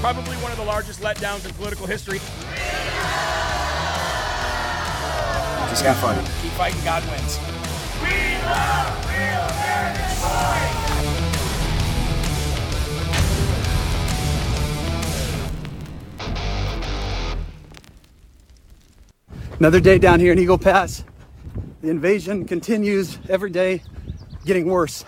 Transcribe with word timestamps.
Probably 0.00 0.36
one 0.36 0.52
of 0.52 0.58
the 0.58 0.64
largest 0.64 1.00
letdowns 1.00 1.44
in 1.44 1.52
political 1.54 1.84
history. 1.84 2.20
Just 5.68 5.84
keep 5.84 5.94
fighting. 5.96 6.24
Keep 6.40 6.52
fighting, 6.52 6.84
God 6.84 7.02
wins. 7.10 7.38
Another 19.58 19.80
day 19.80 19.98
down 19.98 20.20
here 20.20 20.32
in 20.32 20.38
Eagle 20.38 20.58
Pass. 20.58 21.02
The 21.82 21.90
invasion 21.90 22.44
continues 22.44 23.18
every 23.28 23.50
day, 23.50 23.82
getting 24.44 24.66
worse. 24.66 25.04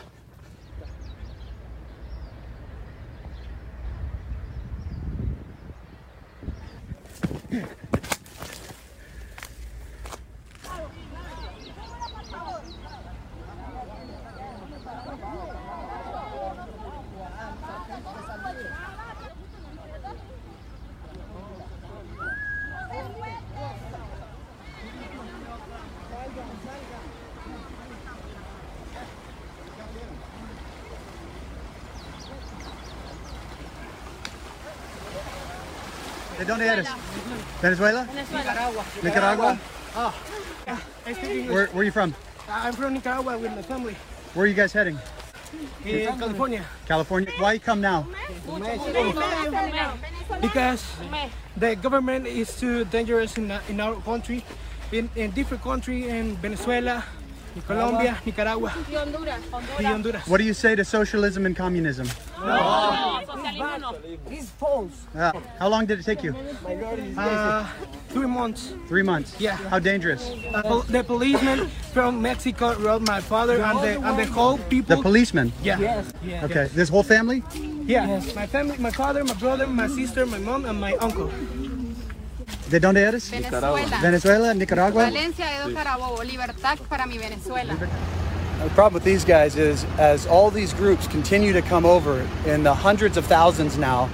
Dónde 36.50 36.66
eres? 36.66 36.88
Venezuela? 37.62 38.06
Nicaragua. 38.06 38.84
Nicaragua? 39.02 39.58
Ah. 39.94 40.14
ah 40.66 40.80
English. 41.06 41.48
Where, 41.48 41.66
where 41.68 41.80
are 41.80 41.84
you 41.84 41.92
from? 41.92 42.14
Ah, 42.48 42.66
I'm 42.66 42.74
from 42.74 42.94
Nicaragua 42.94 43.38
with 43.38 43.52
my 43.54 43.62
family. 43.62 43.94
Where 44.34 44.44
are 44.44 44.48
you 44.48 44.54
guys 44.54 44.72
heading? 44.72 44.98
In 45.84 46.06
California. 46.18 46.64
California? 46.86 47.30
Why 47.38 47.54
you 47.54 47.60
come 47.60 47.80
now? 47.80 48.06
Because 50.40 50.82
the 51.56 51.74
government 51.76 52.26
is 52.26 52.54
too 52.56 52.84
dangerous 52.84 53.36
in, 53.36 53.50
in 53.68 53.80
our 53.80 53.96
country, 54.02 54.44
in, 54.92 55.10
in 55.16 55.30
different 55.32 55.62
country, 55.62 56.08
in 56.08 56.36
Venezuela, 56.36 57.04
Colombia, 57.66 58.20
Nicaragua, 58.24 58.72
Y 58.90 58.96
Honduras. 58.96 59.40
y 59.78 59.84
Honduras. 59.84 60.26
What 60.26 60.38
do 60.38 60.44
you 60.44 60.54
say 60.54 60.76
to 60.76 60.84
socialism 60.84 61.46
and 61.46 61.56
communism? 61.56 62.06
Socialismo 62.06 63.78
no. 63.78 63.96
It's 64.30 64.50
false. 64.50 64.92
Uh, 65.14 65.32
how 65.58 65.68
long 65.68 65.86
did 65.86 66.00
it 66.00 66.04
take 66.04 66.22
you? 66.22 66.34
Uh, 67.16 67.66
three 68.08 68.26
months. 68.26 68.74
Three 68.88 69.02
months. 69.02 69.34
Yeah. 69.38 69.56
How 69.56 69.78
dangerous? 69.78 70.30
Uh, 70.54 70.82
the 70.88 71.04
policeman 71.04 71.68
from 71.92 72.22
Mexico 72.22 72.74
robbed 72.78 73.06
my 73.06 73.20
father 73.20 73.62
and 73.62 73.78
the, 73.80 74.00
and 74.00 74.18
the 74.18 74.26
whole 74.26 74.58
people. 74.58 74.96
The 74.96 75.02
policeman? 75.02 75.52
Yeah. 75.62 76.04
yeah. 76.24 76.44
Okay. 76.44 76.68
This 76.74 76.88
whole 76.88 77.02
family? 77.02 77.42
Yeah. 77.84 78.20
My 78.34 78.46
family, 78.46 78.78
my 78.78 78.90
father, 78.90 79.24
my 79.24 79.34
brother, 79.34 79.66
my 79.66 79.88
sister, 79.88 80.26
my 80.26 80.38
mom, 80.38 80.64
and 80.64 80.80
my 80.80 80.92
uncle. 80.94 81.30
¿De 82.70 82.78
dónde 82.78 83.02
eres? 83.02 83.28
Venezuela. 83.28 84.00
Venezuela, 84.00 84.54
Nicaragua? 84.54 85.06
Valencia 85.06 85.66
de 85.66 85.74
Carabobo. 85.74 86.22
Libertad 86.22 86.78
para 86.88 87.04
mi 87.04 87.18
Venezuela. 87.18 87.74
The 87.74 88.70
problem 88.76 88.94
with 88.94 89.02
these 89.02 89.24
guys 89.24 89.56
is, 89.56 89.84
as 89.98 90.24
all 90.28 90.52
these 90.52 90.72
groups 90.74 91.08
continue 91.08 91.52
to 91.52 91.62
come 91.62 91.84
over 91.84 92.24
in 92.46 92.62
the 92.62 92.72
hundreds 92.72 93.16
of 93.16 93.26
thousands 93.26 93.76
now, 93.76 94.08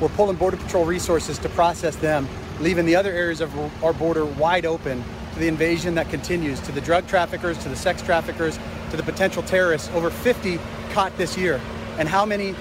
we're 0.00 0.08
pulling 0.16 0.36
Border 0.36 0.56
Patrol 0.56 0.86
resources 0.86 1.38
to 1.40 1.50
process 1.50 1.96
them, 1.96 2.26
leaving 2.60 2.86
the 2.86 2.96
other 2.96 3.12
areas 3.12 3.42
of 3.42 3.52
our 3.84 3.92
border 3.92 4.24
wide 4.24 4.64
open 4.64 5.04
to 5.34 5.38
the 5.38 5.48
invasion 5.48 5.94
that 5.96 6.08
continues, 6.08 6.60
to 6.60 6.72
the 6.72 6.80
drug 6.80 7.06
traffickers, 7.08 7.58
to 7.58 7.68
the 7.68 7.76
sex 7.76 8.00
traffickers, 8.00 8.58
to 8.90 8.96
the 8.96 9.02
potential 9.02 9.42
terrorists. 9.42 9.90
Over 9.92 10.08
50 10.08 10.58
caught 10.92 11.14
this 11.18 11.36
year. 11.36 11.60
And 11.98 12.08
how 12.08 12.24
many 12.24 12.54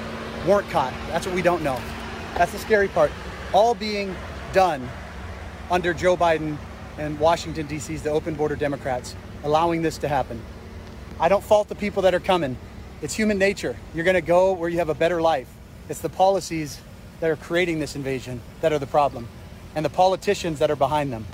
weren't 0.46 0.70
caught? 0.72 0.92
That's 1.08 1.26
what 1.26 1.36
we 1.36 1.42
don't 1.42 1.64
know. 1.64 1.80
That's 2.36 2.52
the 2.52 2.60
scary 2.60 2.90
part. 2.90 3.12
All 3.54 3.76
being 3.76 4.14
done 4.52 4.90
under 5.70 5.94
Joe 5.94 6.16
Biden 6.16 6.58
and 6.98 7.20
Washington, 7.20 7.68
D.C.'s 7.68 8.02
the 8.02 8.10
open 8.10 8.34
border 8.34 8.56
Democrats, 8.56 9.16
allowing 9.44 9.82
this 9.82 9.98
to 10.00 10.08
happen. 10.08 10.42
I 11.20 11.30
don't 11.30 11.44
fault 11.44 11.68
the 11.68 11.76
people 11.76 12.04
that 12.04 12.14
are 12.14 12.20
coming. 12.20 12.58
It's 13.02 13.14
human 13.14 13.38
nature. 13.38 13.76
You're 13.94 14.06
going 14.06 14.16
to 14.16 14.22
go 14.22 14.54
where 14.54 14.70
you 14.70 14.78
have 14.78 14.90
a 14.90 14.96
better 14.96 15.22
life. 15.22 15.50
It's 15.90 16.00
the 16.00 16.10
policies 16.10 16.80
that 17.20 17.30
are 17.30 17.36
creating 17.36 17.80
this 17.80 17.96
invasion 17.96 18.42
that 18.62 18.72
are 18.72 18.80
the 18.80 18.88
problem, 18.88 19.28
and 19.76 19.84
the 19.84 19.90
politicians 19.90 20.60
that 20.60 20.72
are 20.72 20.76
behind 20.76 21.12
them. 21.12 21.26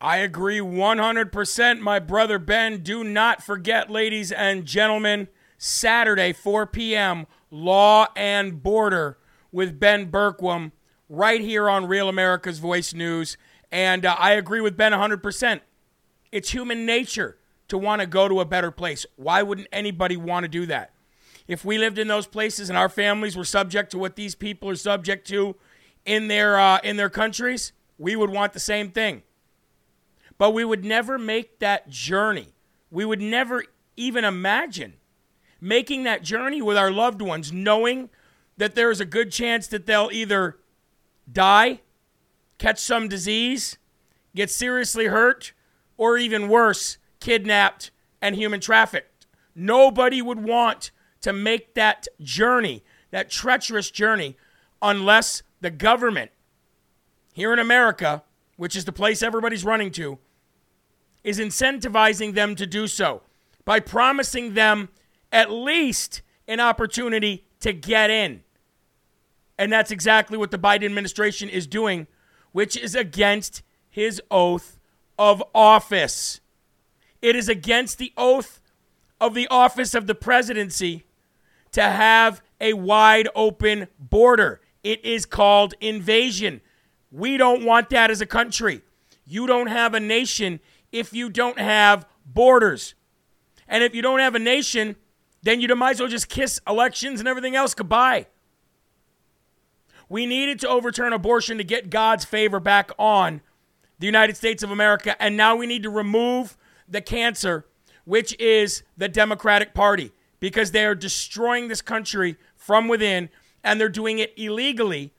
I 0.00 0.16
agree 0.18 0.58
100%, 0.58 1.80
my 1.80 1.98
brother 1.98 2.38
Ben. 2.38 2.82
Do 2.82 3.04
not 3.04 3.42
forget, 3.42 3.88
ladies 3.88 4.32
and 4.32 4.66
gentlemen, 4.66 5.28
Saturday, 5.58 6.32
4 6.32 6.66
p.m., 6.66 7.26
Law 7.50 8.08
and 8.16 8.62
Border 8.62 9.18
with 9.52 9.78
Ben 9.78 10.10
Bergquam 10.10 10.72
right 11.12 11.42
here 11.42 11.68
on 11.68 11.86
Real 11.86 12.08
America's 12.08 12.58
Voice 12.58 12.94
News. 12.94 13.36
And 13.70 14.06
uh, 14.06 14.16
I 14.18 14.32
agree 14.32 14.62
with 14.62 14.78
Ben 14.78 14.92
100%. 14.92 15.60
It's 16.32 16.50
human 16.50 16.86
nature 16.86 17.36
to 17.68 17.76
want 17.76 18.00
to 18.00 18.06
go 18.06 18.28
to 18.28 18.40
a 18.40 18.46
better 18.46 18.70
place. 18.70 19.04
Why 19.16 19.42
wouldn't 19.42 19.68
anybody 19.70 20.16
want 20.16 20.44
to 20.44 20.48
do 20.48 20.64
that? 20.66 20.94
If 21.46 21.66
we 21.66 21.76
lived 21.76 21.98
in 21.98 22.08
those 22.08 22.26
places 22.26 22.70
and 22.70 22.78
our 22.78 22.88
families 22.88 23.36
were 23.36 23.44
subject 23.44 23.90
to 23.90 23.98
what 23.98 24.16
these 24.16 24.34
people 24.34 24.70
are 24.70 24.74
subject 24.74 25.26
to 25.28 25.54
in 26.06 26.28
their 26.28 26.58
uh, 26.58 26.78
in 26.82 26.96
their 26.96 27.10
countries, 27.10 27.72
we 27.98 28.16
would 28.16 28.30
want 28.30 28.54
the 28.54 28.60
same 28.60 28.90
thing. 28.90 29.22
But 30.38 30.52
we 30.52 30.64
would 30.64 30.84
never 30.84 31.18
make 31.18 31.58
that 31.58 31.90
journey. 31.90 32.54
We 32.90 33.04
would 33.04 33.20
never 33.20 33.64
even 33.96 34.24
imagine 34.24 34.94
making 35.60 36.04
that 36.04 36.22
journey 36.22 36.62
with 36.62 36.78
our 36.78 36.90
loved 36.90 37.20
ones, 37.20 37.52
knowing 37.52 38.08
that 38.56 38.74
there 38.74 38.90
is 38.90 39.00
a 39.00 39.04
good 39.04 39.30
chance 39.30 39.66
that 39.66 39.84
they'll 39.84 40.10
either 40.12 40.56
die, 41.30 41.80
catch 42.58 42.78
some 42.78 43.08
disease, 43.08 43.78
get 44.34 44.50
seriously 44.50 45.06
hurt, 45.06 45.52
or 45.96 46.16
even 46.18 46.48
worse, 46.48 46.98
kidnapped 47.20 47.90
and 48.20 48.36
human 48.36 48.60
trafficked. 48.60 49.26
Nobody 49.54 50.22
would 50.22 50.42
want 50.42 50.90
to 51.20 51.32
make 51.32 51.74
that 51.74 52.06
journey, 52.20 52.82
that 53.10 53.30
treacherous 53.30 53.90
journey, 53.90 54.36
unless 54.80 55.42
the 55.60 55.70
government 55.70 56.30
here 57.32 57.52
in 57.52 57.58
America, 57.58 58.22
which 58.56 58.76
is 58.76 58.84
the 58.84 58.92
place 58.92 59.22
everybody's 59.22 59.64
running 59.64 59.90
to, 59.92 60.18
is 61.24 61.38
incentivizing 61.38 62.34
them 62.34 62.54
to 62.56 62.66
do 62.66 62.86
so 62.86 63.22
by 63.64 63.78
promising 63.80 64.54
them 64.54 64.88
at 65.30 65.50
least 65.50 66.22
an 66.48 66.60
opportunity 66.60 67.44
to 67.60 67.72
get 67.72 68.10
in. 68.10 68.42
And 69.58 69.72
that's 69.72 69.90
exactly 69.90 70.38
what 70.38 70.50
the 70.50 70.58
Biden 70.58 70.84
administration 70.84 71.48
is 71.48 71.66
doing, 71.66 72.06
which 72.52 72.76
is 72.76 72.94
against 72.94 73.62
his 73.88 74.20
oath 74.30 74.78
of 75.18 75.42
office. 75.54 76.40
It 77.20 77.36
is 77.36 77.48
against 77.48 77.98
the 77.98 78.12
oath 78.16 78.60
of 79.20 79.34
the 79.34 79.46
office 79.48 79.94
of 79.94 80.06
the 80.06 80.14
presidency 80.14 81.04
to 81.72 81.82
have 81.82 82.42
a 82.60 82.72
wide 82.72 83.28
open 83.34 83.88
border. 83.98 84.60
It 84.82 85.04
is 85.04 85.26
called 85.26 85.74
invasion. 85.80 86.60
We 87.10 87.36
don't 87.36 87.64
want 87.64 87.90
that 87.90 88.10
as 88.10 88.20
a 88.20 88.26
country. 88.26 88.82
You 89.24 89.46
don't 89.46 89.68
have 89.68 89.94
a 89.94 90.00
nation 90.00 90.60
if 90.90 91.12
you 91.12 91.30
don't 91.30 91.58
have 91.58 92.06
borders. 92.26 92.94
And 93.68 93.84
if 93.84 93.94
you 93.94 94.02
don't 94.02 94.18
have 94.18 94.34
a 94.34 94.40
nation, 94.40 94.96
then 95.42 95.60
you 95.60 95.74
might 95.74 95.92
as 95.92 96.00
well 96.00 96.08
just 96.08 96.28
kiss 96.28 96.60
elections 96.66 97.20
and 97.20 97.28
everything 97.28 97.54
else 97.54 97.74
goodbye. 97.74 98.26
We 100.12 100.26
needed 100.26 100.60
to 100.60 100.68
overturn 100.68 101.14
abortion 101.14 101.56
to 101.56 101.64
get 101.64 101.88
God's 101.88 102.26
favor 102.26 102.60
back 102.60 102.90
on 102.98 103.40
the 103.98 104.04
United 104.04 104.36
States 104.36 104.62
of 104.62 104.70
America. 104.70 105.16
And 105.18 105.38
now 105.38 105.56
we 105.56 105.66
need 105.66 105.82
to 105.84 105.88
remove 105.88 106.58
the 106.86 107.00
cancer, 107.00 107.64
which 108.04 108.38
is 108.38 108.82
the 108.94 109.08
Democratic 109.08 109.72
Party, 109.72 110.12
because 110.38 110.72
they 110.72 110.84
are 110.84 110.94
destroying 110.94 111.68
this 111.68 111.80
country 111.80 112.36
from 112.54 112.88
within 112.88 113.30
and 113.64 113.80
they're 113.80 113.88
doing 113.88 114.18
it 114.18 114.34
illegally. 114.36 115.14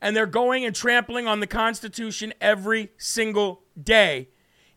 And 0.00 0.16
they're 0.16 0.24
going 0.24 0.64
and 0.64 0.74
trampling 0.74 1.28
on 1.28 1.40
the 1.40 1.46
Constitution 1.46 2.32
every 2.40 2.92
single 2.96 3.60
day 3.78 4.30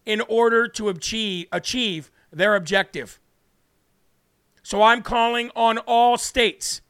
in 0.06 0.20
order 0.28 0.68
to 0.68 0.90
achieve, 0.90 1.48
achieve 1.54 2.12
their 2.34 2.58
objective. 2.58 3.18
So 4.62 4.82
I'm 4.82 5.02
calling 5.04 5.52
on 5.56 5.78
all 5.78 6.18
states, 6.18 6.82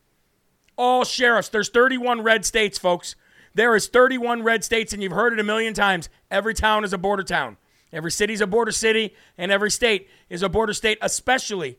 all 0.78 1.04
sheriffs. 1.04 1.50
There's 1.50 1.70
31 1.70 2.22
red 2.22 2.46
states, 2.46 2.78
folks. 2.78 3.16
There 3.54 3.75
is 3.75 3.88
31 3.88 4.44
red 4.44 4.64
states, 4.64 4.94
and 4.94 5.04
you've 5.04 5.12
heard 5.12 5.34
it 5.34 5.40
a 5.40 5.44
million 5.44 5.74
times. 5.74 6.10
Every 6.31 6.54
town 6.54 6.84
is 6.84 6.94
a 6.94 6.98
border 6.98 7.24
town. 7.24 7.58
Every 7.92 8.12
city 8.12 8.34
is 8.34 8.42
a 8.42 8.48
border 8.48 8.72
city, 8.72 9.14
and 9.38 9.52
every 9.52 9.70
state 9.70 10.10
is 10.30 10.42
a 10.42 10.50
border 10.50 10.74
state, 10.74 10.98
especially 11.02 11.78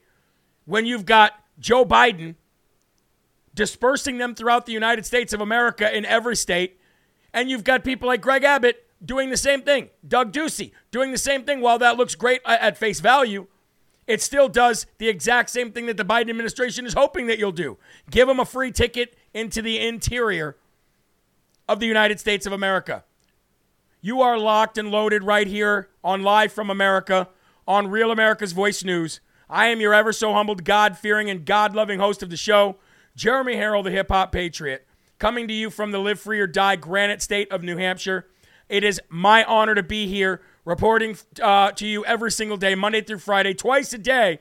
when 0.64 0.86
you've 0.86 1.04
got 1.04 1.32
Joe 1.58 1.84
Biden 1.84 2.36
dispersing 3.54 4.18
them 4.18 4.34
throughout 4.34 4.66
the 4.66 4.72
United 4.72 5.06
States 5.06 5.32
of 5.32 5.40
America 5.40 5.94
in 5.96 6.04
every 6.04 6.36
state, 6.36 6.78
and 7.32 7.50
you've 7.50 7.64
got 7.64 7.84
people 7.84 8.08
like 8.08 8.20
Greg 8.20 8.44
Abbott 8.44 8.86
doing 9.04 9.30
the 9.30 9.36
same 9.36 9.62
thing, 9.62 9.90
Doug 10.06 10.32
Ducey 10.32 10.72
doing 10.90 11.10
the 11.10 11.18
same 11.18 11.44
thing. 11.44 11.60
While 11.60 11.78
that 11.80 11.96
looks 11.96 12.14
great 12.14 12.40
uh, 12.44 12.56
at 12.60 12.78
face 12.78 13.00
value, 13.00 13.46
it 14.06 14.20
still 14.20 14.48
does 14.48 14.86
the 14.98 15.08
exact 15.08 15.50
same 15.50 15.72
thing 15.72 15.86
that 15.86 15.96
the 15.96 16.04
Biden 16.04 16.30
administration 16.30 16.86
is 16.86 16.94
hoping 16.94 17.26
that 17.26 17.38
you'll 17.38 17.52
do. 17.52 17.78
Give 18.10 18.28
them 18.28 18.40
a 18.40 18.44
free 18.44 18.70
ticket 18.70 19.16
into 19.32 19.62
the 19.62 19.78
interior 19.78 20.56
of 21.68 21.80
the 21.80 21.86
United 21.86 22.20
States 22.20 22.46
of 22.46 22.52
America. 22.52 23.04
You 24.00 24.20
are 24.20 24.38
locked 24.38 24.76
and 24.76 24.90
loaded 24.90 25.22
right 25.22 25.46
here 25.46 25.88
on 26.02 26.22
Live 26.22 26.52
from 26.52 26.68
America 26.68 27.28
on 27.66 27.88
Real 27.88 28.10
America's 28.10 28.52
Voice 28.52 28.84
News. 28.84 29.20
I 29.48 29.68
am 29.68 29.80
your 29.80 29.94
ever 29.94 30.12
so 30.12 30.34
humbled, 30.34 30.64
God 30.64 30.98
fearing, 30.98 31.30
and 31.30 31.46
God 31.46 31.74
loving 31.74 31.98
host 31.98 32.22
of 32.22 32.28
the 32.28 32.36
show, 32.36 32.76
Jeremy 33.16 33.56
Herrell, 33.56 33.82
the 33.82 33.90
hip 33.90 34.08
hop 34.08 34.32
patriot, 34.32 34.86
coming 35.18 35.48
to 35.48 35.54
you 35.54 35.70
from 35.70 35.90
the 35.90 35.98
Live 35.98 36.20
Free 36.20 36.40
or 36.40 36.46
Die 36.46 36.76
Granite 36.76 37.22
State 37.22 37.50
of 37.50 37.62
New 37.62 37.78
Hampshire. 37.78 38.26
It 38.68 38.84
is 38.84 39.00
my 39.08 39.44
honor 39.44 39.74
to 39.74 39.82
be 39.82 40.06
here 40.06 40.42
reporting 40.64 41.16
uh, 41.42 41.72
to 41.72 41.86
you 41.86 42.04
every 42.04 42.30
single 42.30 42.56
day, 42.56 42.74
Monday 42.74 43.00
through 43.00 43.18
Friday, 43.18 43.54
twice 43.54 43.92
a 43.92 43.98
day, 43.98 44.40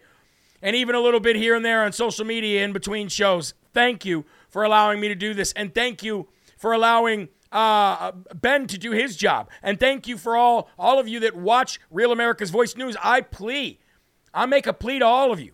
and 0.62 0.76
even 0.76 0.96
a 0.96 1.00
little 1.00 1.20
bit 1.20 1.36
here 1.36 1.56
and 1.56 1.64
there 1.64 1.84
on 1.84 1.92
social 1.92 2.26
media 2.26 2.64
in 2.64 2.74
between 2.74 3.08
shows. 3.10 3.54
Thank 3.74 4.06
you 4.06 4.26
for 4.50 4.64
allowing 4.64 5.00
me 5.00 5.08
to 5.08 5.16
do 5.16 5.34
this, 5.34 5.52
and 5.54 5.74
thank 5.74 6.04
you 6.04 6.28
for 6.58 6.74
allowing 6.74 7.30
uh, 7.52 8.12
Ben 8.34 8.68
to 8.68 8.78
do 8.78 8.92
his 8.92 9.16
job, 9.16 9.50
and 9.62 9.80
thank 9.80 10.08
you 10.08 10.18
for 10.18 10.36
all 10.36 10.70
all 10.78 11.00
of 11.00 11.08
you 11.08 11.20
that 11.20 11.36
watch 11.36 11.80
Real 11.92 12.12
America's 12.12 12.50
Voice 12.50 12.76
News. 12.76 12.96
I 13.04 13.22
plea, 13.22 13.80
I 14.34 14.46
make 14.46 14.68
a 14.68 14.74
plea 14.74 15.00
to 15.00 15.06
all 15.06 15.32
of 15.32 15.40
you. 15.40 15.54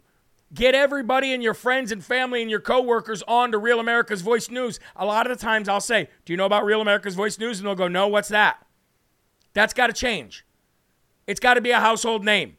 Get 0.51 0.73
everybody 0.73 1.31
and 1.33 1.43
your 1.43 1.53
friends 1.53 1.91
and 1.91 2.03
family 2.03 2.41
and 2.41 2.49
your 2.49 2.59
coworkers 2.59 3.21
on 3.27 3.51
to 3.51 3.59
Real 3.59 3.79
America's 3.79 4.21
Voice 4.21 4.49
News. 4.49 4.79
A 4.95 5.05
lot 5.05 5.29
of 5.29 5.37
the 5.37 5.43
times 5.43 5.69
I'll 5.69 5.79
say, 5.79 6.09
Do 6.25 6.33
you 6.33 6.37
know 6.37 6.45
about 6.45 6.65
Real 6.65 6.81
America's 6.81 7.13
Voice 7.13 7.37
News? 7.37 7.59
And 7.59 7.67
they'll 7.67 7.75
go, 7.75 7.87
No, 7.87 8.07
what's 8.07 8.29
that? 8.29 8.65
That's 9.53 9.73
got 9.73 9.87
to 9.87 9.93
change. 9.93 10.45
It's 11.29 11.39
got 11.39 11.53
to 11.53 11.61
be 11.61 11.69
a 11.69 11.79
household 11.79 12.25
name. 12.25 12.57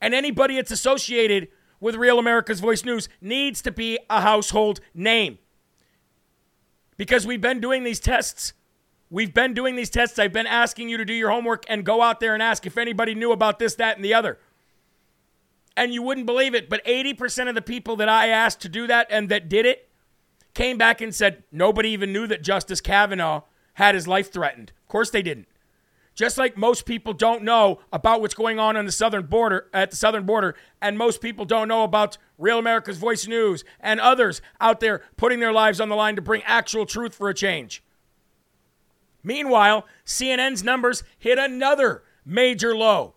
And 0.00 0.14
anybody 0.14 0.54
that's 0.54 0.70
associated 0.70 1.48
with 1.80 1.96
Real 1.96 2.20
America's 2.20 2.60
Voice 2.60 2.84
News 2.84 3.08
needs 3.20 3.60
to 3.62 3.72
be 3.72 3.98
a 4.08 4.20
household 4.20 4.78
name. 4.94 5.38
Because 6.96 7.26
we've 7.26 7.40
been 7.40 7.58
doing 7.58 7.82
these 7.82 7.98
tests. 7.98 8.52
We've 9.10 9.34
been 9.34 9.54
doing 9.54 9.74
these 9.74 9.90
tests. 9.90 10.20
I've 10.20 10.32
been 10.32 10.46
asking 10.46 10.88
you 10.88 10.98
to 10.98 11.04
do 11.04 11.12
your 11.12 11.32
homework 11.32 11.64
and 11.68 11.84
go 11.84 12.00
out 12.00 12.20
there 12.20 12.32
and 12.32 12.40
ask 12.40 12.64
if 12.64 12.78
anybody 12.78 13.12
knew 13.12 13.32
about 13.32 13.58
this, 13.58 13.74
that, 13.74 13.96
and 13.96 14.04
the 14.04 14.14
other. 14.14 14.38
And 15.76 15.92
you 15.92 16.00
wouldn't 16.00 16.26
believe 16.26 16.54
it, 16.54 16.70
but 16.70 16.84
80% 16.84 17.48
of 17.48 17.56
the 17.56 17.60
people 17.60 17.96
that 17.96 18.08
I 18.08 18.28
asked 18.28 18.60
to 18.60 18.68
do 18.68 18.86
that 18.86 19.08
and 19.10 19.28
that 19.30 19.48
did 19.48 19.66
it 19.66 19.88
came 20.54 20.78
back 20.78 21.00
and 21.00 21.12
said 21.12 21.42
nobody 21.50 21.88
even 21.88 22.12
knew 22.12 22.28
that 22.28 22.44
Justice 22.44 22.80
Kavanaugh 22.80 23.42
had 23.74 23.96
his 23.96 24.06
life 24.06 24.32
threatened. 24.32 24.70
Of 24.84 24.88
course 24.88 25.10
they 25.10 25.22
didn't. 25.22 25.48
Just 26.16 26.38
like 26.38 26.56
most 26.56 26.86
people 26.86 27.12
don't 27.12 27.42
know 27.42 27.78
about 27.92 28.22
what's 28.22 28.34
going 28.34 28.58
on 28.58 28.74
on 28.74 28.86
the 28.86 28.90
southern 28.90 29.26
border 29.26 29.68
at 29.74 29.90
the 29.90 29.96
southern 29.96 30.24
border, 30.24 30.56
and 30.80 30.96
most 30.96 31.20
people 31.20 31.44
don't 31.44 31.68
know 31.68 31.84
about 31.84 32.16
Real 32.38 32.58
America's 32.58 32.96
Voice 32.96 33.26
News 33.26 33.64
and 33.80 34.00
others 34.00 34.40
out 34.58 34.80
there 34.80 35.02
putting 35.18 35.40
their 35.40 35.52
lives 35.52 35.78
on 35.78 35.90
the 35.90 35.94
line 35.94 36.16
to 36.16 36.22
bring 36.22 36.42
actual 36.44 36.86
truth 36.86 37.14
for 37.14 37.28
a 37.28 37.34
change. 37.34 37.82
Meanwhile, 39.22 39.86
CNN's 40.06 40.64
numbers 40.64 41.04
hit 41.18 41.38
another 41.38 42.02
major 42.24 42.74
low. 42.74 43.14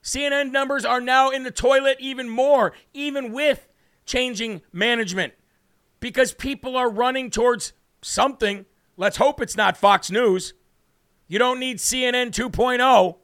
CNN 0.00 0.52
numbers 0.52 0.84
are 0.84 1.00
now 1.00 1.30
in 1.30 1.42
the 1.42 1.50
toilet 1.50 1.96
even 1.98 2.28
more, 2.28 2.72
even 2.94 3.32
with 3.32 3.66
changing 4.04 4.62
management, 4.72 5.32
because 5.98 6.32
people 6.32 6.76
are 6.76 6.88
running 6.88 7.28
towards 7.28 7.72
something. 8.02 8.66
Let's 8.96 9.16
hope 9.16 9.40
it's 9.40 9.56
not 9.56 9.76
Fox 9.76 10.12
News. 10.12 10.54
You 11.28 11.38
don't 11.38 11.58
need 11.58 11.78
CNN 11.78 12.30
2.0. 12.30 13.16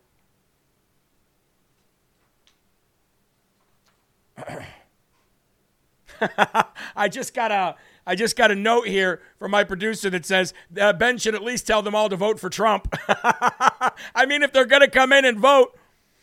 I 6.97 7.09
just 7.09 7.35
got 7.35 7.51
a 7.51 7.77
I 8.05 8.17
just 8.17 8.37
got 8.37 8.51
a 8.51 8.55
note 8.57 8.89
here 8.89 9.21
from 9.39 9.53
my 9.53 9.63
producer 9.63 10.11
that 10.11 10.27
says 10.27 10.53
uh, 10.81 10.93
Ben 10.93 11.19
should 11.19 11.37
at 11.37 11.43
least 11.43 11.67
tell 11.67 11.83
them 11.83 11.95
all 11.95 12.09
to 12.09 12.17
vote 12.17 12.41
for 12.41 12.51
Trump. 12.51 12.93
I 13.09 14.27
mean, 14.27 14.43
if 14.43 14.53
they're 14.53 14.67
going 14.67 14.83
to 14.83 14.91
come 14.91 15.13
in 15.13 15.25
and 15.25 15.39
vote, 15.39 15.79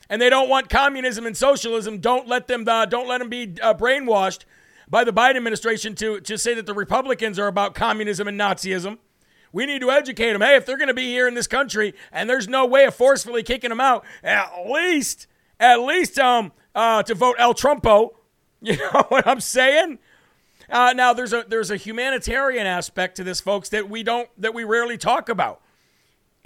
and 0.09 0.21
they 0.21 0.29
don't 0.29 0.49
want 0.49 0.69
communism 0.69 1.25
and 1.25 1.37
socialism, 1.37 1.99
don't 1.99 2.27
let 2.27 2.47
them 2.47 2.67
uh, 2.67 2.85
don't 2.85 3.07
let 3.07 3.19
them 3.19 3.29
be 3.29 3.55
uh, 3.61 3.73
brainwashed 3.73 4.43
by 4.89 5.03
the 5.03 5.13
Biden 5.13 5.37
administration 5.37 5.95
to 5.95 6.19
to 6.21 6.37
say 6.37 6.53
that 6.53 6.65
the 6.65 6.73
Republicans 6.73 7.39
are 7.39 7.47
about 7.47 7.75
communism 7.75 8.27
and 8.27 8.39
Nazism. 8.39 8.97
We 9.51 9.65
need 9.65 9.81
to 9.81 9.91
educate 9.91 10.33
them. 10.33 10.41
Hey, 10.41 10.55
if 10.55 10.65
they're 10.65 10.77
going 10.77 10.89
to 10.89 10.93
be 10.93 11.07
here 11.07 11.27
in 11.27 11.33
this 11.33 11.47
country 11.47 11.93
and 12.11 12.29
there's 12.29 12.47
no 12.47 12.65
way 12.65 12.85
of 12.85 12.95
forcefully 12.95 13.43
kicking 13.43 13.69
them 13.69 13.81
out, 13.81 14.05
at 14.23 14.51
least, 14.69 15.27
at 15.59 15.81
least 15.81 16.19
um, 16.19 16.51
uh, 16.75 17.03
to 17.03 17.15
vote 17.15 17.35
El 17.39 17.53
Trumpo. 17.53 18.11
You 18.61 18.75
know 18.75 19.05
what 19.07 19.25
I'm 19.25 19.39
saying? 19.39 19.99
Uh, 20.69 20.91
now 20.93 21.13
there's 21.13 21.31
a 21.31 21.45
there's 21.47 21.71
a 21.71 21.77
humanitarian 21.77 22.67
aspect 22.67 23.15
to 23.15 23.23
this, 23.23 23.39
folks, 23.39 23.69
that 23.69 23.89
we 23.89 24.03
don't 24.03 24.29
that 24.37 24.53
we 24.53 24.65
rarely 24.65 24.97
talk 24.97 25.29
about. 25.29 25.61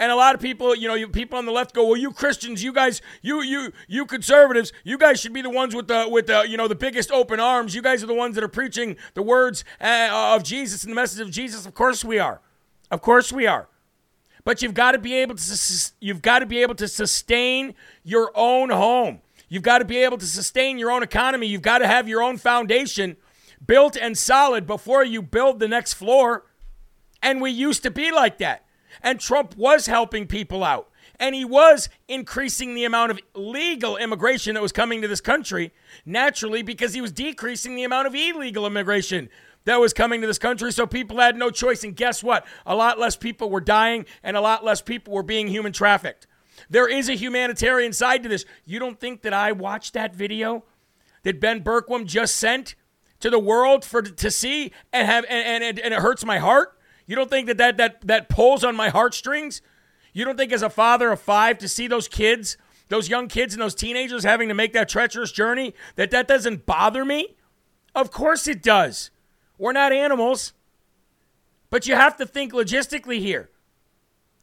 And 0.00 0.10
a 0.10 0.16
lot 0.16 0.34
of 0.34 0.40
people, 0.40 0.74
you 0.74 0.88
know, 0.88 1.08
people 1.08 1.38
on 1.38 1.46
the 1.46 1.52
left 1.52 1.74
go, 1.74 1.86
"Well, 1.86 1.96
you 1.96 2.10
Christians, 2.10 2.62
you 2.62 2.72
guys, 2.72 3.00
you 3.22 3.42
you 3.42 3.72
you 3.86 4.06
conservatives, 4.06 4.72
you 4.82 4.98
guys 4.98 5.20
should 5.20 5.32
be 5.32 5.42
the 5.42 5.50
ones 5.50 5.74
with 5.74 5.88
the 5.88 6.06
with 6.08 6.26
the 6.26 6.46
you 6.48 6.56
know 6.56 6.66
the 6.66 6.74
biggest 6.74 7.12
open 7.12 7.38
arms. 7.38 7.74
You 7.74 7.82
guys 7.82 8.02
are 8.02 8.06
the 8.06 8.14
ones 8.14 8.34
that 8.34 8.42
are 8.42 8.48
preaching 8.48 8.96
the 9.14 9.22
words 9.22 9.64
uh, 9.80 10.34
of 10.34 10.42
Jesus 10.42 10.82
and 10.82 10.90
the 10.90 10.96
message 10.96 11.20
of 11.20 11.30
Jesus. 11.30 11.64
Of 11.66 11.74
course 11.74 12.04
we 12.04 12.18
are. 12.18 12.40
Of 12.94 13.02
course 13.02 13.32
we 13.32 13.48
are. 13.48 13.66
But 14.44 14.62
you've 14.62 14.72
got 14.72 14.92
to 14.92 14.98
be 14.98 15.14
able 15.14 15.34
to 15.34 15.92
you've 15.98 16.22
got 16.22 16.38
to 16.38 16.46
be 16.46 16.62
able 16.62 16.76
to 16.76 16.86
sustain 16.86 17.74
your 18.04 18.30
own 18.36 18.70
home. 18.70 19.20
You've 19.48 19.64
got 19.64 19.78
to 19.78 19.84
be 19.84 19.96
able 19.96 20.16
to 20.18 20.26
sustain 20.26 20.78
your 20.78 20.92
own 20.92 21.02
economy. 21.02 21.48
You've 21.48 21.60
got 21.60 21.78
to 21.78 21.88
have 21.88 22.08
your 22.08 22.22
own 22.22 22.36
foundation 22.36 23.16
built 23.66 23.96
and 23.96 24.16
solid 24.16 24.64
before 24.64 25.02
you 25.02 25.22
build 25.22 25.58
the 25.58 25.66
next 25.66 25.94
floor. 25.94 26.44
And 27.20 27.40
we 27.40 27.50
used 27.50 27.82
to 27.82 27.90
be 27.90 28.12
like 28.12 28.38
that. 28.38 28.64
And 29.02 29.18
Trump 29.18 29.56
was 29.56 29.86
helping 29.86 30.28
people 30.28 30.62
out. 30.62 30.88
And 31.18 31.34
he 31.34 31.44
was 31.44 31.88
increasing 32.06 32.76
the 32.76 32.84
amount 32.84 33.10
of 33.10 33.18
legal 33.34 33.96
immigration 33.96 34.54
that 34.54 34.62
was 34.62 34.72
coming 34.72 35.02
to 35.02 35.08
this 35.08 35.20
country 35.20 35.72
naturally 36.06 36.62
because 36.62 36.94
he 36.94 37.00
was 37.00 37.10
decreasing 37.10 37.74
the 37.74 37.82
amount 37.82 38.06
of 38.06 38.14
illegal 38.14 38.68
immigration 38.68 39.30
that 39.64 39.80
was 39.80 39.92
coming 39.92 40.20
to 40.20 40.26
this 40.26 40.38
country. 40.38 40.72
So 40.72 40.86
people 40.86 41.18
had 41.18 41.36
no 41.36 41.50
choice. 41.50 41.84
And 41.84 41.96
guess 41.96 42.22
what? 42.22 42.46
A 42.66 42.74
lot 42.74 42.98
less 42.98 43.16
people 43.16 43.50
were 43.50 43.60
dying 43.60 44.06
and 44.22 44.36
a 44.36 44.40
lot 44.40 44.64
less 44.64 44.82
people 44.82 45.12
were 45.12 45.22
being 45.22 45.48
human 45.48 45.72
trafficked. 45.72 46.26
There 46.70 46.88
is 46.88 47.08
a 47.08 47.14
humanitarian 47.14 47.92
side 47.92 48.22
to 48.22 48.28
this. 48.28 48.44
You 48.64 48.78
don't 48.78 49.00
think 49.00 49.22
that 49.22 49.32
I 49.32 49.52
watched 49.52 49.94
that 49.94 50.14
video 50.14 50.64
that 51.24 51.40
Ben 51.40 51.62
Bergquam 51.62 52.06
just 52.06 52.36
sent 52.36 52.74
to 53.20 53.30
the 53.30 53.38
world 53.38 53.84
for 53.84 54.02
to 54.02 54.30
see 54.30 54.70
and 54.92 55.06
have 55.06 55.24
and, 55.28 55.62
and, 55.64 55.78
and 55.78 55.94
it 55.94 56.00
hurts 56.00 56.24
my 56.24 56.38
heart? 56.38 56.78
You 57.06 57.16
don't 57.16 57.30
think 57.30 57.46
that 57.48 57.58
that 57.58 57.76
that, 57.78 58.06
that 58.06 58.28
pulls 58.28 58.64
on 58.64 58.76
my 58.76 58.88
heartstrings? 58.88 59.62
You 60.12 60.24
don't 60.24 60.36
think, 60.36 60.52
as 60.52 60.62
a 60.62 60.70
father 60.70 61.10
of 61.10 61.20
five, 61.20 61.58
to 61.58 61.68
see 61.68 61.88
those 61.88 62.06
kids, 62.06 62.56
those 62.88 63.08
young 63.08 63.26
kids 63.26 63.52
and 63.52 63.60
those 63.60 63.74
teenagers 63.74 64.22
having 64.22 64.48
to 64.48 64.54
make 64.54 64.72
that 64.72 64.88
treacherous 64.88 65.32
journey, 65.32 65.74
that 65.96 66.12
that 66.12 66.28
doesn't 66.28 66.66
bother 66.66 67.04
me? 67.04 67.36
Of 67.94 68.12
course 68.12 68.46
it 68.46 68.62
does. 68.62 69.10
We're 69.58 69.72
not 69.72 69.92
animals. 69.92 70.52
But 71.70 71.86
you 71.86 71.94
have 71.94 72.16
to 72.18 72.26
think 72.26 72.52
logistically 72.52 73.18
here. 73.18 73.50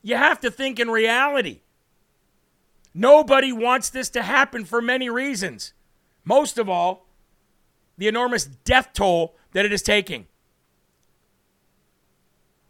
You 0.02 0.16
have 0.18 0.40
to 0.42 0.52
think 0.52 0.80
in 0.80 0.90
reality. 0.90 1.62
Nobody 2.94 3.54
wants 3.54 3.90
this 3.90 4.10
to 4.10 4.22
happen 4.22 4.66
for 4.66 4.82
many 4.82 5.10
reasons. 5.10 5.74
Most 6.26 6.58
of 6.58 6.68
all, 6.68 7.08
the 7.98 8.08
enormous 8.08 8.46
death 8.46 8.90
toll 8.94 9.36
that 9.54 9.66
it 9.66 9.72
is 9.72 9.82
taking. 9.82 10.28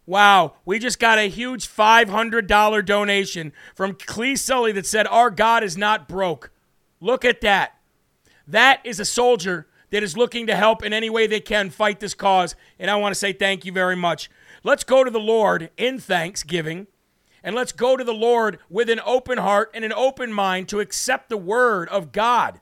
Wow, 0.05 0.55
we 0.65 0.77
just 0.77 0.99
got 0.99 1.19
a 1.19 1.29
huge 1.29 1.67
$500 1.67 2.85
donation 2.85 3.53
from 3.75 3.95
Clee 3.95 4.35
Sully 4.35 4.71
that 4.73 4.85
said, 4.85 5.07
Our 5.07 5.29
God 5.29 5.63
is 5.63 5.77
not 5.77 6.07
broke. 6.07 6.51
Look 6.99 7.23
at 7.23 7.41
that. 7.41 7.77
That 8.47 8.81
is 8.83 8.99
a 8.99 9.05
soldier 9.05 9.67
that 9.91 10.03
is 10.03 10.17
looking 10.17 10.47
to 10.47 10.55
help 10.55 10.83
in 10.83 10.93
any 10.93 11.09
way 11.09 11.27
they 11.27 11.39
can 11.39 11.69
fight 11.69 11.99
this 11.99 12.13
cause. 12.13 12.55
And 12.79 12.89
I 12.89 12.95
want 12.95 13.13
to 13.13 13.19
say 13.19 13.33
thank 13.33 13.65
you 13.65 13.71
very 13.71 13.95
much. 13.95 14.29
Let's 14.63 14.83
go 14.83 15.03
to 15.03 15.11
the 15.11 15.19
Lord 15.19 15.69
in 15.77 15.99
thanksgiving. 15.99 16.87
And 17.43 17.55
let's 17.55 17.71
go 17.71 17.97
to 17.97 18.03
the 18.03 18.13
Lord 18.13 18.59
with 18.69 18.89
an 18.89 19.01
open 19.05 19.39
heart 19.39 19.71
and 19.73 19.83
an 19.83 19.93
open 19.93 20.31
mind 20.31 20.69
to 20.69 20.79
accept 20.79 21.29
the 21.29 21.37
word 21.37 21.89
of 21.89 22.11
God 22.11 22.61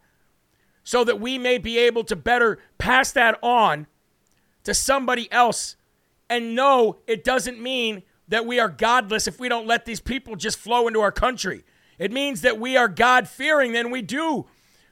so 0.84 1.04
that 1.04 1.20
we 1.20 1.38
may 1.38 1.58
be 1.58 1.78
able 1.78 2.04
to 2.06 2.16
better 2.16 2.60
pass 2.78 3.12
that 3.12 3.38
on 3.44 3.88
to 4.64 4.74
somebody 4.74 5.32
else 5.32 5.76
and 6.30 6.56
know 6.56 6.98
it 7.08 7.24
doesn't 7.24 7.62
mean 7.62 8.04
that 8.30 8.46
we 8.46 8.60
are 8.60 8.70
godless 8.70 9.28
if 9.28 9.40
we 9.40 9.50
don't 9.50 9.68
let 9.68 9.86
these 9.86 10.00
people 10.00 10.36
just 10.36 10.58
flow 10.58 10.88
into 10.88 11.02
our 11.02 11.12
country. 11.12 11.64
It 11.98 12.12
means 12.12 12.42
that 12.42 12.60
we 12.60 12.78
are 12.78 12.88
God 12.88 13.28
fearing, 13.28 13.74
then 13.74 13.92
we 13.92 14.02
do 14.02 14.46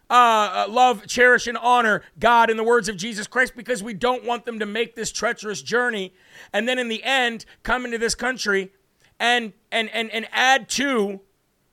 uh, 0.09 0.65
love, 0.69 1.05
cherish, 1.07 1.47
and 1.47 1.57
honor 1.57 2.01
God 2.19 2.49
in 2.49 2.57
the 2.57 2.63
words 2.63 2.87
of 2.87 2.97
Jesus 2.97 3.27
Christ 3.27 3.53
because 3.55 3.83
we 3.83 3.93
don't 3.93 4.23
want 4.23 4.45
them 4.45 4.59
to 4.59 4.65
make 4.65 4.95
this 4.95 5.11
treacherous 5.11 5.61
journey 5.61 6.13
and 6.53 6.67
then 6.67 6.79
in 6.79 6.87
the 6.87 7.03
end 7.03 7.45
come 7.63 7.85
into 7.85 7.97
this 7.97 8.15
country 8.15 8.71
and 9.19 9.53
and 9.71 9.89
and, 9.89 10.09
and 10.11 10.27
add 10.31 10.69
to 10.69 11.21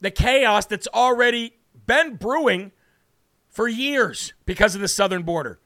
the 0.00 0.10
chaos 0.10 0.66
that's 0.66 0.88
already 0.88 1.54
been 1.86 2.16
brewing 2.16 2.72
for 3.48 3.68
years 3.68 4.32
because 4.46 4.74
of 4.74 4.80
the 4.80 4.88
southern 4.88 5.22
border. 5.22 5.60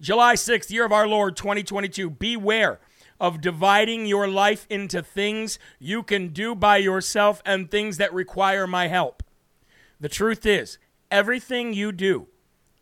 July 0.00 0.34
6th, 0.34 0.70
year 0.70 0.86
of 0.86 0.92
our 0.92 1.06
Lord 1.06 1.36
2022. 1.36 2.08
Beware 2.08 2.80
of 3.20 3.42
dividing 3.42 4.06
your 4.06 4.26
life 4.26 4.66
into 4.70 5.02
things 5.02 5.58
you 5.78 6.02
can 6.02 6.28
do 6.28 6.54
by 6.54 6.78
yourself 6.78 7.42
and 7.44 7.70
things 7.70 7.98
that 7.98 8.12
require 8.14 8.66
my 8.66 8.88
help. 8.88 9.22
The 10.00 10.08
truth 10.08 10.46
is, 10.46 10.78
everything 11.10 11.72
you 11.72 11.92
do, 11.92 12.28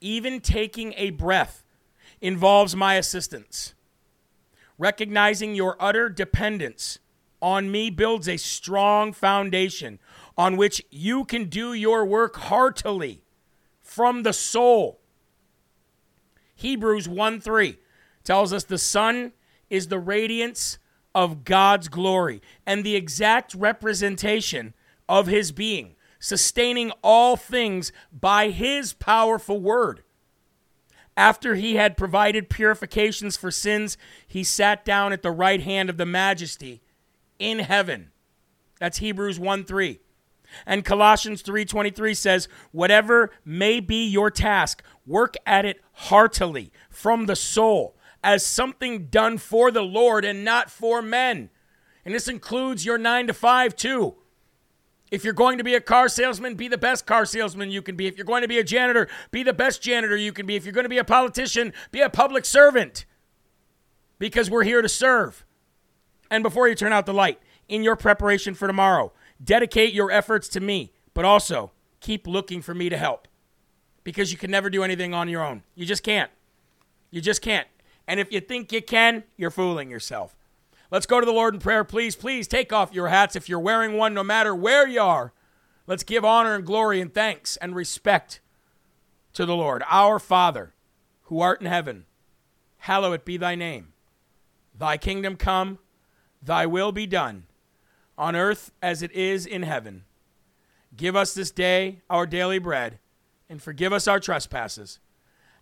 even 0.00 0.40
taking 0.40 0.94
a 0.96 1.10
breath, 1.10 1.64
involves 2.20 2.74
my 2.74 2.94
assistance. 2.94 3.74
Recognizing 4.78 5.54
your 5.54 5.76
utter 5.80 6.08
dependence 6.08 6.98
on 7.40 7.70
me 7.70 7.90
builds 7.90 8.28
a 8.28 8.36
strong 8.36 9.12
foundation 9.12 9.98
on 10.36 10.56
which 10.56 10.82
you 10.90 11.24
can 11.24 11.48
do 11.48 11.72
your 11.72 12.04
work 12.04 12.36
heartily 12.36 13.22
from 13.82 14.22
the 14.22 14.32
soul. 14.32 15.00
Hebrews 16.54 17.08
1 17.08 17.40
3 17.40 17.78
tells 18.24 18.52
us 18.52 18.64
the 18.64 18.78
Son 18.78 19.32
is 19.70 19.88
the 19.88 19.98
radiance 19.98 20.78
of 21.14 21.44
God's 21.44 21.88
glory 21.88 22.40
and 22.66 22.84
the 22.84 22.96
exact 22.96 23.54
representation 23.54 24.74
of 25.08 25.26
his 25.26 25.52
being, 25.52 25.94
sustaining 26.18 26.90
all 27.02 27.36
things 27.36 27.92
by 28.12 28.50
his 28.50 28.92
powerful 28.92 29.60
word. 29.60 30.02
After 31.16 31.56
he 31.56 31.74
had 31.74 31.96
provided 31.96 32.48
purifications 32.48 33.36
for 33.36 33.50
sins, 33.50 33.98
he 34.26 34.44
sat 34.44 34.84
down 34.84 35.12
at 35.12 35.22
the 35.22 35.32
right 35.32 35.60
hand 35.60 35.90
of 35.90 35.96
the 35.96 36.06
majesty 36.06 36.80
in 37.38 37.58
heaven. 37.58 38.12
That's 38.78 38.98
Hebrews 38.98 39.38
1 39.38 39.64
3. 39.64 40.00
And 40.64 40.84
Colossians 40.84 41.42
3:23 41.42 42.14
says, 42.14 42.48
"Whatever 42.70 43.32
may 43.44 43.80
be 43.80 44.06
your 44.06 44.30
task, 44.30 44.82
work 45.06 45.34
at 45.44 45.64
it 45.64 45.80
heartily 45.92 46.72
from 46.88 47.26
the 47.26 47.36
soul, 47.36 47.96
as 48.22 48.46
something 48.46 49.06
done 49.06 49.38
for 49.38 49.70
the 49.70 49.82
Lord 49.82 50.24
and 50.24 50.44
not 50.44 50.70
for 50.70 51.02
men." 51.02 51.50
And 52.04 52.14
this 52.14 52.28
includes 52.28 52.86
your 52.86 52.96
9 52.96 53.26
to 53.26 53.34
5 53.34 53.76
too. 53.76 54.16
If 55.10 55.24
you're 55.24 55.32
going 55.32 55.58
to 55.58 55.64
be 55.64 55.74
a 55.74 55.80
car 55.80 56.08
salesman, 56.08 56.54
be 56.54 56.68
the 56.68 56.78
best 56.78 57.06
car 57.06 57.24
salesman 57.24 57.70
you 57.70 57.80
can 57.80 57.96
be. 57.96 58.06
If 58.06 58.16
you're 58.16 58.26
going 58.26 58.42
to 58.42 58.48
be 58.48 58.58
a 58.58 58.64
janitor, 58.64 59.08
be 59.30 59.42
the 59.42 59.52
best 59.52 59.80
janitor 59.80 60.16
you 60.16 60.32
can 60.32 60.46
be. 60.46 60.56
If 60.56 60.64
you're 60.64 60.72
going 60.72 60.84
to 60.84 60.90
be 60.90 60.98
a 60.98 61.04
politician, 61.04 61.72
be 61.90 62.00
a 62.00 62.10
public 62.10 62.44
servant. 62.44 63.06
Because 64.18 64.50
we're 64.50 64.64
here 64.64 64.82
to 64.82 64.88
serve. 64.88 65.46
And 66.30 66.42
before 66.42 66.68
you 66.68 66.74
turn 66.74 66.92
out 66.92 67.06
the 67.06 67.14
light, 67.14 67.40
in 67.68 67.82
your 67.82 67.96
preparation 67.96 68.54
for 68.54 68.66
tomorrow, 68.66 69.12
dedicate 69.42 69.92
your 69.92 70.10
efforts 70.10 70.48
to 70.48 70.60
me, 70.60 70.92
but 71.14 71.24
also 71.24 71.70
keep 72.00 72.26
looking 72.26 72.62
for 72.62 72.74
me 72.74 72.88
to 72.88 72.96
help. 72.96 73.28
Because 74.04 74.32
you 74.32 74.38
can 74.38 74.50
never 74.50 74.70
do 74.70 74.82
anything 74.82 75.14
on 75.14 75.28
your 75.28 75.44
own. 75.44 75.62
You 75.74 75.86
just 75.86 76.02
can't. 76.02 76.30
You 77.10 77.20
just 77.20 77.42
can't. 77.42 77.68
And 78.06 78.18
if 78.20 78.32
you 78.32 78.40
think 78.40 78.72
you 78.72 78.82
can, 78.82 79.24
you're 79.36 79.50
fooling 79.50 79.90
yourself. 79.90 80.34
Let's 80.90 81.06
go 81.06 81.20
to 81.20 81.26
the 81.26 81.32
Lord 81.32 81.54
in 81.54 81.60
prayer. 81.60 81.84
Please, 81.84 82.16
please 82.16 82.48
take 82.48 82.72
off 82.72 82.94
your 82.94 83.08
hats 83.08 83.36
if 83.36 83.48
you're 83.48 83.60
wearing 83.60 83.96
one, 83.96 84.14
no 84.14 84.24
matter 84.24 84.54
where 84.54 84.88
you 84.88 85.02
are. 85.02 85.32
Let's 85.86 86.02
give 86.02 86.24
honor 86.24 86.54
and 86.54 86.64
glory 86.64 87.00
and 87.00 87.12
thanks 87.12 87.56
and 87.58 87.74
respect 87.74 88.40
to 89.34 89.44
the 89.44 89.56
Lord. 89.56 89.82
Our 89.88 90.18
Father, 90.18 90.74
who 91.24 91.40
art 91.40 91.60
in 91.60 91.66
heaven, 91.66 92.06
hallowed 92.78 93.24
be 93.24 93.36
thy 93.36 93.54
name. 93.54 93.92
Thy 94.76 94.96
kingdom 94.96 95.36
come, 95.36 95.78
thy 96.42 96.64
will 96.64 96.92
be 96.92 97.06
done, 97.06 97.44
on 98.16 98.34
earth 98.34 98.72
as 98.82 99.02
it 99.02 99.12
is 99.12 99.44
in 99.44 99.64
heaven. 99.64 100.04
Give 100.96 101.16
us 101.16 101.34
this 101.34 101.50
day 101.50 102.00
our 102.08 102.26
daily 102.26 102.58
bread, 102.58 102.98
and 103.48 103.60
forgive 103.60 103.92
us 103.92 104.08
our 104.08 104.20
trespasses, 104.20 105.00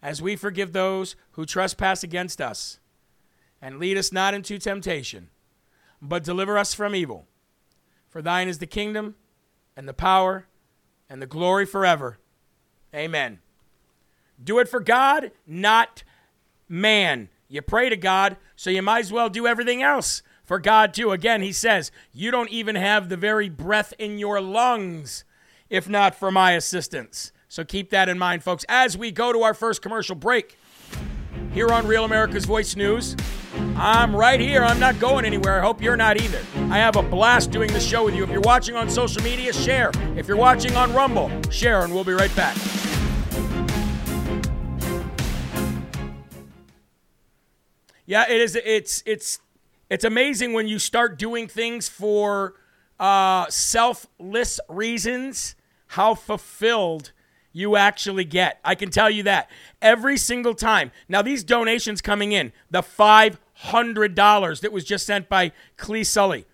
as 0.02 0.22
we 0.22 0.36
forgive 0.36 0.72
those 0.72 1.16
who 1.32 1.44
trespass 1.44 2.04
against 2.04 2.40
us 2.40 2.78
and 3.66 3.80
lead 3.80 3.98
us 3.98 4.12
not 4.12 4.32
into 4.32 4.60
temptation, 4.60 5.28
but 6.00 6.22
deliver 6.22 6.56
us 6.56 6.72
from 6.72 6.94
evil. 6.94 7.26
For 8.08 8.22
thine 8.22 8.46
is 8.46 8.60
the 8.60 8.66
kingdom, 8.66 9.16
and 9.76 9.88
the 9.88 9.92
power, 9.92 10.46
and 11.10 11.20
the 11.20 11.26
glory 11.26 11.66
forever. 11.66 12.18
Amen. 12.94 13.40
Do 14.42 14.60
it 14.60 14.68
for 14.68 14.78
God, 14.78 15.32
not 15.48 16.04
man. 16.68 17.28
You 17.48 17.60
pray 17.60 17.88
to 17.88 17.96
God, 17.96 18.36
so 18.54 18.70
you 18.70 18.82
might 18.82 19.00
as 19.00 19.10
well 19.10 19.28
do 19.28 19.48
everything 19.48 19.82
else 19.82 20.22
for 20.44 20.60
God 20.60 20.94
too. 20.94 21.10
Again, 21.10 21.42
he 21.42 21.50
says, 21.50 21.90
You 22.12 22.30
don't 22.30 22.50
even 22.50 22.76
have 22.76 23.08
the 23.08 23.16
very 23.16 23.48
breath 23.48 23.92
in 23.98 24.20
your 24.20 24.40
lungs 24.40 25.24
if 25.68 25.88
not 25.88 26.14
for 26.14 26.30
my 26.30 26.52
assistance. 26.52 27.32
So 27.48 27.64
keep 27.64 27.90
that 27.90 28.08
in 28.08 28.16
mind, 28.16 28.44
folks, 28.44 28.64
as 28.68 28.96
we 28.96 29.10
go 29.10 29.32
to 29.32 29.42
our 29.42 29.54
first 29.54 29.82
commercial 29.82 30.14
break 30.14 30.56
here 31.52 31.72
on 31.72 31.88
Real 31.88 32.04
America's 32.04 32.44
Voice 32.44 32.76
News. 32.76 33.16
I'm 33.76 34.14
right 34.14 34.40
here. 34.40 34.64
I'm 34.64 34.78
not 34.78 34.98
going 34.98 35.24
anywhere. 35.24 35.58
I 35.58 35.60
hope 35.60 35.82
you're 35.82 35.96
not 35.96 36.20
either. 36.20 36.40
I 36.70 36.78
have 36.78 36.96
a 36.96 37.02
blast 37.02 37.50
doing 37.50 37.72
this 37.72 37.86
show 37.86 38.04
with 38.04 38.14
you. 38.14 38.22
If 38.24 38.30
you're 38.30 38.40
watching 38.40 38.76
on 38.76 38.88
social 38.88 39.22
media, 39.22 39.52
share. 39.52 39.90
If 40.16 40.28
you're 40.28 40.36
watching 40.36 40.76
on 40.76 40.92
Rumble, 40.92 41.30
share, 41.50 41.82
and 41.82 41.94
we'll 41.94 42.04
be 42.04 42.12
right 42.12 42.34
back. 42.34 42.56
Yeah, 48.06 48.24
it 48.28 48.40
is. 48.40 48.56
It's 48.56 49.02
it's 49.04 49.40
it's 49.90 50.04
amazing 50.04 50.52
when 50.52 50.68
you 50.68 50.78
start 50.78 51.18
doing 51.18 51.48
things 51.48 51.88
for 51.88 52.54
uh, 52.98 53.46
selfless 53.48 54.60
reasons, 54.68 55.54
how 55.88 56.14
fulfilled 56.14 57.12
you 57.52 57.76
actually 57.76 58.24
get. 58.24 58.60
I 58.64 58.74
can 58.74 58.90
tell 58.90 59.10
you 59.10 59.22
that 59.24 59.50
every 59.80 60.16
single 60.18 60.54
time. 60.54 60.92
Now, 61.08 61.22
these 61.22 61.42
donations 61.42 62.00
coming 62.00 62.32
in, 62.32 62.52
the 62.70 62.82
$500 63.62 64.60
that 64.60 64.72
was 64.72 64.84
just 64.84 65.06
sent 65.06 65.28
by 65.28 65.52
Clee 65.76 66.04
Sully, 66.04 66.46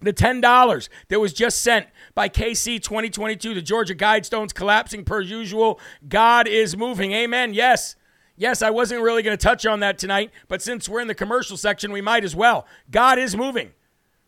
the 0.00 0.12
$10 0.12 0.88
that 1.08 1.20
was 1.20 1.32
just 1.32 1.62
sent 1.62 1.86
by 2.14 2.28
KC 2.28 2.82
2022, 2.82 3.54
the 3.54 3.62
Georgia 3.62 3.94
Guidestones 3.94 4.54
collapsing 4.54 5.04
per 5.04 5.20
usual. 5.20 5.80
God 6.08 6.46
is 6.46 6.76
moving. 6.76 7.12
Amen. 7.12 7.54
Yes. 7.54 7.96
Yes, 8.36 8.62
I 8.62 8.70
wasn't 8.70 9.02
really 9.02 9.22
going 9.22 9.36
to 9.36 9.42
touch 9.42 9.64
on 9.64 9.80
that 9.80 9.96
tonight, 9.96 10.32
but 10.48 10.60
since 10.60 10.88
we're 10.88 11.00
in 11.00 11.06
the 11.06 11.14
commercial 11.14 11.56
section, 11.56 11.92
we 11.92 12.00
might 12.00 12.24
as 12.24 12.34
well. 12.34 12.66
God 12.90 13.16
is 13.16 13.36
moving. 13.36 13.70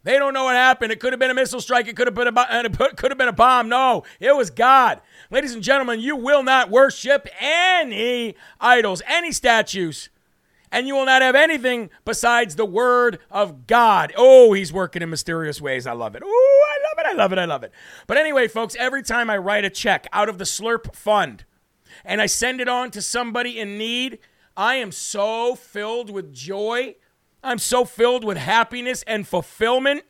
They 0.05 0.21
don't 0.21 0.33
know 0.33 0.45
what 0.45 0.55
happened. 0.55 0.93
It 0.93 1.01
could 1.01 1.13
have 1.13 1.19
been 1.19 1.33
a 1.33 1.35
missile 1.35 1.61
strike. 1.61 1.89
It 1.89 1.97
could 1.97 2.07
have 2.07 2.15
been 2.15 2.29
a 2.29 2.71
could 2.95 3.11
have 3.11 3.19
been 3.19 3.27
a 3.27 3.33
bomb. 3.33 3.69
No, 3.69 4.05
it 4.21 4.37
was 4.37 4.51
God. 4.51 5.01
Ladies 5.33 5.53
and 5.53 5.65
gentlemen, 5.65 5.99
you 5.99 6.15
will 6.15 6.45
not 6.45 6.71
worship 6.71 7.27
any 7.41 8.37
idols, 8.61 9.03
any 9.09 9.33
statues, 9.33 10.09
and 10.77 10.87
you 10.87 10.95
will 10.95 11.07
not 11.07 11.23
have 11.23 11.35
anything 11.35 11.91
besides 12.05 12.57
the 12.57 12.67
word 12.67 13.19
of 13.31 13.67
God. 13.67 14.13
Oh, 14.17 14.53
he's 14.53 14.73
working 14.73 15.03
in 15.03 15.11
mysterious 15.11 15.61
ways. 15.61 15.87
I 15.87 15.93
love 15.93 16.15
it. 16.15 16.23
Oh, 16.25 16.67
I 16.69 16.89
love 16.89 16.99
it. 16.99 17.07
I 17.09 17.17
love 17.17 17.33
it. 17.33 17.39
I 17.39 17.45
love 17.45 17.63
it. 17.65 17.73
But 18.07 18.17
anyway, 18.17 18.49
folks, 18.49 18.77
every 18.79 19.03
time 19.03 19.31
I 19.31 19.39
write 19.39 19.65
a 19.65 19.71
check 19.71 20.07
out 20.13 20.29
of 20.29 20.39
the 20.39 20.45
Slurp 20.45 20.95
Fund 20.95 21.45
and 22.05 22.21
I 22.21 22.27
send 22.27 22.61
it 22.61 22.69
on 22.69 22.91
to 22.93 23.03
somebody 23.03 23.59
in 23.59 23.79
need, 23.79 24.19
I 24.57 24.77
am 24.77 24.93
so 24.93 25.55
filled 25.55 26.11
with 26.11 26.33
joy 26.33 26.97
I'm 27.47 27.59
so 27.59 27.85
filled 27.85 28.25
with 28.25 28.37
happiness 28.37 29.05
and 29.07 29.27
fulfillment. 29.27 30.03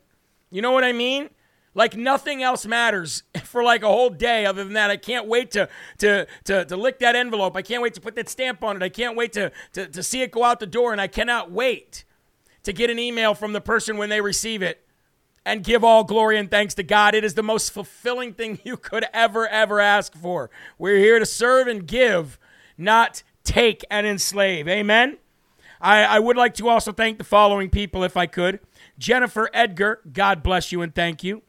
You 0.51 0.63
know 0.63 0.73
what 0.73 0.85
I 0.85 0.93
mean? 0.93 1.29
Like 1.77 1.95
nothing 1.95 2.43
else 2.43 2.65
matters 2.65 3.23
for 3.45 3.63
like 3.63 3.83
a 3.83 3.87
whole 3.87 4.09
day 4.09 4.47
other 4.47 4.65
than 4.65 4.73
that. 4.73 4.91
I 4.91 4.97
can't 4.97 5.29
wait 5.29 5.51
to 5.53 5.69
to 5.99 6.27
to, 6.45 6.65
to 6.65 6.77
lick 6.77 6.99
that 7.01 7.15
envelope. 7.15 7.55
I 7.55 7.61
can't 7.61 7.83
wait 7.83 7.93
to 7.95 8.01
put 8.01 8.17
that 8.17 8.31
stamp 8.31 8.65
on 8.65 8.77
it. 8.77 8.83
I 8.83 8.89
can't 8.89 9.15
wait 9.15 9.35
to, 9.35 9.53
to, 9.75 9.87
to 9.87 10.03
see 10.03 10.23
it 10.23 10.33
go 10.33 10.43
out 10.43 10.59
the 10.59 10.67
door. 10.67 10.93
And 10.93 11.01
I 11.01 11.07
cannot 11.07 11.51
wait 11.51 12.05
to 12.63 12.73
get 12.73 12.89
an 12.89 12.99
email 12.99 13.35
from 13.35 13.53
the 13.53 13.61
person 13.61 13.99
when 13.99 14.09
they 14.09 14.23
receive 14.23 14.63
it 14.63 14.87
and 15.45 15.63
give 15.63 15.85
all 15.85 16.03
glory 16.03 16.39
and 16.39 16.51
thanks 16.51 16.73
to 16.75 16.83
God. 16.83 17.15
It 17.15 17.25
is 17.25 17.35
the 17.35 17.43
most 17.43 17.71
fulfilling 17.73 18.33
thing 18.33 18.59
you 18.65 18.79
could 18.79 19.05
ever, 19.13 19.47
ever 19.47 19.79
ask 19.79 20.17
for. 20.17 20.51
We're 20.79 20.97
here 20.97 21.19
to 21.19 21.27
serve 21.27 21.69
and 21.69 21.87
give, 21.87 22.39
not 22.79 23.23
take 23.45 23.85
and 23.91 24.07
enslave. 24.07 24.67
Amen. 24.67 25.19
I, 25.79 26.05
I 26.05 26.19
would 26.21 26.39
like 26.39 26.55
to 26.55 26.71
also 26.71 26.91
thank 26.91 27.19
the 27.19 27.25
following 27.25 27.69
people, 27.69 28.03
if 28.03 28.17
I 28.17 28.25
could 28.25 28.61
Jennifer 28.99 29.51
Edgar, 29.53 30.01
God 30.11 30.43
bless 30.43 30.73
you 30.73 30.81
and 30.81 30.95
thank 30.95 31.23
you. 31.23 31.43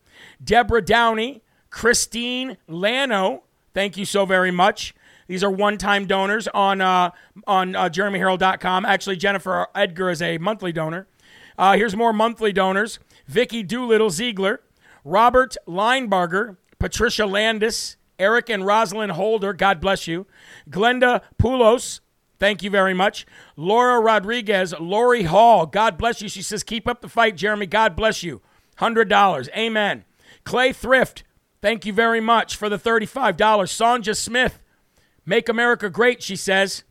Deborah 0.43 0.81
Downey, 0.81 1.41
Christine 1.69 2.57
Lano, 2.69 3.41
thank 3.73 3.97
you 3.97 4.05
so 4.05 4.25
very 4.25 4.51
much. 4.51 4.93
These 5.27 5.43
are 5.43 5.51
one-time 5.51 6.05
donors 6.05 6.47
on 6.49 6.79
uh, 6.79 7.11
on 7.45 7.75
uh, 7.75 7.89
JeremyHerrell.com. 7.89 8.85
Actually, 8.85 9.17
Jennifer 9.17 9.67
Edgar 9.75 10.09
is 10.09 10.21
a 10.21 10.37
monthly 10.37 10.71
donor. 10.71 11.07
Uh, 11.57 11.75
here's 11.75 11.95
more 11.95 12.13
monthly 12.13 12.53
donors: 12.53 12.99
Vicky 13.27 13.61
Doolittle 13.61 14.09
Ziegler, 14.09 14.61
Robert 15.03 15.57
Linebarger, 15.67 16.55
Patricia 16.79 17.25
Landis, 17.25 17.97
Eric 18.17 18.49
and 18.49 18.65
Rosalind 18.65 19.11
Holder. 19.13 19.51
God 19.51 19.81
bless 19.81 20.07
you. 20.07 20.27
Glenda 20.69 21.21
Poulos, 21.37 21.99
Thank 22.39 22.61
you 22.61 22.69
very 22.69 22.93
much. 22.93 23.25
Laura 23.55 23.99
Rodriguez, 23.99 24.73
Lori 24.79 25.23
Hall, 25.23 25.65
God 25.65 25.97
bless 25.97 26.21
you. 26.21 26.29
She 26.29 26.41
says, 26.41 26.63
Keep 26.63 26.87
up 26.87 27.01
the 27.01 27.09
fight, 27.09 27.35
Jeremy. 27.35 27.65
God 27.65 27.95
bless 27.95 28.23
you. 28.23 28.41
$100. 28.79 29.49
Amen. 29.55 30.03
Clay 30.47 30.71
Thrift, 30.71 31.25
thank 31.61 31.85
you 31.85 31.91
very 31.91 32.21
much 32.21 32.55
for 32.55 32.69
the 32.69 32.79
$35. 32.79 33.35
Sonja 33.35 34.15
Smith, 34.15 34.63
Make 35.25 35.49
America 35.49 35.89
Great, 35.89 36.23
she 36.23 36.37
says. 36.37 36.85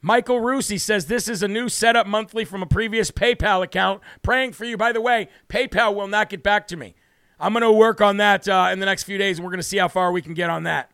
Michael 0.00 0.38
Rusi 0.38 0.80
says, 0.80 1.06
This 1.06 1.26
is 1.26 1.42
a 1.42 1.48
new 1.48 1.68
setup 1.68 2.06
monthly 2.06 2.44
from 2.44 2.62
a 2.62 2.66
previous 2.66 3.10
PayPal 3.10 3.64
account. 3.64 4.00
Praying 4.22 4.52
for 4.52 4.64
you. 4.64 4.76
By 4.76 4.92
the 4.92 5.00
way, 5.00 5.28
PayPal 5.48 5.92
will 5.92 6.06
not 6.06 6.30
get 6.30 6.44
back 6.44 6.68
to 6.68 6.76
me. 6.76 6.94
I'm 7.40 7.52
going 7.52 7.64
to 7.64 7.72
work 7.72 8.00
on 8.00 8.18
that 8.18 8.46
uh, 8.46 8.68
in 8.72 8.78
the 8.78 8.86
next 8.86 9.02
few 9.02 9.18
days, 9.18 9.38
and 9.38 9.44
we're 9.44 9.50
going 9.50 9.58
to 9.58 9.64
see 9.64 9.78
how 9.78 9.88
far 9.88 10.12
we 10.12 10.22
can 10.22 10.34
get 10.34 10.48
on 10.48 10.62
that. 10.62 10.92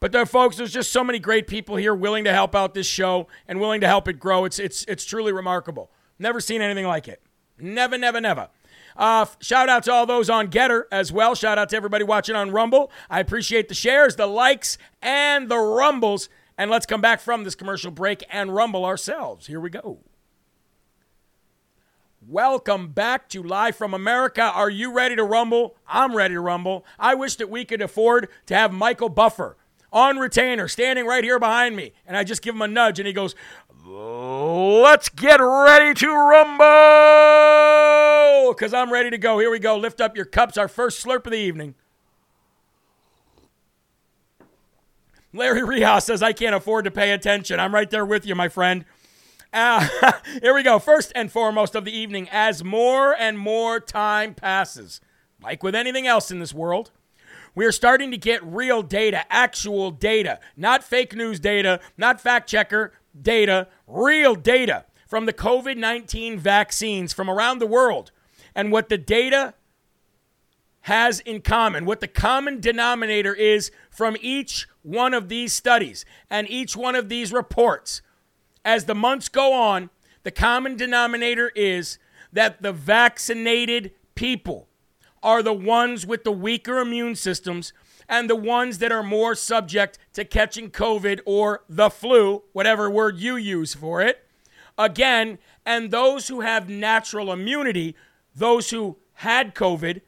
But 0.00 0.12
there, 0.12 0.24
folks, 0.24 0.56
there's 0.56 0.72
just 0.72 0.90
so 0.90 1.04
many 1.04 1.18
great 1.18 1.46
people 1.48 1.76
here 1.76 1.94
willing 1.94 2.24
to 2.24 2.32
help 2.32 2.54
out 2.54 2.72
this 2.72 2.86
show 2.86 3.28
and 3.46 3.60
willing 3.60 3.82
to 3.82 3.86
help 3.86 4.08
it 4.08 4.18
grow. 4.18 4.46
It's 4.46 4.58
it's 4.58 4.86
it's 4.88 5.04
truly 5.04 5.32
remarkable. 5.32 5.90
Never 6.18 6.40
seen 6.40 6.62
anything 6.62 6.86
like 6.86 7.08
it. 7.08 7.20
Never, 7.58 7.98
never, 7.98 8.22
never. 8.22 8.48
Uh, 8.96 9.26
shout 9.40 9.68
out 9.68 9.84
to 9.84 9.92
all 9.92 10.06
those 10.06 10.30
on 10.30 10.48
GETTR 10.48 10.84
as 10.90 11.12
well. 11.12 11.34
Shout 11.34 11.58
out 11.58 11.68
to 11.70 11.76
everybody 11.76 12.04
watching 12.04 12.34
on 12.34 12.50
Rumble. 12.50 12.90
I 13.10 13.20
appreciate 13.20 13.68
the 13.68 13.74
shares, 13.74 14.16
the 14.16 14.26
likes, 14.26 14.78
and 15.02 15.48
the 15.50 15.58
rumbles. 15.58 16.28
And 16.58 16.70
let's 16.70 16.86
come 16.86 17.00
back 17.00 17.20
from 17.20 17.44
this 17.44 17.54
commercial 17.54 17.90
break 17.90 18.24
and 18.30 18.54
rumble 18.54 18.84
ourselves. 18.84 19.46
Here 19.46 19.60
we 19.60 19.68
go. 19.68 19.98
Welcome 22.26 22.88
back 22.88 23.28
to 23.28 23.42
Live 23.42 23.76
from 23.76 23.94
America. 23.94 24.42
Are 24.42 24.70
you 24.70 24.92
ready 24.92 25.14
to 25.14 25.22
rumble? 25.22 25.76
I'm 25.86 26.16
ready 26.16 26.34
to 26.34 26.40
rumble. 26.40 26.84
I 26.98 27.14
wish 27.14 27.36
that 27.36 27.50
we 27.50 27.64
could 27.64 27.82
afford 27.82 28.28
to 28.46 28.54
have 28.56 28.72
Michael 28.72 29.10
Buffer 29.10 29.56
on 29.92 30.18
retainer, 30.18 30.66
standing 30.66 31.06
right 31.06 31.22
here 31.22 31.38
behind 31.38 31.76
me. 31.76 31.92
And 32.04 32.16
I 32.16 32.24
just 32.24 32.42
give 32.42 32.54
him 32.54 32.62
a 32.62 32.68
nudge, 32.68 32.98
and 32.98 33.06
he 33.06 33.12
goes, 33.12 33.36
Let's 33.88 35.08
get 35.10 35.36
ready 35.40 35.94
to 35.94 36.08
rumble! 36.08 36.64
Because 38.52 38.74
I'm 38.74 38.92
ready 38.92 39.10
to 39.10 39.18
go. 39.18 39.38
Here 39.38 39.48
we 39.48 39.60
go. 39.60 39.76
Lift 39.76 40.00
up 40.00 40.16
your 40.16 40.24
cups. 40.24 40.58
Our 40.58 40.66
first 40.66 41.04
slurp 41.04 41.24
of 41.24 41.30
the 41.30 41.38
evening. 41.38 41.76
Larry 45.32 45.62
Rios 45.62 46.06
says, 46.06 46.20
I 46.20 46.32
can't 46.32 46.56
afford 46.56 46.84
to 46.86 46.90
pay 46.90 47.12
attention. 47.12 47.60
I'm 47.60 47.72
right 47.72 47.88
there 47.88 48.04
with 48.04 48.26
you, 48.26 48.34
my 48.34 48.48
friend. 48.48 48.84
Uh, 49.52 49.86
here 50.42 50.52
we 50.54 50.64
go. 50.64 50.80
First 50.80 51.12
and 51.14 51.30
foremost 51.30 51.76
of 51.76 51.84
the 51.84 51.96
evening, 51.96 52.28
as 52.32 52.64
more 52.64 53.14
and 53.16 53.38
more 53.38 53.78
time 53.78 54.34
passes, 54.34 55.00
like 55.40 55.62
with 55.62 55.76
anything 55.76 56.08
else 56.08 56.32
in 56.32 56.40
this 56.40 56.52
world, 56.52 56.90
we 57.54 57.64
are 57.64 57.72
starting 57.72 58.10
to 58.10 58.18
get 58.18 58.42
real 58.44 58.82
data, 58.82 59.24
actual 59.30 59.92
data, 59.92 60.40
not 60.56 60.82
fake 60.82 61.14
news 61.14 61.38
data, 61.38 61.78
not 61.96 62.20
fact 62.20 62.48
checker 62.48 62.92
data, 63.20 63.68
real 63.86 64.34
data 64.34 64.84
from 65.06 65.26
the 65.26 65.32
COVID 65.32 65.76
19 65.76 66.38
vaccines 66.38 67.12
from 67.12 67.30
around 67.30 67.58
the 67.58 67.66
world. 67.66 68.10
And 68.54 68.72
what 68.72 68.88
the 68.88 68.98
data 68.98 69.54
has 70.82 71.20
in 71.20 71.42
common, 71.42 71.84
what 71.84 72.00
the 72.00 72.08
common 72.08 72.60
denominator 72.60 73.34
is 73.34 73.70
from 73.90 74.16
each 74.20 74.68
one 74.82 75.14
of 75.14 75.28
these 75.28 75.52
studies 75.52 76.04
and 76.30 76.48
each 76.48 76.76
one 76.76 76.94
of 76.94 77.08
these 77.08 77.32
reports. 77.32 78.02
As 78.64 78.84
the 78.84 78.94
months 78.94 79.28
go 79.28 79.52
on, 79.52 79.90
the 80.22 80.30
common 80.30 80.76
denominator 80.76 81.50
is 81.54 81.98
that 82.32 82.62
the 82.62 82.72
vaccinated 82.72 83.92
people 84.14 84.68
are 85.22 85.42
the 85.42 85.52
ones 85.52 86.06
with 86.06 86.22
the 86.22 86.32
weaker 86.32 86.78
immune 86.78 87.16
systems 87.16 87.72
and 88.08 88.30
the 88.30 88.36
ones 88.36 88.78
that 88.78 88.92
are 88.92 89.02
more 89.02 89.34
subject 89.34 89.98
to 90.12 90.24
catching 90.24 90.70
COVID 90.70 91.20
or 91.26 91.64
the 91.68 91.90
flu, 91.90 92.42
whatever 92.52 92.90
word 92.90 93.18
you 93.18 93.36
use 93.36 93.74
for 93.74 94.00
it. 94.00 94.24
Again, 94.78 95.38
and 95.64 95.90
those 95.90 96.28
who 96.28 96.40
have 96.40 96.68
natural 96.68 97.32
immunity, 97.32 97.96
those 98.34 98.70
who 98.70 98.96
had 99.14 99.54
COVID 99.54 100.02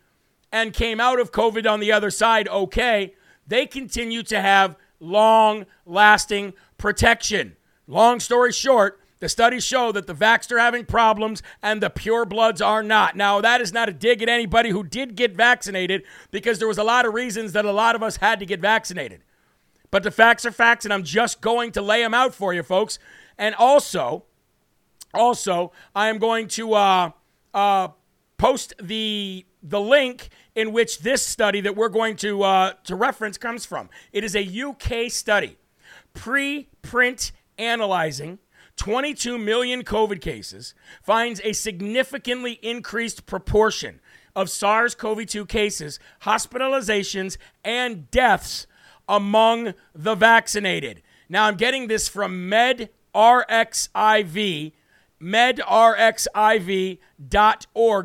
and 0.52 0.72
came 0.72 1.00
out 1.00 1.20
of 1.20 1.32
COVID 1.32 1.70
on 1.70 1.80
the 1.80 1.92
other 1.92 2.10
side 2.10 2.48
okay, 2.48 3.14
they 3.46 3.66
continue 3.66 4.22
to 4.24 4.40
have 4.40 4.76
long 5.00 5.66
lasting 5.86 6.52
protection. 6.76 7.56
Long 7.86 8.20
story 8.20 8.52
short, 8.52 9.00
the 9.20 9.28
studies 9.28 9.64
show 9.64 9.92
that 9.92 10.06
the 10.06 10.14
vaxxed 10.14 10.52
are 10.52 10.58
having 10.58 10.84
problems 10.84 11.42
and 11.62 11.82
the 11.82 11.90
pure 11.90 12.24
bloods 12.24 12.62
are 12.62 12.82
not. 12.82 13.16
Now, 13.16 13.40
that 13.40 13.60
is 13.60 13.72
not 13.72 13.88
a 13.88 13.92
dig 13.92 14.22
at 14.22 14.28
anybody 14.28 14.70
who 14.70 14.84
did 14.84 15.16
get 15.16 15.34
vaccinated 15.34 16.04
because 16.30 16.58
there 16.58 16.68
was 16.68 16.78
a 16.78 16.84
lot 16.84 17.06
of 17.06 17.14
reasons 17.14 17.52
that 17.52 17.64
a 17.64 17.72
lot 17.72 17.96
of 17.96 18.02
us 18.02 18.16
had 18.16 18.38
to 18.40 18.46
get 18.46 18.60
vaccinated. 18.60 19.22
But 19.90 20.02
the 20.02 20.10
facts 20.10 20.44
are 20.44 20.52
facts, 20.52 20.84
and 20.84 20.92
I'm 20.92 21.02
just 21.02 21.40
going 21.40 21.72
to 21.72 21.82
lay 21.82 22.02
them 22.02 22.14
out 22.14 22.34
for 22.34 22.52
you, 22.52 22.62
folks. 22.62 22.98
And 23.38 23.54
also, 23.54 24.24
also, 25.14 25.72
I 25.94 26.08
am 26.08 26.18
going 26.18 26.48
to 26.48 26.74
uh, 26.74 27.10
uh, 27.54 27.88
post 28.36 28.74
the 28.80 29.44
the 29.60 29.80
link 29.80 30.28
in 30.54 30.72
which 30.72 31.00
this 31.00 31.26
study 31.26 31.60
that 31.62 31.74
we're 31.74 31.88
going 31.88 32.16
to 32.16 32.42
uh, 32.42 32.72
to 32.84 32.94
reference 32.94 33.38
comes 33.38 33.64
from. 33.64 33.88
It 34.12 34.24
is 34.24 34.36
a 34.36 34.62
UK 34.62 35.10
study, 35.10 35.56
pre-print 36.12 37.32
analyzing 37.56 38.38
22 38.78 39.36
million 39.36 39.84
COVID 39.84 40.22
cases, 40.22 40.74
finds 41.02 41.40
a 41.44 41.52
significantly 41.52 42.58
increased 42.62 43.26
proportion 43.26 44.00
of 44.34 44.48
SARS 44.48 44.94
CoV 44.94 45.26
2 45.26 45.44
cases, 45.44 46.00
hospitalizations, 46.22 47.36
and 47.62 48.10
deaths 48.10 48.66
among 49.08 49.74
the 49.94 50.14
vaccinated. 50.14 51.02
Now, 51.28 51.44
I'm 51.44 51.56
getting 51.56 51.88
this 51.88 52.08
from 52.08 52.48
MedRxiv, 52.50 52.88
medrxiv.org, 55.20 57.00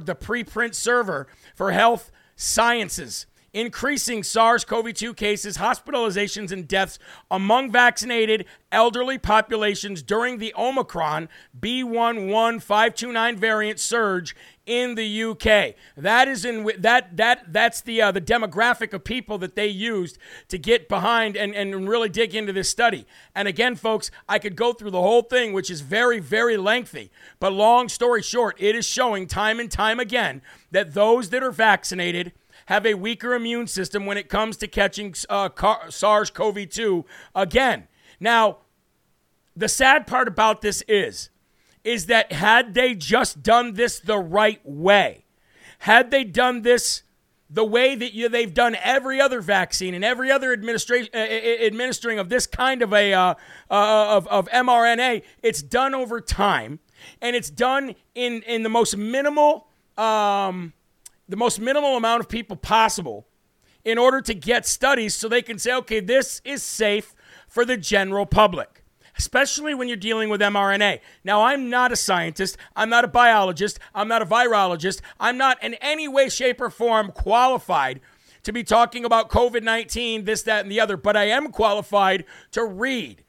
the 0.06 0.16
preprint 0.16 0.76
server 0.76 1.28
for 1.56 1.72
health 1.72 2.12
Sciences. 2.36 3.28
Increasing 3.54 4.24
SARS 4.24 4.66
CoV 4.66 4.96
2 4.96 5.14
cases, 5.14 5.58
hospitalizations, 5.58 6.52
and 6.52 6.68
deaths 6.68 6.98
among 7.30 7.72
vaccinated 7.72 8.46
elderly 8.72 9.20
populations 9.20 10.02
during 10.02 10.40
the 10.40 10.52
Omicron 10.58 11.30
B11529 11.60 13.38
variant 13.38 13.80
surge 13.80 14.36
in 14.66 14.96
the 14.96 15.24
UK. 15.24 15.76
That 15.96 16.28
is 16.28 16.46
in 16.46 16.68
that 16.80 17.16
that 17.18 17.54
that's 17.54 17.82
the 17.82 18.02
uh, 18.02 18.12
the 18.12 18.22
demographic 18.22 18.94
of 18.94 19.04
people 19.04 19.38
that 19.38 19.56
they 19.56 19.68
used 19.68 20.18
to 20.48 20.58
get 20.58 20.90
behind 20.90 21.38
and 21.38 21.54
and 21.54 21.88
really 21.88 22.10
dig 22.10 22.34
into 22.34 22.54
this 22.54 22.70
study. 22.70 23.06
And 23.36 23.48
again, 23.48 23.76
folks, 23.76 24.10
I 24.28 24.40
could 24.40 24.56
go 24.56 24.74
through 24.74 24.92
the 24.92 25.02
whole 25.02 25.22
thing, 25.22 25.54
which 25.54 25.70
is 25.70 25.82
very 25.82 26.20
very 26.20 26.58
lengthy. 26.58 27.12
But 27.40 27.54
long 27.54 27.90
story 27.90 28.24
short, 28.24 28.56
it 28.60 28.76
is 28.76 28.86
showing 28.88 29.28
time 29.28 29.60
and 29.60 29.70
time 29.70 30.00
again 30.00 30.42
that 30.72 30.96
those 30.96 31.30
that 31.30 31.44
are 31.44 31.52
vaccinated 31.52 32.32
have 32.68 32.86
a 32.86 32.94
weaker 32.94 33.34
immune 33.34 33.68
system 33.68 34.06
when 34.06 34.18
it 34.18 34.30
comes 34.30 34.58
to 34.58 34.68
catching 34.68 35.14
uh, 35.30 35.50
SARS-CoV-2 35.90 37.06
again. 37.36 37.88
Now, 38.20 38.58
the 39.56 39.70
sad 39.70 40.08
part 40.08 40.28
about 40.28 40.62
this 40.62 40.84
is 40.88 41.30
is 41.84 42.06
that 42.06 42.32
had 42.32 42.74
they 42.74 42.96
just 42.96 43.44
done 43.44 43.74
this 43.74 44.00
the 44.00 44.18
right 44.18 44.62
way, 44.64 45.26
had 45.80 46.12
they 46.12 46.24
done 46.24 46.62
this 46.62 47.04
the 47.50 47.64
way 47.64 47.94
that 47.94 48.14
you, 48.14 48.30
they've 48.30 48.54
done 48.54 48.76
every 48.84 49.22
other 49.22 49.40
vaccine 49.40 49.94
and 49.94 50.04
every 50.04 50.32
other 50.32 50.52
administration 50.54 51.10
uh, 51.14 51.18
administering 51.18 52.18
of 52.18 52.30
this 52.30 52.48
kind 52.48 52.82
of 52.82 52.94
a 52.94 53.14
uh, 53.14 53.34
uh, 53.70 54.18
of, 54.18 54.28
of 54.28 54.48
mRNA, 54.50 55.22
it's 55.44 55.62
done 55.62 55.94
over 55.94 56.20
time 56.20 56.80
and 57.22 57.36
it's 57.36 57.50
done 57.50 57.96
in 58.16 58.42
in 58.44 58.64
the 58.64 58.70
most 58.70 58.98
minimal 58.98 59.68
um, 59.98 60.74
the 61.28 61.38
most 61.38 61.60
minimal 61.60 61.96
amount 61.96 62.22
of 62.22 62.30
people 62.30 62.56
possible 62.56 63.28
in 63.84 63.98
order 63.98 64.22
to 64.22 64.34
get 64.34 64.66
studies 64.66 65.14
so 65.14 65.28
they 65.28 65.42
can 65.42 65.58
say, 65.58 65.74
okay, 65.74 66.00
this 66.00 66.42
is 66.46 66.64
safe 66.64 67.16
for 67.48 67.66
the 67.66 67.78
general 67.78 68.26
public 68.26 68.84
especially 69.18 69.74
when 69.74 69.88
you're 69.88 69.98
dealing 69.98 70.30
with 70.30 70.42
mRNA. 70.42 71.00
Now, 71.24 71.44
I'm 71.44 71.70
not 71.70 71.92
a 71.92 71.96
scientist, 71.96 72.58
I'm 72.76 72.90
not 72.90 73.06
a 73.06 73.08
biologist, 73.08 73.80
I'm 73.94 74.08
not 74.08 74.22
a 74.22 74.26
virologist, 74.26 75.02
I'm 75.20 75.38
not 75.38 75.62
in 75.64 75.76
any 75.76 76.08
way, 76.08 76.30
shape, 76.30 76.62
or 76.62 76.70
form 76.70 77.12
qualified 77.12 78.02
to 78.44 78.52
be 78.52 78.64
talking 78.64 79.06
about 79.06 79.30
COVID 79.30 79.64
19, 79.64 80.26
this, 80.26 80.44
that, 80.44 80.64
and 80.64 80.72
the 80.72 80.80
other, 80.80 80.98
but 80.98 81.16
I 81.16 81.26
am 81.26 81.52
qualified 81.52 82.26
to 82.52 82.66
read. 82.66 83.24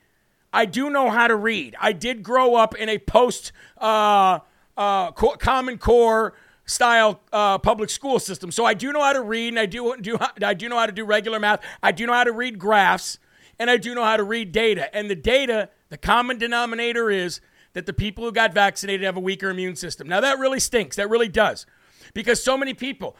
I 0.52 0.66
do 0.66 0.88
know 0.88 1.10
how 1.10 1.26
to 1.26 1.36
read. 1.36 1.76
I 1.80 1.92
did 1.92 2.22
grow 2.22 2.54
up 2.54 2.74
in 2.76 2.88
a 2.88 2.98
post 2.98 3.52
uh, 3.78 4.38
uh, 4.76 5.10
Common 5.12 5.78
Core 5.78 6.34
style 6.66 7.20
uh, 7.32 7.58
public 7.58 7.90
school 7.90 8.18
system. 8.18 8.50
So 8.50 8.64
I 8.64 8.74
do 8.74 8.92
know 8.92 9.02
how 9.02 9.12
to 9.12 9.22
read, 9.22 9.48
and 9.48 9.58
I 9.58 9.66
do 9.66 9.96
do 10.00 10.18
I 10.42 10.54
do 10.54 10.68
know 10.68 10.78
how 10.78 10.86
to 10.86 10.92
do 10.92 11.04
regular 11.04 11.38
math. 11.38 11.60
I 11.82 11.92
do 11.92 12.06
know 12.06 12.14
how 12.14 12.24
to 12.24 12.32
read 12.32 12.58
graphs, 12.58 13.18
and 13.58 13.70
I 13.70 13.76
do 13.76 13.94
know 13.94 14.04
how 14.04 14.16
to 14.16 14.24
read 14.24 14.52
data. 14.52 14.94
And 14.94 15.10
the 15.10 15.16
data, 15.16 15.68
the 15.90 15.98
common 15.98 16.38
denominator 16.38 17.10
is 17.10 17.40
that 17.74 17.86
the 17.86 17.92
people 17.92 18.24
who 18.24 18.32
got 18.32 18.54
vaccinated 18.54 19.04
have 19.04 19.16
a 19.16 19.20
weaker 19.20 19.50
immune 19.50 19.76
system. 19.76 20.08
Now 20.08 20.20
that 20.20 20.38
really 20.38 20.60
stinks. 20.60 20.96
That 20.96 21.10
really 21.10 21.28
does. 21.28 21.66
Because 22.12 22.42
so 22.42 22.56
many 22.56 22.74
people, 22.74 23.16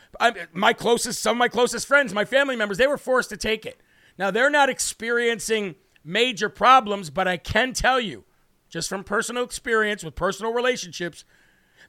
my 0.52 0.72
closest, 0.72 1.20
some 1.20 1.36
of 1.36 1.38
my 1.38 1.48
closest 1.48 1.86
friends, 1.88 2.14
my 2.14 2.24
family 2.24 2.54
members, 2.54 2.78
they 2.78 2.86
were 2.86 2.98
forced 2.98 3.30
to 3.30 3.36
take 3.36 3.66
it. 3.66 3.80
Now 4.16 4.30
they're 4.30 4.50
not 4.50 4.68
experiencing 4.68 5.74
major 6.04 6.48
problems, 6.48 7.10
but 7.10 7.26
I 7.26 7.36
can 7.36 7.72
tell 7.72 7.98
you, 7.98 8.24
just 8.68 8.88
from 8.88 9.02
personal 9.02 9.42
experience 9.42 10.04
with 10.04 10.14
personal 10.14 10.52
relationships, 10.52 11.24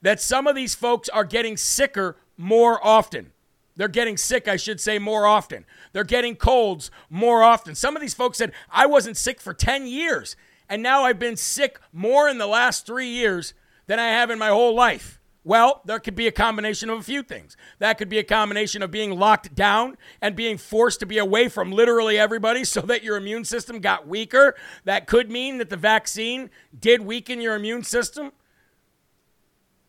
that 0.06 0.22
some 0.22 0.46
of 0.46 0.56
these 0.56 0.76
folks 0.76 1.10
are 1.10 1.26
getting 1.26 1.58
sicker 1.58 2.16
more 2.38 2.80
often. 2.86 3.32
They're 3.76 3.88
getting 3.88 4.18
sick, 4.18 4.48
I 4.48 4.56
should 4.56 4.80
say, 4.80 5.00
more 5.00 5.26
often. 5.26 5.66
They're 5.94 6.04
getting 6.04 6.36
colds 6.36 6.92
more 7.10 7.42
often. 7.42 7.74
Some 7.74 7.96
of 7.96 8.04
these 8.04 8.14
folks 8.14 8.38
said, 8.38 8.52
I 8.70 8.86
wasn't 8.86 9.18
sick 9.18 9.42
for 9.42 9.52
10 9.52 9.88
years, 9.88 10.36
and 10.70 10.84
now 10.84 11.06
I've 11.06 11.18
been 11.18 11.36
sick 11.36 11.80
more 11.92 12.30
in 12.30 12.38
the 12.38 12.46
last 12.46 12.86
three 12.86 13.08
years 13.08 13.56
than 13.88 13.98
I 13.98 14.10
have 14.10 14.30
in 14.30 14.38
my 14.38 14.50
whole 14.50 14.76
life. 14.76 15.20
Well, 15.44 15.82
there 15.86 16.00
could 16.00 16.16
be 16.16 16.28
a 16.28 16.32
combination 16.32 16.92
of 16.92 17.00
a 17.00 17.04
few 17.04 17.24
things. 17.24 17.58
That 17.80 17.98
could 17.98 18.10
be 18.10 18.20
a 18.20 18.24
combination 18.24 18.84
of 18.84 18.92
being 18.92 19.18
locked 19.18 19.56
down 19.56 19.98
and 20.22 20.36
being 20.36 20.60
forced 20.60 21.00
to 21.00 21.08
be 21.08 21.18
away 21.18 21.50
from 21.50 21.72
literally 21.72 22.20
everybody 22.20 22.64
so 22.64 22.82
that 22.82 23.04
your 23.04 23.18
immune 23.18 23.44
system 23.44 23.80
got 23.80 24.08
weaker. 24.08 24.54
That 24.84 25.08
could 25.08 25.32
mean 25.32 25.58
that 25.58 25.72
the 25.72 25.78
vaccine 25.78 26.52
did 26.80 27.02
weaken 27.02 27.42
your 27.42 27.56
immune 27.56 27.82
system. 27.82 28.34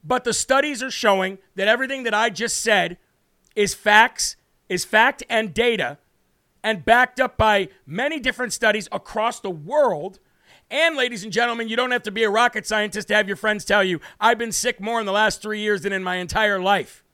But 0.06 0.24
the 0.24 0.32
studies 0.32 0.82
are 0.82 0.90
showing 0.90 1.38
that 1.56 1.66
everything 1.66 2.04
that 2.04 2.14
I 2.14 2.30
just 2.30 2.58
said 2.58 2.96
is 3.56 3.74
facts, 3.74 4.36
is 4.68 4.84
fact 4.84 5.24
and 5.28 5.52
data, 5.52 5.98
and 6.62 6.84
backed 6.84 7.18
up 7.18 7.36
by 7.36 7.68
many 7.86 8.20
different 8.20 8.52
studies 8.52 8.88
across 8.92 9.40
the 9.40 9.50
world. 9.50 10.20
And, 10.70 10.96
ladies 10.96 11.24
and 11.24 11.32
gentlemen, 11.32 11.68
you 11.68 11.76
don't 11.76 11.90
have 11.90 12.04
to 12.04 12.10
be 12.12 12.22
a 12.22 12.30
rocket 12.30 12.66
scientist 12.66 13.08
to 13.08 13.14
have 13.14 13.26
your 13.26 13.36
friends 13.36 13.64
tell 13.64 13.82
you, 13.82 14.00
I've 14.20 14.38
been 14.38 14.52
sick 14.52 14.80
more 14.80 15.00
in 15.00 15.06
the 15.06 15.12
last 15.12 15.42
three 15.42 15.60
years 15.60 15.82
than 15.82 15.92
in 15.92 16.04
my 16.04 16.16
entire 16.16 16.60
life. 16.60 17.04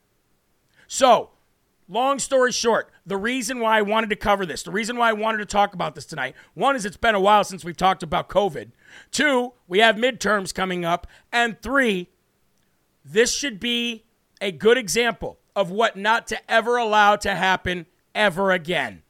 So, 0.86 1.30
long 1.88 2.18
story 2.18 2.52
short, 2.52 2.90
the 3.06 3.16
reason 3.16 3.58
why 3.58 3.78
I 3.78 3.82
wanted 3.82 4.10
to 4.10 4.16
cover 4.16 4.44
this, 4.44 4.62
the 4.62 4.70
reason 4.70 4.96
why 4.96 5.08
I 5.08 5.14
wanted 5.14 5.38
to 5.38 5.46
talk 5.46 5.72
about 5.72 5.94
this 5.94 6.06
tonight, 6.06 6.34
one 6.54 6.76
is 6.76 6.84
it's 6.84 6.96
been 6.98 7.14
a 7.14 7.20
while 7.20 7.44
since 7.44 7.64
we've 7.64 7.76
talked 7.76 8.02
about 8.02 8.28
COVID. 8.28 8.70
Two, 9.10 9.52
we 9.66 9.78
have 9.78 9.96
midterms 9.96 10.54
coming 10.54 10.84
up. 10.84 11.06
And 11.30 11.60
three, 11.60 12.08
this 13.04 13.34
should 13.34 13.60
be 13.60 14.04
a 14.40 14.52
good 14.52 14.78
example 14.78 15.38
of 15.54 15.70
what 15.70 15.96
not 15.96 16.26
to 16.28 16.50
ever 16.50 16.76
allow 16.76 17.16
to 17.16 17.34
happen 17.34 17.86
ever 18.14 18.50
again. 18.50 19.02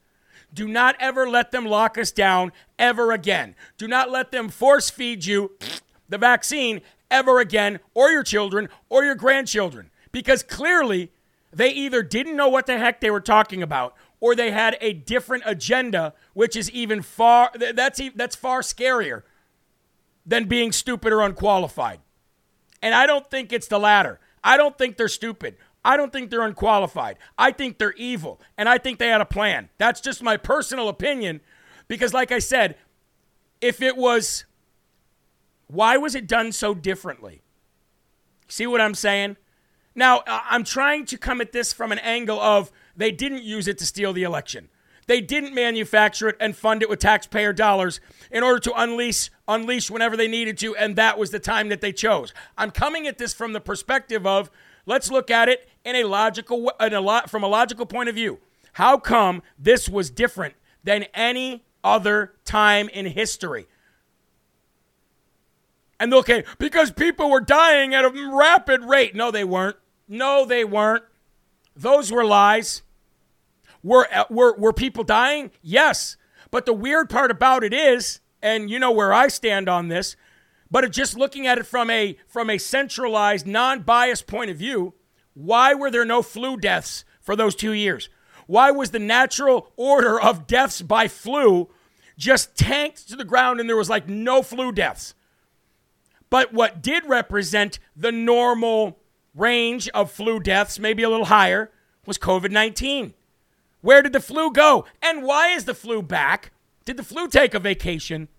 Do 0.53 0.67
not 0.67 0.95
ever 0.99 1.27
let 1.27 1.51
them 1.51 1.65
lock 1.65 1.97
us 1.97 2.11
down 2.11 2.51
ever 2.77 3.11
again. 3.11 3.55
Do 3.77 3.87
not 3.87 4.11
let 4.11 4.31
them 4.31 4.49
force 4.49 4.89
feed 4.89 5.25
you 5.25 5.51
the 6.09 6.17
vaccine 6.17 6.81
ever 7.09 7.39
again, 7.39 7.79
or 7.93 8.09
your 8.09 8.23
children, 8.23 8.69
or 8.89 9.03
your 9.03 9.15
grandchildren, 9.15 9.89
because 10.11 10.41
clearly 10.41 11.11
they 11.51 11.69
either 11.69 12.01
didn't 12.01 12.35
know 12.35 12.49
what 12.49 12.65
the 12.65 12.77
heck 12.77 12.99
they 12.99 13.11
were 13.11 13.21
talking 13.21 13.61
about, 13.61 13.95
or 14.19 14.35
they 14.35 14.51
had 14.51 14.77
a 14.81 14.93
different 14.93 15.43
agenda, 15.45 16.13
which 16.33 16.55
is 16.55 16.71
even 16.71 17.01
far 17.01 17.51
that's 17.55 18.01
that's 18.15 18.35
far 18.35 18.61
scarier 18.61 19.23
than 20.25 20.45
being 20.45 20.71
stupid 20.71 21.13
or 21.13 21.21
unqualified. 21.21 21.99
And 22.83 22.93
I 22.93 23.07
don't 23.07 23.27
think 23.31 23.53
it's 23.53 23.67
the 23.67 23.79
latter. 23.79 24.19
I 24.43 24.57
don't 24.57 24.77
think 24.77 24.97
they're 24.97 25.07
stupid. 25.07 25.55
I 25.85 25.95
don't 25.95 26.11
think 26.11 26.29
they're 26.29 26.43
unqualified. 26.43 27.17
I 27.37 27.53
think 27.53 27.77
they're 27.77 27.93
evil, 27.93 28.41
and 28.57 28.67
I 28.67 28.77
think 28.77 28.99
they 28.99 29.07
had 29.07 29.21
a 29.21 29.25
plan. 29.25 29.69
That's 29.77 30.01
just 30.01 30.21
my 30.21 30.35
personal 30.35 30.89
opinion 30.89 31.39
because, 31.87 32.13
like 32.13 32.31
I 32.31 32.39
said, 32.39 32.75
if 33.61 33.81
it 33.81 33.95
was, 33.95 34.43
why 35.67 35.95
was 35.95 36.13
it 36.13 36.27
done 36.27 36.51
so 36.51 36.75
differently? 36.75 37.41
See 38.49 38.67
what 38.67 38.81
I'm 38.81 38.95
saying? 38.95 39.37
Now, 39.95 40.19
uh, 40.19 40.41
I'm 40.49 40.65
trying 40.65 41.05
to 41.05 41.17
come 41.17 41.39
at 41.39 41.53
this 41.53 41.71
from 41.71 41.93
an 41.93 41.99
angle 41.99 42.39
of 42.39 42.69
they 42.97 43.11
didn't 43.11 43.43
use 43.43 43.67
it 43.67 43.77
to 43.77 43.85
steal 43.85 44.11
the 44.11 44.23
election. 44.23 44.69
They 45.07 45.21
didn't 45.21 45.53
manufacture 45.53 46.29
it 46.29 46.37
and 46.39 46.55
fund 46.55 46.81
it 46.81 46.89
with 46.89 46.99
taxpayer 46.99 47.53
dollars 47.53 47.99
in 48.31 48.43
order 48.43 48.59
to 48.59 48.73
unleash 48.75 49.29
unleash 49.47 49.91
whenever 49.91 50.15
they 50.15 50.27
needed 50.27 50.57
to 50.57 50.75
and 50.75 50.95
that 50.95 51.17
was 51.17 51.31
the 51.31 51.39
time 51.39 51.69
that 51.69 51.81
they 51.81 51.91
chose. 51.91 52.33
I'm 52.57 52.71
coming 52.71 53.07
at 53.07 53.17
this 53.17 53.33
from 53.33 53.53
the 53.53 53.59
perspective 53.59 54.25
of 54.25 54.49
let's 54.85 55.11
look 55.11 55.29
at 55.29 55.49
it 55.49 55.69
in 55.83 55.95
a 55.95 56.03
logical 56.05 56.71
in 56.79 56.93
a 56.93 57.01
lot 57.01 57.29
from 57.29 57.43
a 57.43 57.47
logical 57.47 57.85
point 57.85 58.09
of 58.09 58.15
view. 58.15 58.39
How 58.73 58.97
come 58.97 59.43
this 59.59 59.87
was 59.89 60.09
different 60.09 60.55
than 60.83 61.03
any 61.13 61.63
other 61.83 62.33
time 62.45 62.89
in 62.89 63.05
history? 63.07 63.67
And 65.99 66.11
look 66.11 66.29
at 66.29 66.45
because 66.57 66.91
people 66.91 67.29
were 67.29 67.39
dying 67.39 67.93
at 67.93 68.03
a 68.03 68.31
rapid 68.33 68.83
rate. 68.83 69.15
No, 69.15 69.31
they 69.31 69.43
weren't. 69.43 69.77
No, 70.07 70.45
they 70.45 70.65
weren't. 70.65 71.03
Those 71.75 72.11
were 72.11 72.25
lies. 72.25 72.81
Were, 73.83 74.07
uh, 74.13 74.25
were, 74.29 74.55
were 74.55 74.73
people 74.73 75.03
dying? 75.03 75.51
Yes. 75.61 76.17
But 76.49 76.65
the 76.65 76.73
weird 76.73 77.09
part 77.09 77.31
about 77.31 77.63
it 77.63 77.73
is, 77.73 78.21
and 78.41 78.69
you 78.69 78.79
know 78.79 78.91
where 78.91 79.13
I 79.13 79.27
stand 79.27 79.67
on 79.67 79.89
this, 79.89 80.15
but 80.71 80.89
just 80.91 81.17
looking 81.17 81.45
at 81.45 81.59
it 81.59 81.67
from 81.67 81.91
a 81.91 82.17
from 82.27 82.49
a 82.49 82.57
centralized, 82.57 83.45
non-biased 83.45 84.25
point 84.25 84.49
of 84.49 84.57
view, 84.57 84.95
why 85.35 85.75
were 85.75 85.91
there 85.91 86.05
no 86.05 86.23
flu 86.23 86.57
deaths 86.57 87.05
for 87.21 87.35
those 87.35 87.55
2 87.55 87.73
years? 87.73 88.09
Why 88.47 88.71
was 88.71 88.91
the 88.91 88.99
natural 88.99 89.71
order 89.77 90.19
of 90.19 90.47
deaths 90.47 90.81
by 90.81 91.07
flu 91.07 91.69
just 92.17 92.55
tanked 92.55 93.07
to 93.09 93.15
the 93.15 93.23
ground 93.23 93.59
and 93.59 93.69
there 93.69 93.77
was 93.77 93.89
like 93.89 94.09
no 94.09 94.41
flu 94.41 94.71
deaths? 94.71 95.13
But 96.29 96.53
what 96.53 96.81
did 96.81 97.05
represent 97.05 97.77
the 97.95 98.11
normal 98.11 98.99
range 99.35 99.89
of 99.89 100.11
flu 100.11 100.39
deaths, 100.39 100.79
maybe 100.79 101.03
a 101.03 101.09
little 101.09 101.25
higher, 101.25 101.71
was 102.05 102.17
COVID 102.17 102.51
19. 102.51 103.13
Where 103.83 104.01
did 104.01 104.13
the 104.13 104.21
flu 104.21 104.49
go? 104.49 104.85
And 105.01 105.23
why 105.23 105.49
is 105.49 105.65
the 105.65 105.73
flu 105.73 106.01
back? 106.01 106.53
Did 106.85 106.95
the 106.95 107.03
flu 107.03 107.27
take 107.27 107.53
a 107.53 107.59
vacation? 107.59 108.29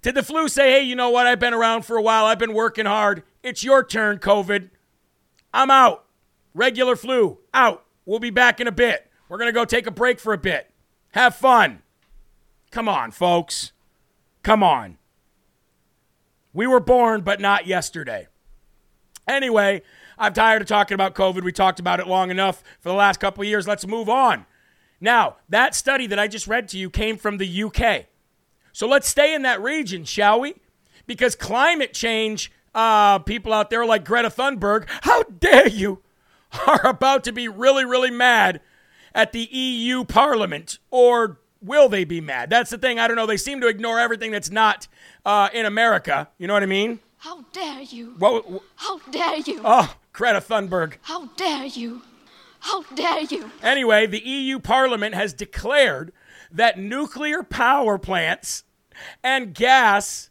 Did 0.00 0.14
the 0.14 0.22
flu 0.22 0.48
say, 0.48 0.72
hey, 0.72 0.82
you 0.82 0.96
know 0.96 1.10
what? 1.10 1.26
I've 1.26 1.38
been 1.38 1.52
around 1.52 1.84
for 1.84 1.98
a 1.98 2.02
while. 2.02 2.24
I've 2.24 2.38
been 2.38 2.54
working 2.54 2.86
hard. 2.86 3.24
It's 3.42 3.62
your 3.62 3.84
turn, 3.84 4.18
COVID. 4.18 4.70
I'm 5.52 5.70
out. 5.70 6.06
Regular 6.54 6.96
flu, 6.96 7.40
out. 7.52 7.84
We'll 8.06 8.20
be 8.20 8.30
back 8.30 8.58
in 8.58 8.66
a 8.66 8.72
bit. 8.72 9.10
We're 9.28 9.36
going 9.36 9.48
to 9.48 9.52
go 9.52 9.66
take 9.66 9.86
a 9.86 9.90
break 9.90 10.18
for 10.18 10.32
a 10.32 10.38
bit. 10.38 10.70
Have 11.10 11.36
fun. 11.36 11.82
Come 12.70 12.88
on, 12.88 13.10
folks. 13.10 13.72
Come 14.42 14.62
on. 14.62 14.96
We 16.54 16.66
were 16.66 16.80
born, 16.80 17.20
but 17.20 17.38
not 17.38 17.66
yesterday. 17.66 18.28
Anyway, 19.28 19.82
I'm 20.16 20.32
tired 20.32 20.62
of 20.62 20.68
talking 20.68 20.94
about 20.94 21.14
COVID. 21.14 21.42
We 21.42 21.52
talked 21.52 21.80
about 21.80 22.00
it 22.00 22.06
long 22.06 22.30
enough 22.30 22.62
for 22.80 22.88
the 22.88 22.94
last 22.94 23.20
couple 23.20 23.44
years. 23.44 23.68
Let's 23.68 23.86
move 23.86 24.08
on. 24.08 24.46
Now, 25.00 25.36
that 25.48 25.74
study 25.74 26.06
that 26.06 26.18
I 26.18 26.28
just 26.28 26.46
read 26.46 26.68
to 26.70 26.78
you 26.78 26.90
came 26.90 27.16
from 27.16 27.38
the 27.38 27.62
UK. 27.64 28.06
So 28.72 28.88
let's 28.88 29.08
stay 29.08 29.34
in 29.34 29.42
that 29.42 29.62
region, 29.62 30.04
shall 30.04 30.40
we? 30.40 30.54
Because 31.06 31.34
climate 31.34 31.92
change, 31.92 32.50
uh, 32.74 33.18
people 33.20 33.52
out 33.52 33.70
there 33.70 33.84
like 33.84 34.04
Greta 34.04 34.30
Thunberg, 34.30 34.86
how 35.02 35.22
dare 35.24 35.68
you, 35.68 36.02
are 36.66 36.86
about 36.86 37.24
to 37.24 37.32
be 37.32 37.48
really, 37.48 37.84
really 37.84 38.10
mad 38.10 38.60
at 39.14 39.32
the 39.32 39.44
EU 39.50 40.04
Parliament. 40.04 40.78
Or 40.90 41.38
will 41.60 41.88
they 41.88 42.04
be 42.04 42.20
mad? 42.20 42.50
That's 42.50 42.70
the 42.70 42.78
thing. 42.78 42.98
I 42.98 43.06
don't 43.06 43.16
know. 43.16 43.26
They 43.26 43.36
seem 43.36 43.60
to 43.60 43.68
ignore 43.68 43.98
everything 43.98 44.30
that's 44.30 44.50
not 44.50 44.88
uh, 45.24 45.48
in 45.52 45.66
America. 45.66 46.28
You 46.38 46.46
know 46.46 46.54
what 46.54 46.62
I 46.62 46.66
mean? 46.66 47.00
How 47.18 47.42
dare 47.52 47.80
you? 47.82 48.14
What? 48.18 48.50
what 48.50 48.62
How 48.76 48.98
dare 49.10 49.38
you? 49.38 49.60
oh, 49.64 49.94
Greta 50.12 50.40
Thunberg. 50.40 50.94
How 51.02 51.26
dare 51.36 51.66
you? 51.66 52.02
How 52.64 52.80
dare 52.94 53.20
you? 53.20 53.50
Anyway, 53.62 54.06
the 54.06 54.26
EU 54.26 54.58
Parliament 54.58 55.14
has 55.14 55.34
declared 55.34 56.14
that 56.50 56.78
nuclear 56.78 57.42
power 57.42 57.98
plants 57.98 58.64
and 59.22 59.54
gas 59.54 60.30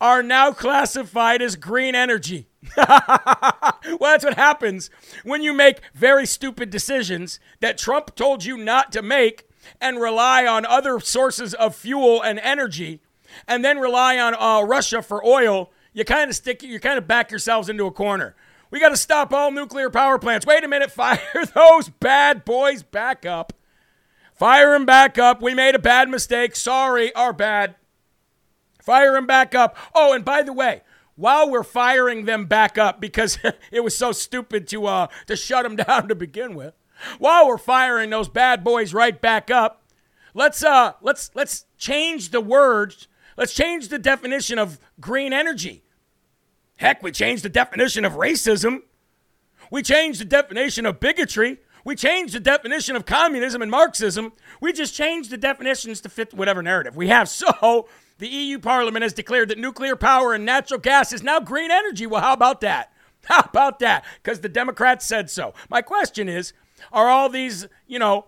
are 0.00 0.22
now 0.22 0.52
classified 0.52 1.42
as 1.42 1.56
green 1.56 1.94
energy. 1.94 2.48
well, 2.78 3.98
that's 4.00 4.24
what 4.24 4.38
happens 4.38 4.88
when 5.22 5.42
you 5.42 5.52
make 5.52 5.82
very 5.92 6.24
stupid 6.24 6.70
decisions 6.70 7.38
that 7.60 7.76
Trump 7.76 8.14
told 8.14 8.42
you 8.42 8.56
not 8.56 8.90
to 8.92 9.02
make 9.02 9.46
and 9.82 10.00
rely 10.00 10.46
on 10.46 10.64
other 10.64 10.98
sources 10.98 11.52
of 11.52 11.76
fuel 11.76 12.22
and 12.22 12.38
energy 12.38 13.02
and 13.46 13.62
then 13.62 13.78
rely 13.78 14.16
on 14.16 14.34
uh, 14.34 14.66
Russia 14.66 15.02
for 15.02 15.22
oil. 15.26 15.70
You 15.92 16.06
kind 16.06 16.30
of 16.30 16.36
stick, 16.36 16.62
you 16.62 16.80
kind 16.80 16.96
of 16.96 17.06
back 17.06 17.30
yourselves 17.30 17.68
into 17.68 17.84
a 17.84 17.90
corner. 17.90 18.34
We 18.70 18.78
got 18.80 18.90
to 18.90 18.96
stop 18.96 19.32
all 19.32 19.50
nuclear 19.50 19.90
power 19.90 20.18
plants. 20.18 20.46
Wait 20.46 20.64
a 20.64 20.68
minute, 20.68 20.92
fire 20.92 21.18
those 21.54 21.88
bad 21.88 22.44
boys 22.44 22.82
back 22.82 23.26
up. 23.26 23.52
Fire 24.34 24.72
them 24.72 24.86
back 24.86 25.18
up. 25.18 25.42
We 25.42 25.54
made 25.54 25.74
a 25.74 25.78
bad 25.78 26.08
mistake. 26.08 26.56
Sorry, 26.56 27.14
our 27.14 27.32
bad. 27.32 27.74
Fire 28.82 29.12
them 29.12 29.26
back 29.26 29.54
up. 29.54 29.76
Oh, 29.94 30.14
and 30.14 30.24
by 30.24 30.42
the 30.42 30.52
way, 30.52 30.82
while 31.14 31.50
we're 31.50 31.62
firing 31.62 32.24
them 32.24 32.46
back 32.46 32.78
up 32.78 33.00
because 33.00 33.38
it 33.70 33.80
was 33.80 33.94
so 33.94 34.12
stupid 34.12 34.66
to 34.68 34.86
uh 34.86 35.08
to 35.26 35.36
shut 35.36 35.64
them 35.64 35.76
down 35.88 36.08
to 36.08 36.14
begin 36.14 36.54
with, 36.54 36.74
while 37.18 37.46
we're 37.46 37.58
firing 37.58 38.10
those 38.10 38.28
bad 38.28 38.64
boys 38.64 38.94
right 38.94 39.20
back 39.20 39.50
up, 39.50 39.84
let's 40.32 40.64
uh 40.64 40.94
let's 41.02 41.30
let's 41.34 41.66
change 41.76 42.30
the 42.30 42.40
words. 42.40 43.08
Let's 43.36 43.54
change 43.54 43.88
the 43.88 43.98
definition 43.98 44.58
of 44.58 44.78
green 45.00 45.32
energy. 45.32 45.84
Heck, 46.80 47.02
we 47.02 47.12
changed 47.12 47.44
the 47.44 47.50
definition 47.50 48.06
of 48.06 48.14
racism. 48.14 48.80
We 49.70 49.82
changed 49.82 50.18
the 50.18 50.24
definition 50.24 50.86
of 50.86 50.98
bigotry. 50.98 51.58
We 51.84 51.94
changed 51.94 52.32
the 52.32 52.40
definition 52.40 52.96
of 52.96 53.04
communism 53.04 53.60
and 53.60 53.70
Marxism. 53.70 54.32
We 54.62 54.72
just 54.72 54.94
changed 54.94 55.28
the 55.28 55.36
definitions 55.36 56.00
to 56.00 56.08
fit 56.08 56.32
whatever 56.32 56.62
narrative 56.62 56.96
we 56.96 57.08
have. 57.08 57.28
So, 57.40 57.86
the 58.16 58.28
EU 58.28 58.58
Parliament 58.58 59.02
has 59.02 59.12
declared 59.12 59.50
that 59.50 59.58
nuclear 59.58 59.94
power 59.94 60.32
and 60.32 60.46
natural 60.46 60.80
gas 60.80 61.12
is 61.12 61.22
now 61.22 61.38
green 61.38 61.70
energy. 61.70 62.06
Well, 62.06 62.22
how 62.22 62.32
about 62.32 62.62
that? 62.62 62.92
How 63.24 63.40
about 63.40 63.80
that? 63.80 64.06
Because 64.22 64.40
the 64.40 64.48
Democrats 64.48 65.04
said 65.04 65.28
so. 65.28 65.52
My 65.68 65.82
question 65.82 66.30
is 66.30 66.54
are 66.92 67.08
all 67.08 67.28
these, 67.28 67.66
you 67.86 67.98
know, 67.98 68.24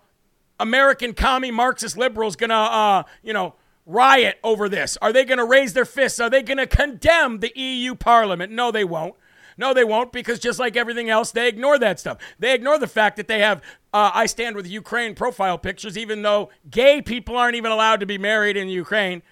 American 0.60 1.14
commie 1.14 1.50
Marxist 1.50 1.96
liberals 1.96 2.36
going 2.36 2.50
to, 2.50 2.56
uh, 2.56 3.02
you 3.22 3.32
know, 3.32 3.54
riot 3.86 4.38
over 4.42 4.68
this? 4.68 4.96
Are 5.02 5.12
they 5.12 5.24
going 5.24 5.38
to 5.38 5.44
raise 5.44 5.72
their 5.72 5.84
fists? 5.84 6.20
Are 6.20 6.30
they 6.30 6.42
going 6.42 6.58
to 6.58 6.66
condemn 6.66 7.40
the 7.40 7.52
EU 7.54 7.94
Parliament? 7.94 8.52
No, 8.52 8.70
they 8.70 8.84
won't. 8.84 9.14
No, 9.58 9.74
they 9.74 9.84
won't, 9.84 10.12
because 10.12 10.38
just 10.38 10.58
like 10.58 10.76
everything 10.76 11.10
else, 11.10 11.30
they 11.30 11.46
ignore 11.46 11.78
that 11.78 12.00
stuff. 12.00 12.18
They 12.38 12.54
ignore 12.54 12.78
the 12.78 12.86
fact 12.86 13.16
that 13.16 13.28
they 13.28 13.40
have 13.40 13.62
uh, 13.92 14.10
I 14.14 14.26
Stand 14.26 14.56
with 14.56 14.66
Ukraine 14.66 15.14
profile 15.14 15.58
pictures, 15.58 15.98
even 15.98 16.22
though 16.22 16.50
gay 16.70 17.02
people 17.02 17.36
aren't 17.36 17.56
even 17.56 17.70
allowed 17.70 18.00
to 18.00 18.06
be 18.06 18.16
married 18.16 18.56
in 18.56 18.68
Ukraine. 18.68 19.22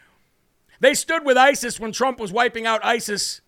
They 0.81 0.95
stood 0.95 1.25
with 1.25 1.37
ISIS 1.37 1.81
when 1.81 1.93
Trump 1.93 2.19
was 2.19 2.33
wiping 2.33 2.67
out 2.67 2.85
ISIS. 2.85 3.41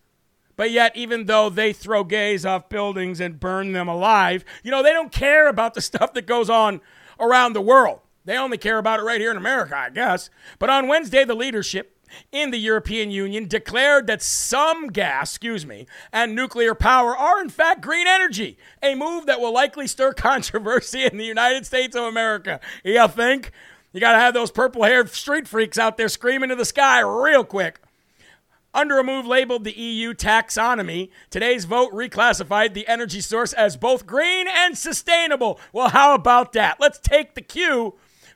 But 0.55 0.71
yet, 0.71 0.95
even 0.95 1.25
though 1.25 1.49
they 1.49 1.73
throw 1.73 2.03
gays 2.03 2.45
off 2.45 2.69
buildings 2.69 3.19
and 3.19 3.39
burn 3.39 3.71
them 3.71 3.87
alive, 3.87 4.45
you 4.63 4.69
know, 4.69 4.83
they 4.83 4.93
don't 4.93 5.11
care 5.11 5.47
about 5.47 5.73
the 5.73 5.81
stuff 5.89 6.13
that 6.13 6.27
goes 6.27 6.49
on 6.49 6.81
around 7.19 7.53
the 7.53 7.61
world. 7.61 7.99
They 8.25 8.37
only 8.37 8.57
care 8.57 8.77
about 8.77 8.99
it 8.99 9.03
right 9.03 9.19
here 9.19 9.31
in 9.31 9.37
America, 9.37 9.75
I 9.75 9.89
guess. 9.89 10.29
But 10.59 10.69
on 10.69 10.87
Wednesday, 10.87 11.25
the 11.25 11.35
leadership 11.35 11.97
in 12.31 12.51
the 12.51 12.57
European 12.57 13.11
Union 13.11 13.47
declared 13.47 14.07
that 14.07 14.21
some 14.21 14.87
gas, 14.87 15.31
excuse 15.31 15.65
me, 15.65 15.87
and 16.11 16.35
nuclear 16.35 16.75
power 16.75 17.17
are 17.17 17.41
in 17.41 17.49
fact 17.49 17.81
green 17.81 18.07
energy, 18.07 18.57
a 18.81 18.95
move 18.95 19.25
that 19.25 19.39
will 19.39 19.53
likely 19.53 19.87
stir 19.87 20.13
controversy 20.13 21.03
in 21.03 21.17
the 21.17 21.25
United 21.25 21.65
States 21.65 21.95
of 21.95 22.03
America. 22.03 22.59
You 22.83 23.07
think? 23.07 23.51
You 23.91 23.99
got 23.99 24.13
to 24.13 24.19
have 24.19 24.33
those 24.33 24.51
purple 24.51 24.83
haired 24.83 25.09
street 25.09 25.47
freaks 25.47 25.77
out 25.77 25.97
there 25.97 26.09
screaming 26.09 26.49
to 26.49 26.55
the 26.55 26.65
sky 26.65 27.01
real 27.01 27.43
quick. 27.43 27.79
Under 28.75 28.97
a 28.97 29.03
move 29.03 29.27
labeled 29.27 29.65
the 29.65 29.77
EU 29.77 30.15
taxonomy, 30.15 31.09
today's 31.29 31.65
vote 31.65 31.91
reclassified 31.93 32.73
the 32.73 32.87
energy 32.87 33.21
source 33.21 33.53
as 33.53 33.77
both 33.77 34.07
green 34.07 34.47
and 34.47 34.75
sustainable. 34.75 35.59
Well, 35.71 35.89
how 35.89 36.15
about 36.15 36.53
that? 36.53 36.79
Let's 36.79 36.97
take 36.97 37.35
the 37.35 37.41
cue 37.41 37.93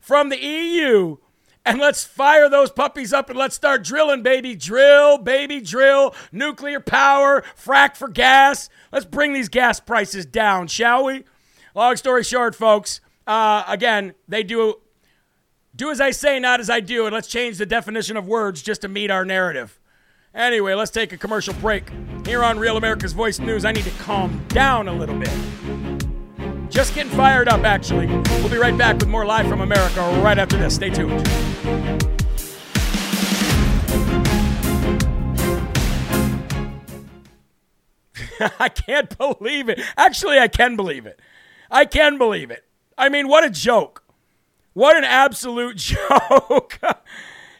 from 0.07 0.29
the 0.29 0.41
EU 0.41 1.17
and 1.65 1.79
let's 1.79 2.05
fire 2.05 2.49
those 2.49 2.71
puppies 2.71 3.11
up 3.11 3.29
and 3.29 3.37
let's 3.37 3.53
start 3.53 3.83
drilling, 3.83 4.23
baby. 4.23 4.55
Drill, 4.55 5.17
baby, 5.17 5.59
drill. 5.59 6.15
Nuclear 6.31 6.79
power, 6.79 7.43
frack 7.61 7.97
for 7.97 8.07
gas. 8.07 8.69
Let's 8.93 9.05
bring 9.05 9.33
these 9.33 9.49
gas 9.49 9.81
prices 9.81 10.25
down, 10.25 10.67
shall 10.67 11.03
we? 11.03 11.25
Long 11.75 11.97
story 11.97 12.23
short, 12.23 12.55
folks, 12.55 13.01
uh, 13.27 13.65
again, 13.67 14.15
they 14.29 14.43
do 14.43 14.75
do 15.75 15.91
as 15.91 15.99
I 15.99 16.11
say, 16.11 16.39
not 16.39 16.61
as 16.61 16.69
I 16.69 16.79
do, 16.79 17.05
and 17.05 17.13
let's 17.13 17.27
change 17.27 17.57
the 17.57 17.65
definition 17.65 18.15
of 18.15 18.25
words 18.25 18.61
just 18.61 18.81
to 18.81 18.87
meet 18.87 19.11
our 19.11 19.25
narrative. 19.25 19.77
Anyway, 20.33 20.73
let's 20.73 20.91
take 20.91 21.11
a 21.11 21.17
commercial 21.17 21.53
break. 21.55 21.91
Here 22.25 22.45
on 22.45 22.57
Real 22.57 22.77
America's 22.77 23.11
Voice 23.11 23.39
News, 23.39 23.65
I 23.65 23.73
need 23.73 23.83
to 23.83 23.91
calm 23.99 24.41
down 24.47 24.87
a 24.87 24.93
little 24.93 25.19
bit. 25.19 25.86
Just 26.69 26.93
getting 26.93 27.11
fired 27.11 27.47
up, 27.47 27.63
actually. 27.63 28.07
We'll 28.07 28.49
be 28.49 28.57
right 28.57 28.77
back 28.77 28.97
with 28.97 29.07
more 29.07 29.25
Live 29.25 29.47
from 29.47 29.61
America 29.61 30.01
right 30.21 30.37
after 30.37 30.57
this. 30.57 30.75
Stay 30.75 30.89
tuned. 30.89 31.27
I 38.59 38.69
can't 38.69 39.17
believe 39.17 39.69
it. 39.69 39.79
Actually, 39.95 40.39
I 40.39 40.47
can 40.47 40.75
believe 40.75 41.05
it. 41.05 41.19
I 41.71 41.85
can 41.85 42.17
believe 42.17 42.51
it. 42.51 42.63
I 42.97 43.09
mean, 43.09 43.27
what 43.27 43.43
a 43.43 43.49
joke. 43.49 44.03
What 44.73 44.95
an 44.97 45.03
absolute 45.03 45.77
joke. 45.77 46.79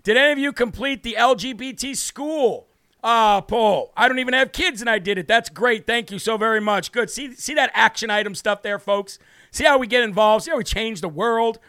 did 0.04 0.17
any 0.17 0.32
of 0.32 0.39
you 0.39 0.54
complete 0.54 1.04
the 1.04 1.15
LGBT 1.17 1.96
school 1.96 2.67
uh, 3.03 3.41
Paul, 3.41 3.93
I 3.95 4.07
don't 4.07 4.19
even 4.19 4.33
have 4.33 4.51
kids 4.51 4.81
and 4.81 4.89
I 4.89 4.99
did 4.99 5.17
it. 5.17 5.27
That's 5.27 5.49
great. 5.49 5.86
Thank 5.86 6.12
you 6.12 6.19
so 6.19 6.38
very 6.38 6.60
much. 6.60 6.91
Good. 6.91 7.10
See, 7.10 7.33
see 7.33 7.53
that 7.53 7.71
action 7.73 8.10
item 8.10 8.36
stuff 8.36 8.62
there, 8.63 8.79
folks? 8.79 9.19
See 9.51 9.63
how 9.63 9.77
we 9.77 9.88
get 9.88 10.03
involved? 10.03 10.45
See 10.45 10.51
how 10.51 10.57
we 10.57 10.63
change 10.63 11.01
the 11.01 11.10
world? 11.10 11.60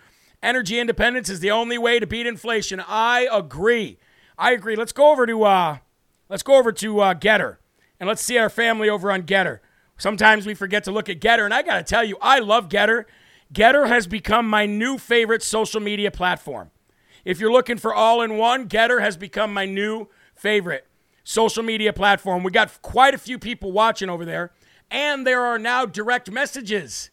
Energy 0.43 0.79
independence 0.79 1.29
is 1.29 1.41
the 1.41 1.51
only 1.51 1.79
way 1.79 1.99
to 1.99 2.07
beat 2.07 2.27
inflation. 2.27 2.83
I 2.87 3.29
agree. 3.31 3.99
I 4.39 4.53
agree. 4.53 4.77
Let's 4.77 4.93
go 4.93 5.11
over 5.11 5.27
to 5.27 5.45
uh, 5.45 5.79
let's 6.29 6.43
go 6.43 6.57
over 6.57 6.73
to 6.73 7.01
uh, 7.01 7.15
GETTR 7.15 7.57
and 8.01 8.09
let's 8.09 8.23
see 8.23 8.39
our 8.39 8.49
family 8.49 8.89
over 8.89 9.11
on 9.11 9.23
GETTR. 9.25 9.61
Sometimes 9.99 10.47
we 10.47 10.55
forget 10.55 10.85
to 10.85 10.93
look 10.93 11.09
at 11.09 11.21
GETTR, 11.21 11.45
and 11.45 11.53
I 11.53 11.63
got 11.63 11.79
to 11.79 11.83
tell 11.83 12.05
you, 12.05 12.17
I 12.23 12.39
love 12.39 12.69
GETTR. 12.69 13.05
GETTR 13.53 13.89
has 13.89 14.07
become 14.07 14.49
my 14.49 14.65
new 14.65 14.97
favorite 14.97 15.43
social 15.43 15.81
media 15.81 16.11
platform. 16.13 16.71
If 17.25 17.41
you're 17.41 17.53
looking 17.53 17.79
for 17.79 17.93
all 17.93 18.23
in 18.23 18.37
one, 18.37 18.69
GETTR 18.69 19.01
has 19.01 19.17
become 19.17 19.53
my 19.53 19.67
new 19.67 20.09
favorite 20.37 20.88
social 21.29 21.63
media 21.63 21.93
platform. 21.93 22.43
We 22.43 22.51
got 22.51 22.81
quite 22.81 23.13
a 23.13 23.19
few 23.19 23.39
people 23.39 23.71
watching 23.71 24.09
over 24.09 24.25
there, 24.25 24.51
and 24.91 25.27
there 25.27 25.43
are 25.43 25.59
now 25.59 25.85
direct 25.85 26.31
messages 26.31 27.11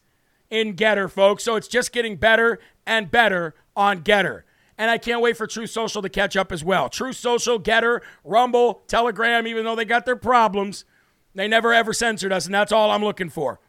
in 0.48 0.74
GETTR, 0.74 1.10
folks. 1.10 1.44
So 1.44 1.54
it's 1.56 1.68
just 1.68 1.92
getting 1.92 2.16
better 2.16 2.58
and 2.86 3.10
better 3.10 3.54
on 3.76 4.02
GETTR. 4.02 4.42
And 4.78 4.90
I 4.90 4.96
can't 4.96 5.20
wait 5.20 5.36
for 5.36 5.46
Truth 5.46 5.68
Social 5.68 6.00
to 6.00 6.08
catch 6.08 6.34
up 6.34 6.50
as 6.50 6.64
well. 6.64 6.88
Truth 6.88 7.16
Social, 7.16 7.60
GETTR, 7.60 8.00
Rumble, 8.24 8.84
Telegram, 8.86 9.46
even 9.46 9.66
though 9.66 9.76
they 9.76 9.84
got 9.84 10.06
their 10.06 10.16
problems, 10.16 10.86
they 11.34 11.46
never 11.46 11.74
ever 11.74 11.92
censored 11.92 12.32
us, 12.32 12.46
and 12.46 12.54
that's 12.54 12.72
all 12.72 12.90
I'm 12.90 13.04
looking 13.04 13.28
for. 13.28 13.60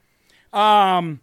Um, 0.53 1.19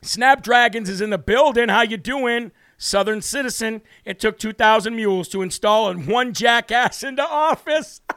Snapdragons 0.00 0.88
is 0.88 1.02
in 1.02 1.10
the 1.10 1.18
building. 1.18 1.68
How 1.68 1.82
you 1.82 1.98
doing? 1.98 2.52
Southern 2.78 3.20
Citizen. 3.20 3.82
It 4.06 4.18
took 4.18 4.38
2,000 4.38 4.96
mules 4.96 5.28
to 5.28 5.42
install 5.42 5.90
and 5.90 6.08
one 6.08 6.32
jackass 6.32 7.02
into 7.02 7.22
office. 7.22 8.00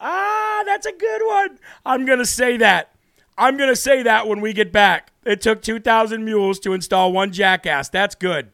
ah, 0.00 0.62
that's 0.66 0.86
a 0.86 0.92
good 0.92 1.22
one. 1.24 1.58
I'm 1.84 2.04
going 2.04 2.18
to 2.18 2.26
say 2.26 2.56
that. 2.58 2.94
I'm 3.38 3.56
going 3.56 3.70
to 3.70 3.76
say 3.76 4.02
that 4.02 4.26
when 4.26 4.40
we 4.40 4.52
get 4.52 4.72
back. 4.72 5.12
It 5.24 5.40
took 5.40 5.62
2,000 5.62 6.24
mules 6.24 6.58
to 6.60 6.72
install 6.72 7.12
one 7.12 7.32
jackass. 7.32 7.88
That's 7.88 8.14
good. 8.14 8.50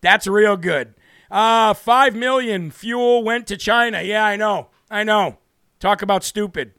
That's 0.00 0.26
real 0.26 0.56
good. 0.56 0.94
Uh, 1.30 1.74
5 1.74 2.16
million 2.16 2.70
fuel 2.70 3.22
went 3.22 3.46
to 3.48 3.56
China. 3.56 4.02
Yeah, 4.02 4.24
I 4.24 4.36
know. 4.36 4.68
I 4.90 5.04
know. 5.04 5.38
Talk 5.78 6.02
about 6.02 6.24
stupid. 6.24 6.72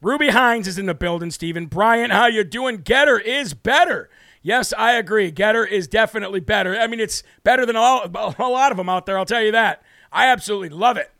Ruby 0.00 0.30
Hines 0.30 0.66
is 0.66 0.78
in 0.78 0.86
the 0.86 0.94
building, 0.94 1.30
Stephen. 1.30 1.66
Bryant, 1.66 2.12
how 2.12 2.26
you 2.26 2.42
doing? 2.42 2.78
GETTR 2.78 3.22
is 3.22 3.54
better. 3.54 4.10
Yes, 4.42 4.72
I 4.76 4.94
agree. 4.94 5.30
GETTR 5.30 5.70
is 5.70 5.86
definitely 5.86 6.40
better. 6.40 6.74
I 6.76 6.88
mean, 6.88 6.98
it's 6.98 7.22
better 7.44 7.64
than 7.64 7.76
all, 7.76 8.02
a 8.04 8.48
lot 8.48 8.72
of 8.72 8.78
them 8.78 8.88
out 8.88 9.06
there, 9.06 9.16
I'll 9.16 9.24
tell 9.24 9.42
you 9.42 9.52
that. 9.52 9.82
I 10.10 10.26
absolutely 10.26 10.70
love 10.70 10.96
it. 10.96 11.10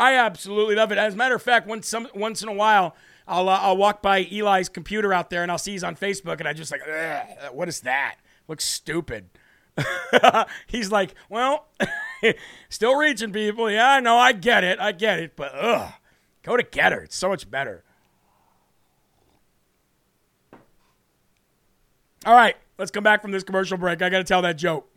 I 0.00 0.14
absolutely 0.14 0.76
love 0.76 0.92
it. 0.92 0.98
As 0.98 1.12
a 1.12 1.16
matter 1.18 1.34
of 1.34 1.42
fact, 1.42 1.66
once, 1.66 1.86
some, 1.86 2.08
once 2.14 2.42
in 2.42 2.48
a 2.48 2.54
while, 2.54 2.96
I'll, 3.28 3.50
uh, 3.50 3.58
I'll 3.60 3.76
walk 3.76 4.00
by 4.00 4.26
Eli's 4.32 4.70
computer 4.70 5.12
out 5.12 5.28
there 5.28 5.42
and 5.42 5.52
I'll 5.52 5.58
see 5.58 5.72
he's 5.72 5.84
on 5.84 5.94
Facebook 5.94 6.38
and 6.38 6.48
I 6.48 6.54
just 6.54 6.72
like, 6.72 6.80
what 7.52 7.68
is 7.68 7.80
that? 7.80 8.16
Looks 8.48 8.64
stupid. 8.64 9.28
he's 10.66 10.90
like, 10.90 11.14
well, 11.28 11.66
still 12.70 12.96
reaching 12.96 13.30
people. 13.30 13.70
Yeah, 13.70 13.90
I 13.90 14.00
know. 14.00 14.16
I 14.16 14.32
get 14.32 14.64
it. 14.64 14.80
I 14.80 14.92
get 14.92 15.20
it. 15.20 15.36
But 15.36 15.52
ugh, 15.54 15.92
go 16.42 16.56
to 16.56 16.62
GETTR. 16.62 17.04
It's 17.04 17.16
so 17.16 17.28
much 17.28 17.50
better. 17.50 17.84
All 22.24 22.34
right, 22.34 22.56
let's 22.78 22.90
come 22.90 23.04
back 23.04 23.20
from 23.20 23.32
this 23.32 23.44
commercial 23.44 23.76
break. 23.76 24.00
I 24.00 24.08
got 24.08 24.18
to 24.18 24.24
tell 24.24 24.42
that 24.42 24.56
joke. 24.56 24.89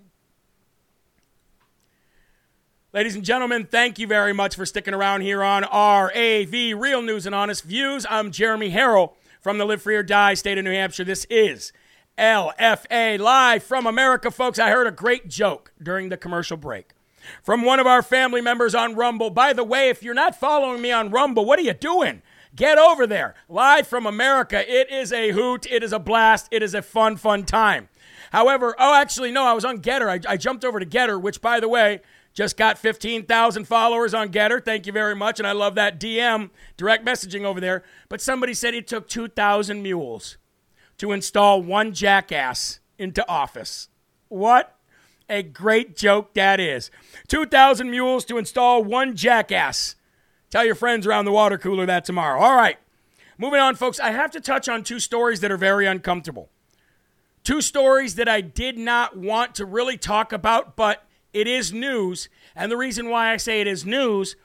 Ladies 2.94 3.16
and 3.16 3.26
gentlemen, 3.26 3.66
thank 3.66 3.98
you 3.98 4.06
very 4.06 4.34
much 4.34 4.56
for 4.56 4.68
sticking 4.68 4.94
around 4.94 5.22
here 5.22 5.42
on 5.42 5.64
RAV, 5.64 6.80
Real 6.80 7.02
News 7.02 7.26
and 7.26 7.34
Honest 7.34 7.64
Views. 7.64 8.06
I'm 8.08 8.30
Jeremy 8.30 8.70
Herrell 8.70 9.16
from 9.42 9.58
the 9.58 9.66
Live 9.66 9.82
Free 9.82 9.96
or 9.96 10.04
Die 10.04 10.36
state 10.36 10.60
of 10.60 10.64
New 10.64 10.74
Hampshire. 10.74 11.04
This 11.04 11.26
is 11.28 11.74
LFA 12.20 13.18
live 13.18 13.64
from 13.64 13.88
America, 13.88 14.30
folks. 14.30 14.60
I 14.60 14.70
heard 14.70 14.86
a 14.86 14.92
great 14.92 15.28
joke 15.28 15.74
during 15.82 16.10
the 16.10 16.18
commercial 16.18 16.56
break 16.56 16.92
from 17.42 17.64
one 17.64 17.80
of 17.80 17.88
our 17.88 18.04
family 18.04 18.42
members 18.42 18.76
on 18.76 18.94
Rumble. 18.94 19.32
By 19.32 19.54
the 19.54 19.64
way, 19.64 19.90
if 19.90 20.04
you're 20.04 20.14
not 20.14 20.40
following 20.40 20.80
me 20.80 20.92
on 20.92 21.10
Rumble, 21.10 21.46
what 21.46 21.58
are 21.58 21.64
you 21.64 21.74
doing? 21.74 22.22
Get 22.56 22.78
over 22.78 23.08
there. 23.08 23.34
Live 23.50 23.88
from 23.88 24.06
America. 24.06 24.64
It 24.72 24.92
is 24.92 25.12
a 25.12 25.32
hoot. 25.32 25.66
It 25.66 25.82
is 25.82 25.94
a 25.94 26.00
blast. 26.00 26.48
It 26.52 26.62
is 26.62 26.76
a 26.76 26.84
fun, 26.84 27.18
fun 27.18 27.44
time. 27.46 27.90
However, 28.32 28.76
oh, 28.78 28.94
actually, 28.94 29.32
no, 29.32 29.46
I 29.46 29.54
was 29.54 29.66
on 29.66 29.82
GETTR. 29.82 30.28
I, 30.28 30.34
I 30.34 30.38
jumped 30.38 30.64
over 30.64 30.80
to 30.80 30.86
GETTR, 30.86 31.20
which, 31.20 31.42
by 31.42 31.60
the 31.60 31.68
way, 31.68 32.02
just 32.34 32.58
got 32.58 32.78
15,000 32.78 33.66
followers 33.66 34.14
on 34.14 34.30
GETTR. 34.30 34.64
Thank 34.66 34.88
you 34.88 34.94
very 34.94 35.16
much. 35.16 35.40
And 35.40 35.48
I 35.48 35.52
love 35.52 35.76
that 35.76 36.00
DM, 36.00 36.50
direct 36.78 37.06
messaging 37.06 37.44
over 37.44 37.60
there. 37.60 37.84
But 38.10 38.22
somebody 38.22 38.54
said 38.54 38.74
it 38.74 38.88
took 38.88 39.08
2,000 39.08 39.82
mules 39.82 40.38
to 40.98 41.12
install 41.12 41.62
one 41.62 41.94
jackass 41.94 42.80
into 42.98 43.28
office. 43.30 43.90
What 44.30 44.76
a 45.30 45.44
great 45.44 45.96
joke 45.96 46.34
that 46.34 46.60
is. 46.60 46.90
2,000 47.28 47.90
mules 47.90 48.26
to 48.26 48.38
install 48.38 48.84
one 48.84 49.16
jackass 49.16 49.96
Tell 50.54 50.64
your 50.64 50.76
friends 50.76 51.08
around 51.08 51.26
the 51.26 51.32
water 51.32 51.58
cooler 51.58 51.88
that 51.88 52.06
tomorrow. 52.06 52.40
All 52.40 52.56
right. 52.56 52.78
Moving 53.40 53.60
on, 53.60 53.74
folks, 53.74 54.00
I 54.00 54.12
have 54.12 54.30
to 54.30 54.40
touch 54.40 54.70
on 54.70 54.84
two 54.84 55.00
stories 55.00 55.40
that 55.40 55.52
are 55.52 55.58
very 55.58 55.88
uncomfortable. 55.88 56.52
Two 57.44 57.60
stories 57.60 58.14
that 58.14 58.30
I 58.30 58.42
did 58.42 58.78
not 58.78 59.18
want 59.18 59.56
to 59.56 59.66
really 59.66 59.98
talk 59.98 60.32
about, 60.32 60.76
but 60.76 61.08
it 61.34 61.48
is 61.48 61.74
news. 61.74 62.30
And 62.56 62.72
the 62.72 62.78
reason 62.78 63.10
why 63.10 63.32
I 63.32 63.38
say 63.38 63.60
it 63.60 63.68
is 63.68 63.86
news 63.86 64.36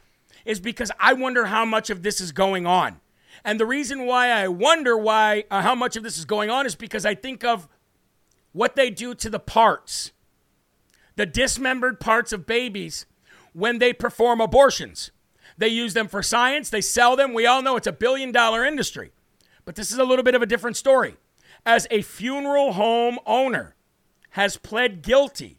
is 0.44 0.60
because 0.60 0.90
I 0.98 1.12
wonder 1.12 1.46
how 1.46 1.64
much 1.64 1.90
of 1.90 2.02
this 2.02 2.20
is 2.20 2.32
going 2.32 2.66
on. 2.66 3.00
And 3.44 3.60
the 3.60 3.66
reason 3.66 4.06
why 4.06 4.30
I 4.30 4.48
wonder 4.48 4.96
why 4.96 5.44
uh, 5.50 5.62
how 5.62 5.74
much 5.74 5.96
of 5.96 6.02
this 6.02 6.18
is 6.18 6.24
going 6.24 6.50
on 6.50 6.66
is 6.66 6.74
because 6.74 7.06
I 7.06 7.14
think 7.14 7.44
of 7.44 7.68
what 8.52 8.74
they 8.74 8.90
do 8.90 9.14
to 9.14 9.30
the 9.30 9.38
parts, 9.38 10.12
the 11.16 11.26
dismembered 11.26 12.00
parts 12.00 12.32
of 12.32 12.46
babies 12.46 13.06
when 13.52 13.78
they 13.78 13.92
perform 13.92 14.40
abortions. 14.40 15.10
They 15.56 15.68
use 15.68 15.94
them 15.94 16.08
for 16.08 16.22
science, 16.22 16.70
they 16.70 16.80
sell 16.80 17.16
them. 17.16 17.34
We 17.34 17.46
all 17.46 17.62
know 17.62 17.76
it's 17.76 17.86
a 17.86 17.92
billion 17.92 18.32
dollar 18.32 18.64
industry. 18.64 19.12
But 19.64 19.76
this 19.76 19.92
is 19.92 19.98
a 19.98 20.04
little 20.04 20.22
bit 20.22 20.34
of 20.34 20.42
a 20.42 20.46
different 20.46 20.76
story. 20.76 21.16
As 21.66 21.86
a 21.90 22.02
funeral 22.02 22.72
home 22.72 23.18
owner 23.26 23.74
has 24.30 24.56
pled 24.56 25.02
guilty 25.02 25.57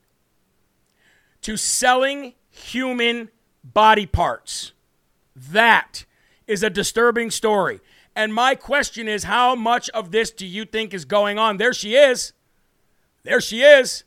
to 1.42 1.58
selling 1.58 2.34
human 2.50 3.30
body 3.64 4.06
parts. 4.06 4.74
That 5.36 6.06
is 6.48 6.64
a 6.64 6.70
disturbing 6.70 7.32
story. 7.32 7.80
And 8.16 8.34
my 8.34 8.56
question 8.56 9.08
is 9.08 9.24
how 9.24 9.56
much 9.56 9.90
of 9.92 10.12
this 10.12 10.32
do 10.32 10.46
you 10.46 10.66
think 10.66 10.94
is 10.94 11.06
going 11.06 11.38
on? 11.40 11.58
There 11.58 11.74
she 11.74 11.96
is. 11.96 12.34
There 13.24 13.40
she 13.40 13.62
is. 13.62 14.04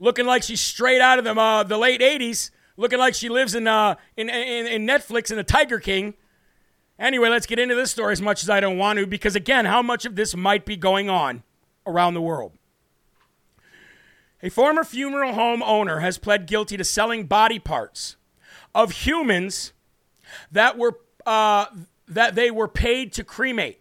Looking 0.00 0.26
like 0.26 0.42
she's 0.42 0.60
straight 0.60 1.00
out 1.00 1.18
of 1.18 1.24
the, 1.24 1.34
uh, 1.38 1.62
the 1.62 1.78
late 1.78 2.00
80s 2.00 2.50
looking 2.76 2.98
like 2.98 3.14
she 3.14 3.28
lives 3.28 3.54
in, 3.54 3.66
uh, 3.66 3.96
in, 4.16 4.28
in, 4.28 4.66
in 4.66 4.86
Netflix 4.86 5.30
in 5.30 5.36
the 5.36 5.44
Tiger 5.44 5.78
King. 5.78 6.14
Anyway, 6.98 7.28
let's 7.28 7.46
get 7.46 7.58
into 7.58 7.74
this 7.74 7.90
story 7.90 8.12
as 8.12 8.22
much 8.22 8.42
as 8.42 8.50
I 8.50 8.60
don't 8.60 8.78
want 8.78 8.98
to, 8.98 9.06
because 9.06 9.34
again, 9.34 9.64
how 9.64 9.82
much 9.82 10.04
of 10.04 10.16
this 10.16 10.36
might 10.36 10.64
be 10.64 10.76
going 10.76 11.10
on 11.10 11.42
around 11.86 12.14
the 12.14 12.20
world? 12.20 12.52
A 14.44 14.50
former 14.50 14.84
funeral 14.84 15.32
home 15.32 15.62
owner 15.62 16.00
has 16.00 16.18
pled 16.18 16.46
guilty 16.46 16.76
to 16.76 16.84
selling 16.84 17.24
body 17.24 17.58
parts 17.58 18.16
of 18.74 18.90
humans 18.90 19.72
that 20.52 20.76
were 20.76 20.98
uh, 21.24 21.64
that 22.06 22.34
they 22.34 22.50
were 22.50 22.68
paid 22.68 23.10
to 23.14 23.24
cremate. 23.24 23.80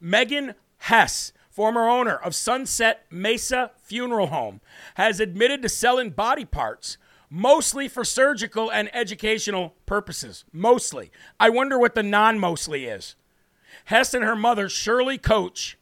Megan 0.00 0.54
Hess, 0.78 1.34
former 1.50 1.86
owner 1.86 2.16
of 2.16 2.34
Sunset 2.34 3.04
Mesa 3.10 3.72
Funeral 3.82 4.28
Home, 4.28 4.62
has 4.94 5.20
admitted 5.20 5.60
to 5.60 5.68
selling 5.68 6.08
body 6.08 6.46
parts 6.46 6.96
mostly 7.28 7.86
for 7.86 8.02
surgical 8.02 8.72
and 8.72 8.88
educational 8.94 9.74
purposes. 9.84 10.46
Mostly. 10.50 11.12
I 11.38 11.50
wonder 11.50 11.78
what 11.78 11.94
the 11.94 12.02
non 12.02 12.38
mostly 12.38 12.86
is. 12.86 13.16
Hess 13.84 14.14
and 14.14 14.24
her 14.24 14.34
mother, 14.34 14.70
Shirley 14.70 15.18
Koch, 15.18 15.76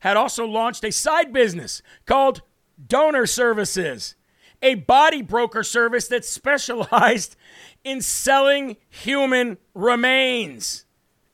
had 0.00 0.16
also 0.16 0.46
launched 0.46 0.84
a 0.84 0.92
side 0.92 1.32
business 1.32 1.82
called 2.06 2.42
Donor 2.86 3.26
Services, 3.26 4.14
a 4.62 4.74
body 4.74 5.22
broker 5.22 5.62
service 5.62 6.08
that 6.08 6.24
specialized 6.24 7.36
in 7.84 8.00
selling 8.00 8.76
human 8.88 9.58
remains. 9.74 10.84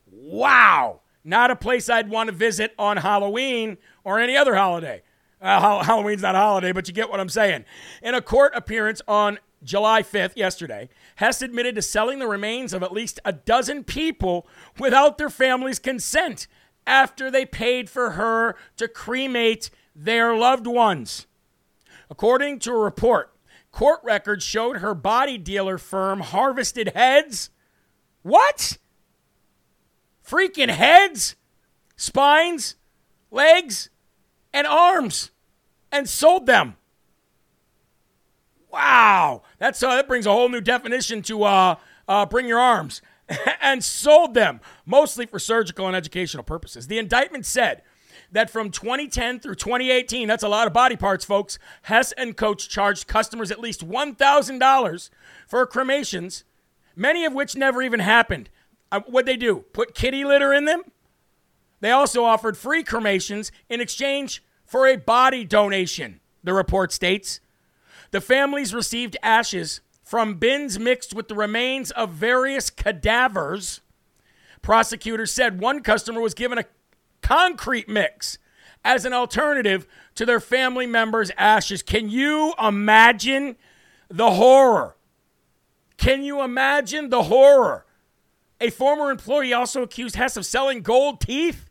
Wow. 0.07 1.01
Not 1.25 1.51
a 1.51 1.57
place 1.57 1.89
I'd 1.89 2.11
want 2.11 2.29
to 2.29 2.35
visit 2.35 2.75
on 2.79 2.99
Halloween 2.99 3.79
or 4.05 4.19
any 4.21 4.37
other 4.37 4.55
holiday. 4.55 5.03
Uh, 5.41 5.83
Halloween's 5.85 6.23
not 6.23 6.35
a 6.35 6.39
holiday, 6.39 6.73
but 6.73 6.87
you 6.89 6.95
get 6.95 7.11
what 7.11 7.21
I'm 7.21 7.29
saying. 7.29 7.65
In 8.03 8.15
a 8.15 8.23
court 8.23 8.53
appearance 8.55 9.01
on 9.09 9.39
July 9.63 10.03
5th, 10.03 10.37
yesterday, 10.37 10.91
Hess 11.17 11.41
admitted 11.41 11.75
to 11.77 11.83
selling 11.83 12.19
the 12.19 12.27
remains 12.27 12.73
of 12.73 12.83
at 12.83 12.93
least 12.93 13.21
a 13.25 13.33
dozen 13.33 13.85
people 13.85 14.47
without 14.79 15.17
their 15.17 15.31
family's 15.31 15.79
consent 15.79 16.47
after 16.87 17.31
they 17.31 17.47
paid 17.47 17.89
for 17.89 18.11
her 18.11 18.57
to 18.77 18.87
cremate 18.87 19.71
their 19.95 20.37
loved 20.37 20.67
ones. 20.67 21.27
According 22.11 22.61
to 22.61 22.73
a 22.73 22.79
report, 22.79 23.33
court 23.73 24.01
records 24.03 24.45
showed 24.45 24.79
her 24.79 24.95
body 24.95 25.39
dealer 25.39 25.79
firm 25.79 26.21
harvested 26.21 26.93
heads. 26.95 27.51
What? 28.23 28.79
Freaking 30.27 30.71
heads, 30.71 31.37
spines, 31.97 32.77
legs, 33.31 33.91
and 34.53 34.67
arms 34.67 35.31
and 35.95 36.09
sold 36.09 36.47
them. 36.47 36.77
Wow, 38.71 39.43
that's 39.59 39.81
uh, 39.83 39.95
that 39.95 40.09
brings 40.09 40.27
a 40.27 40.33
whole 40.33 40.49
new 40.49 40.61
definition 40.61 41.23
to 41.23 41.45
uh, 41.45 41.77
uh, 42.09 42.27
bring 42.27 42.47
your 42.47 42.59
arms, 42.59 43.01
and 43.63 43.85
sold 43.85 44.35
them 44.35 44.61
mostly 44.85 45.27
for 45.27 45.39
surgical 45.39 45.87
and 45.87 45.95
educational 45.95 46.43
purposes. 46.43 46.89
The 46.89 46.99
indictment 46.99 47.47
said 47.47 47.83
that 48.35 48.51
from 48.51 48.71
2010 48.71 49.39
through 49.39 49.55
2018, 49.55 50.27
that's 50.27 50.43
a 50.43 50.49
lot 50.49 50.67
of 50.67 50.73
body 50.73 50.97
parts, 50.97 51.25
folks. 51.25 51.57
Hess 51.83 52.11
and 52.13 52.37
Koch 52.37 52.69
charged 52.69 53.07
customers 53.07 53.53
at 53.53 53.61
least 53.61 53.89
$1,000 53.89 55.11
for 55.47 55.67
cremations, 55.67 56.43
many 56.97 57.25
of 57.25 57.33
which 57.33 57.57
never 57.57 57.81
even 57.81 58.01
happened. 58.01 58.51
Uh, 58.91 59.01
what'd 59.07 59.27
they 59.27 59.37
do? 59.37 59.65
Put 59.73 59.95
kitty 59.95 60.25
litter 60.25 60.53
in 60.53 60.65
them? 60.65 60.83
They 61.81 61.93
also 61.93 62.25
offered 62.25 62.57
free 62.57 62.83
cremations 62.83 63.53
in 63.69 63.81
exchange 63.81 64.43
for 64.67 64.89
a 64.89 64.97
body 64.97 65.45
donation, 65.45 66.19
the 66.43 66.55
report 66.55 66.93
states. 66.93 67.39
The 68.11 68.21
families 68.21 68.75
received 68.75 69.17
ashes 69.23 69.81
from 70.03 70.35
bins 70.35 70.77
mixed 70.77 71.15
with 71.15 71.29
the 71.29 71.35
remains 71.37 71.93
of 71.93 72.11
various 72.11 72.69
cadavers. 72.69 73.81
Prosecutors 74.61 75.31
said 75.31 75.61
one 75.61 75.83
customer 75.83 76.21
was 76.21 76.35
given 76.35 76.59
a 76.59 76.65
concrete 77.25 77.89
mix 77.89 78.39
as 78.85 79.07
an 79.07 79.15
alternative 79.15 79.87
to 80.15 80.27
their 80.27 80.41
family 80.41 80.87
members' 80.87 81.31
ashes. 81.39 81.83
Can 81.83 82.11
you 82.11 82.53
imagine 82.63 83.57
the 84.09 84.33
horror? 84.33 84.97
Can 85.97 86.23
you 86.23 86.43
imagine 86.43 87.09
the 87.09 87.25
horror? 87.25 87.87
A 88.61 88.69
former 88.69 89.11
employee 89.11 89.55
also 89.55 89.83
accused 89.83 90.17
Hess 90.17 90.37
of 90.37 90.45
selling 90.45 90.83
gold 90.83 91.21
teeth 91.21 91.69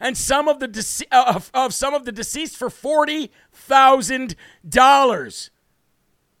and 0.00 0.16
some 0.16 0.48
of 0.48 0.58
the 0.58 1.06
uh, 1.12 1.34
of, 1.36 1.50
of 1.52 1.74
some 1.74 1.94
of 1.94 2.04
the 2.04 2.12
deceased 2.12 2.56
for 2.56 2.70
forty 2.70 3.30
thousand 3.52 4.34
dollars. 4.66 5.50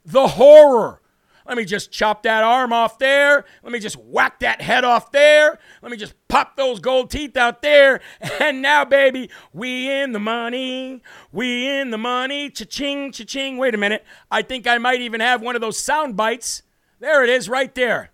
The 0.04 0.28
horror. 0.28 1.00
Let 1.46 1.58
me 1.58 1.64
just 1.64 1.90
chop 1.90 2.22
that 2.22 2.42
arm 2.42 2.72
off 2.72 2.98
there. 2.98 3.44
Let 3.62 3.72
me 3.72 3.78
just 3.78 3.96
whack 3.96 4.40
that 4.40 4.62
head 4.62 4.82
off 4.82 5.12
there. 5.12 5.58
Let 5.82 5.90
me 5.90 5.98
just 5.98 6.14
pop 6.28 6.56
those 6.56 6.80
gold 6.80 7.10
teeth 7.10 7.36
out 7.36 7.62
there. 7.62 8.00
And 8.40 8.60
now, 8.62 8.84
baby, 8.84 9.30
we 9.52 9.90
in 9.90 10.12
the 10.12 10.18
money. 10.18 11.02
We 11.32 11.68
in 11.68 11.90
the 11.90 11.98
money. 11.98 12.50
Cha-ching, 12.50 13.12
cha-ching. 13.12 13.56
Wait 13.58 13.74
a 13.74 13.78
minute. 13.78 14.04
I 14.30 14.42
think 14.42 14.66
I 14.66 14.78
might 14.78 15.00
even 15.00 15.20
have 15.20 15.40
one 15.40 15.54
of 15.54 15.60
those 15.60 15.78
sound 15.78 16.16
bites. 16.16 16.62
There 17.00 17.22
it 17.22 17.30
is, 17.30 17.48
right 17.48 17.74
there. 17.74 18.10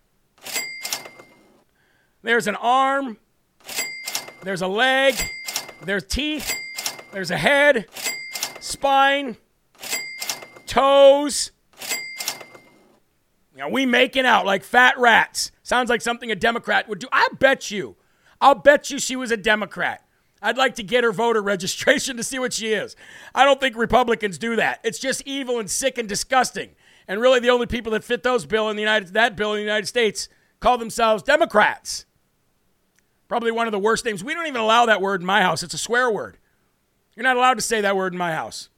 There's 2.23 2.47
an 2.47 2.57
arm. 2.57 3.19
There's 4.43 4.63
a 4.63 4.67
leg. 4.67 5.15
There's 5.83 6.05
teeth. 6.05 6.53
There's 7.13 7.31
a 7.31 7.37
head. 7.37 7.87
Spine. 8.61 9.37
Toes. 10.67 11.53
Now 13.61 13.69
we 13.69 13.85
making 13.85 14.25
out 14.25 14.47
like 14.47 14.65
fat 14.65 14.99
rats. 14.99 15.53
Sounds 15.63 15.91
like 15.91 16.01
something 16.01 16.31
a 16.31 16.35
Democrat 16.35 16.89
would 16.89 16.99
do. 16.99 17.09
I 17.13 17.29
bet 17.39 17.71
you. 17.71 17.95
I'll 18.41 18.55
bet 18.55 18.91
you 18.91 18.99
she 18.99 19.17
was 19.17 19.31
a 19.31 19.37
Democrat. 19.37 20.03
I'd 20.41 20.57
like 20.57 20.77
to 20.77 20.83
get 20.83 21.05
her 21.05 21.13
voter 21.13 21.43
registration 21.43 22.17
to 22.17 22.25
see 22.25 22.39
what 22.39 22.55
she 22.55 22.73
is. 22.73 22.97
I 23.35 23.45
don't 23.45 23.61
think 23.61 23.77
Republicans 23.77 24.39
do 24.39 24.57
that. 24.57 24.81
It's 24.83 24.99
just 24.99 25.23
evil 25.27 25.59
and 25.59 25.71
sick 25.71 25.99
and 25.99 26.09
disgusting. 26.09 26.71
And 27.07 27.21
really 27.21 27.39
the 27.39 27.51
only 27.51 27.67
people 27.67 27.93
that 27.93 28.03
fit 28.03 28.23
those 28.23 28.47
bill 28.47 28.71
in 28.71 28.77
the 28.77 28.83
United 28.83 29.09
that 29.09 29.37
bill 29.37 29.53
in 29.53 29.59
the 29.59 29.63
United 29.63 29.87
States 29.87 30.31
call 30.61 30.79
themselves 30.79 31.23
Democrats. 31.23 32.07
Probably 33.29 33.51
one 33.51 33.69
of 33.69 33.73
the 33.73 33.79
worst 33.79 34.07
names. 34.07 34.25
We 34.25 34.33
don't 34.33 34.47
even 34.47 34.63
allow 34.63 34.87
that 34.87 35.03
word 35.03 35.21
in 35.21 35.27
my 35.27 35.43
house. 35.43 35.63
It's 35.63 35.75
a 35.75 35.79
swear 35.79 36.11
word. 36.11 36.39
You're 37.15 37.25
not 37.25 37.37
allowed 37.37 37.59
to 37.59 37.63
say 37.63 37.83
that 37.83 37.95
word 37.95 38.15
in 38.15 38.19
my 38.19 38.33
house. 38.33 38.71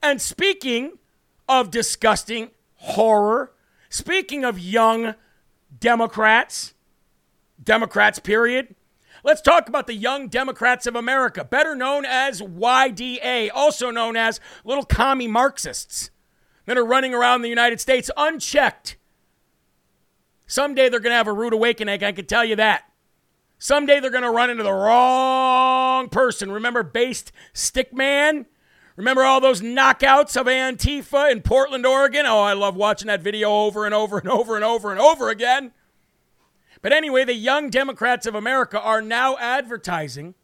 And 0.00 0.22
speaking 0.22 0.92
of 1.48 1.72
disgusting 1.72 2.50
horror, 2.76 3.50
Speaking 3.88 4.44
of 4.44 4.58
young 4.58 5.14
Democrats, 5.78 6.74
Democrats, 7.62 8.18
period, 8.18 8.74
let's 9.24 9.40
talk 9.40 9.68
about 9.68 9.86
the 9.86 9.94
Young 9.94 10.28
Democrats 10.28 10.86
of 10.86 10.94
America, 10.94 11.44
better 11.44 11.74
known 11.74 12.04
as 12.04 12.40
YDA, 12.40 13.50
also 13.54 13.90
known 13.90 14.16
as 14.16 14.40
little 14.64 14.84
commie 14.84 15.28
Marxists 15.28 16.10
that 16.66 16.76
are 16.76 16.84
running 16.84 17.14
around 17.14 17.42
the 17.42 17.48
United 17.48 17.80
States 17.80 18.10
unchecked. 18.16 18.96
Someday 20.46 20.88
they're 20.88 21.00
going 21.00 21.12
to 21.12 21.16
have 21.16 21.28
a 21.28 21.32
rude 21.32 21.52
awakening, 21.52 22.02
I 22.02 22.12
can 22.12 22.26
tell 22.26 22.44
you 22.44 22.56
that. 22.56 22.84
Someday 23.58 24.00
they're 24.00 24.10
going 24.10 24.22
to 24.22 24.30
run 24.30 24.50
into 24.50 24.62
the 24.62 24.72
wrong 24.72 26.08
person. 26.08 26.52
Remember 26.52 26.82
Based 26.82 27.32
Stickman? 27.52 28.46
Remember 28.98 29.22
all 29.22 29.40
those 29.40 29.60
knockouts 29.60 30.36
of 30.36 30.48
Antifa 30.48 31.30
in 31.30 31.40
Portland, 31.40 31.86
Oregon? 31.86 32.26
Oh, 32.26 32.40
I 32.40 32.52
love 32.52 32.74
watching 32.74 33.06
that 33.06 33.22
video 33.22 33.48
over 33.48 33.86
and 33.86 33.94
over 33.94 34.18
and 34.18 34.28
over 34.28 34.56
and 34.56 34.64
over 34.64 34.90
and 34.90 35.00
over 35.00 35.28
again. 35.28 35.70
But 36.82 36.92
anyway, 36.92 37.24
the 37.24 37.34
Young 37.34 37.70
Democrats 37.70 38.26
of 38.26 38.34
America 38.34 38.80
are 38.80 39.00
now 39.00 39.36
advertising 39.38 40.34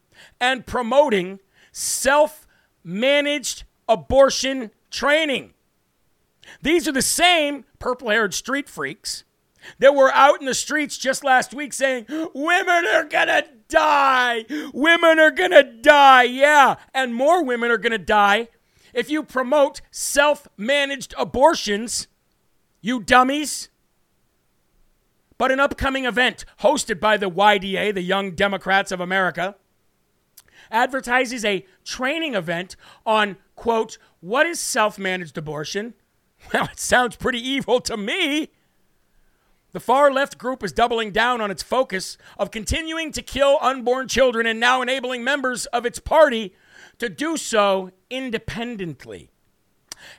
and 0.40 0.64
promoting 0.66 1.40
self 1.72 2.46
managed 2.84 3.64
abortion 3.88 4.70
training. 4.88 5.54
These 6.62 6.86
are 6.86 6.92
the 6.92 7.02
same 7.02 7.64
purple 7.80 8.10
haired 8.10 8.34
street 8.34 8.68
freaks 8.68 9.23
that 9.78 9.94
were 9.94 10.12
out 10.12 10.40
in 10.40 10.46
the 10.46 10.54
streets 10.54 10.98
just 10.98 11.24
last 11.24 11.54
week 11.54 11.72
saying, 11.72 12.06
Women 12.08 12.84
are 12.86 13.04
gonna 13.04 13.44
die. 13.68 14.44
Women 14.72 15.18
are 15.18 15.30
gonna 15.30 15.62
die. 15.62 16.24
Yeah. 16.24 16.76
And 16.92 17.14
more 17.14 17.44
women 17.44 17.70
are 17.70 17.78
gonna 17.78 17.98
die 17.98 18.48
if 18.94 19.10
you 19.10 19.22
promote 19.22 19.82
self 19.90 20.48
managed 20.56 21.14
abortions, 21.18 22.08
you 22.80 23.00
dummies. 23.00 23.68
But 25.36 25.50
an 25.50 25.60
upcoming 25.60 26.04
event 26.04 26.44
hosted 26.60 27.00
by 27.00 27.16
the 27.16 27.28
YDA, 27.28 27.92
the 27.92 28.02
Young 28.02 28.32
Democrats 28.32 28.92
of 28.92 29.00
America, 29.00 29.56
advertises 30.70 31.44
a 31.44 31.66
training 31.84 32.34
event 32.34 32.76
on, 33.04 33.36
quote, 33.56 33.98
what 34.20 34.46
is 34.46 34.60
self 34.60 34.98
managed 34.98 35.36
abortion? 35.36 35.94
Well, 36.52 36.64
it 36.64 36.78
sounds 36.78 37.16
pretty 37.16 37.38
evil 37.38 37.80
to 37.80 37.96
me. 37.96 38.50
The 39.74 39.80
far 39.80 40.12
left 40.12 40.38
group 40.38 40.62
is 40.62 40.72
doubling 40.72 41.10
down 41.10 41.40
on 41.40 41.50
its 41.50 41.64
focus 41.64 42.16
of 42.38 42.52
continuing 42.52 43.10
to 43.10 43.20
kill 43.20 43.58
unborn 43.60 44.06
children 44.06 44.46
and 44.46 44.60
now 44.60 44.82
enabling 44.82 45.24
members 45.24 45.66
of 45.66 45.84
its 45.84 45.98
party 45.98 46.54
to 47.00 47.08
do 47.08 47.36
so 47.36 47.90
independently. 48.08 49.32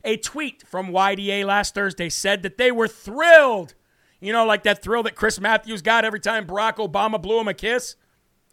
A 0.04 0.18
tweet 0.18 0.68
from 0.68 0.90
YDA 0.90 1.46
last 1.46 1.74
Thursday 1.74 2.10
said 2.10 2.44
that 2.44 2.58
they 2.58 2.70
were 2.70 2.90
thrilled. 2.90 3.76
You 4.20 4.34
know, 4.34 4.46
like 4.46 4.64
that 4.64 4.84
thrill 4.84 5.04
that 5.04 5.16
Chris 5.16 5.40
Matthews 5.40 5.82
got 5.82 6.04
every 6.04 6.20
time 6.20 6.46
Barack 6.46 6.76
Obama 6.76 7.22
blew 7.22 7.40
him 7.40 7.48
a 7.48 7.54
kiss? 7.54 7.96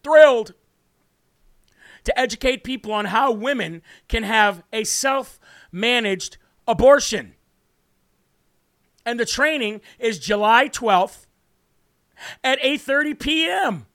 Thrilled 0.05 0.55
to 2.05 2.17
educate 2.17 2.63
people 2.63 2.93
on 2.93 3.07
how 3.07 3.33
women 3.33 3.83
can 4.07 4.23
have 4.23 4.63
a 4.73 4.85
self 4.85 5.41
managed 5.73 6.37
abortion 6.69 7.35
and 9.05 9.19
the 9.19 9.27
training 9.27 9.81
is 9.99 10.19
July 10.19 10.69
12th 10.69 11.27
at 12.43 12.61
8:30 12.61 13.19
p.m. 13.19 13.87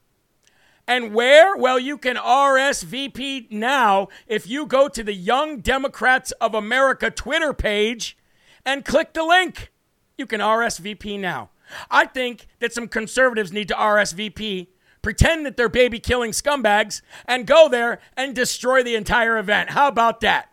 And 0.87 1.13
where? 1.13 1.57
Well, 1.57 1.77
you 1.77 1.97
can 1.97 2.15
RSVP 2.15 3.51
now 3.51 4.07
if 4.25 4.47
you 4.47 4.65
go 4.65 4.87
to 4.87 5.03
the 5.03 5.13
Young 5.13 5.59
Democrats 5.59 6.31
of 6.39 6.53
America 6.53 7.11
Twitter 7.11 7.53
page 7.53 8.17
and 8.65 8.85
click 8.85 9.13
the 9.13 9.23
link. 9.23 9.71
You 10.17 10.25
can 10.25 10.39
RSVP 10.39 11.19
now. 11.19 11.49
I 11.91 12.05
think 12.05 12.47
that 12.59 12.73
some 12.73 12.87
conservatives 12.87 13.51
need 13.51 13.67
to 13.67 13.73
RSVP, 13.73 14.67
pretend 15.01 15.45
that 15.45 15.57
they're 15.57 15.67
baby 15.67 15.99
killing 15.99 16.31
scumbags, 16.31 17.01
and 17.25 17.45
go 17.45 17.67
there 17.67 17.99
and 18.15 18.33
destroy 18.33 18.81
the 18.81 18.95
entire 18.95 19.37
event. 19.37 19.71
How 19.71 19.89
about 19.89 20.21
that? 20.21 20.49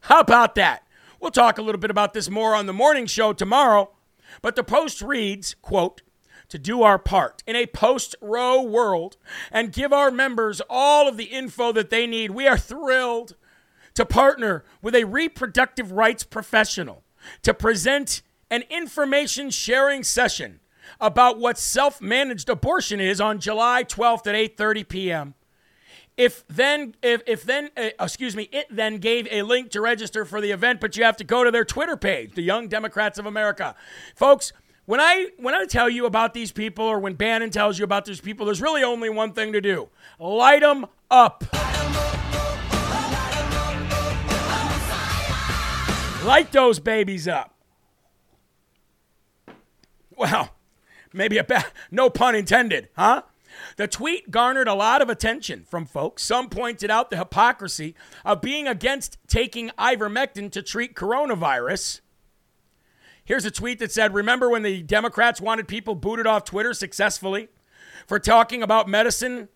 How 0.00 0.20
about 0.20 0.54
that? 0.54 0.83
We'll 1.24 1.30
talk 1.30 1.56
a 1.56 1.62
little 1.62 1.80
bit 1.80 1.90
about 1.90 2.12
this 2.12 2.28
more 2.28 2.54
on 2.54 2.66
the 2.66 2.74
morning 2.74 3.06
show 3.06 3.32
tomorrow. 3.32 3.92
But 4.42 4.56
the 4.56 4.62
post 4.62 5.00
reads, 5.00 5.54
quote, 5.62 6.02
to 6.50 6.58
do 6.58 6.82
our 6.82 6.98
part 6.98 7.42
in 7.46 7.56
a 7.56 7.64
post 7.64 8.14
Roe 8.20 8.60
world 8.60 9.16
and 9.50 9.72
give 9.72 9.90
our 9.90 10.10
members 10.10 10.60
all 10.68 11.08
of 11.08 11.16
the 11.16 11.24
info 11.24 11.72
that 11.72 11.88
they 11.88 12.06
need. 12.06 12.32
We 12.32 12.46
are 12.46 12.58
thrilled 12.58 13.36
to 13.94 14.04
partner 14.04 14.64
with 14.82 14.94
a 14.94 15.04
reproductive 15.04 15.92
rights 15.92 16.24
professional 16.24 17.04
to 17.40 17.54
present 17.54 18.20
an 18.50 18.64
information 18.68 19.48
sharing 19.48 20.02
session 20.02 20.60
about 21.00 21.38
what 21.38 21.56
self-managed 21.56 22.50
abortion 22.50 23.00
is 23.00 23.18
on 23.18 23.40
July 23.40 23.82
12th 23.82 24.26
at 24.26 24.34
8:30 24.58 24.88
p.m. 24.88 25.34
If 26.16 26.44
then, 26.46 26.94
if, 27.02 27.22
if 27.26 27.42
then, 27.42 27.70
uh, 27.76 27.88
excuse 27.98 28.36
me, 28.36 28.48
it 28.52 28.66
then 28.70 28.98
gave 28.98 29.26
a 29.32 29.42
link 29.42 29.70
to 29.70 29.80
register 29.80 30.24
for 30.24 30.40
the 30.40 30.52
event, 30.52 30.80
but 30.80 30.96
you 30.96 31.02
have 31.02 31.16
to 31.16 31.24
go 31.24 31.42
to 31.42 31.50
their 31.50 31.64
Twitter 31.64 31.96
page, 31.96 32.34
the 32.34 32.42
Young 32.42 32.68
Democrats 32.68 33.18
of 33.18 33.26
America, 33.26 33.74
folks. 34.14 34.52
When 34.86 35.00
I 35.00 35.28
when 35.38 35.54
I 35.54 35.64
tell 35.64 35.88
you 35.88 36.06
about 36.06 36.34
these 36.34 36.52
people, 36.52 36.84
or 36.84 37.00
when 37.00 37.14
Bannon 37.14 37.50
tells 37.50 37.78
you 37.78 37.84
about 37.84 38.04
these 38.04 38.20
people, 38.20 38.46
there's 38.46 38.60
really 38.60 38.84
only 38.84 39.10
one 39.10 39.32
thing 39.32 39.52
to 39.54 39.60
do: 39.60 39.88
light 40.20 40.60
them 40.60 40.86
up. 41.10 41.42
Light 46.24 46.52
those 46.52 46.78
babies 46.78 47.26
up. 47.26 47.54
Well, 50.16 50.50
maybe 51.12 51.38
a 51.38 51.44
ba- 51.44 51.66
no 51.90 52.08
pun 52.08 52.34
intended, 52.34 52.88
huh? 52.96 53.22
The 53.76 53.88
tweet 53.88 54.30
garnered 54.30 54.68
a 54.68 54.74
lot 54.74 55.02
of 55.02 55.08
attention 55.08 55.64
from 55.64 55.86
folks. 55.86 56.22
Some 56.22 56.48
pointed 56.48 56.90
out 56.90 57.10
the 57.10 57.16
hypocrisy 57.16 57.94
of 58.24 58.40
being 58.40 58.68
against 58.68 59.18
taking 59.26 59.70
ivermectin 59.78 60.50
to 60.52 60.62
treat 60.62 60.94
coronavirus. 60.94 62.00
Here's 63.24 63.44
a 63.44 63.50
tweet 63.50 63.78
that 63.80 63.90
said 63.90 64.14
Remember 64.14 64.48
when 64.48 64.62
the 64.62 64.82
Democrats 64.82 65.40
wanted 65.40 65.66
people 65.66 65.94
booted 65.94 66.26
off 66.26 66.44
Twitter 66.44 66.74
successfully 66.74 67.48
for 68.06 68.18
talking 68.18 68.62
about 68.62 68.88
medicine 68.88 69.48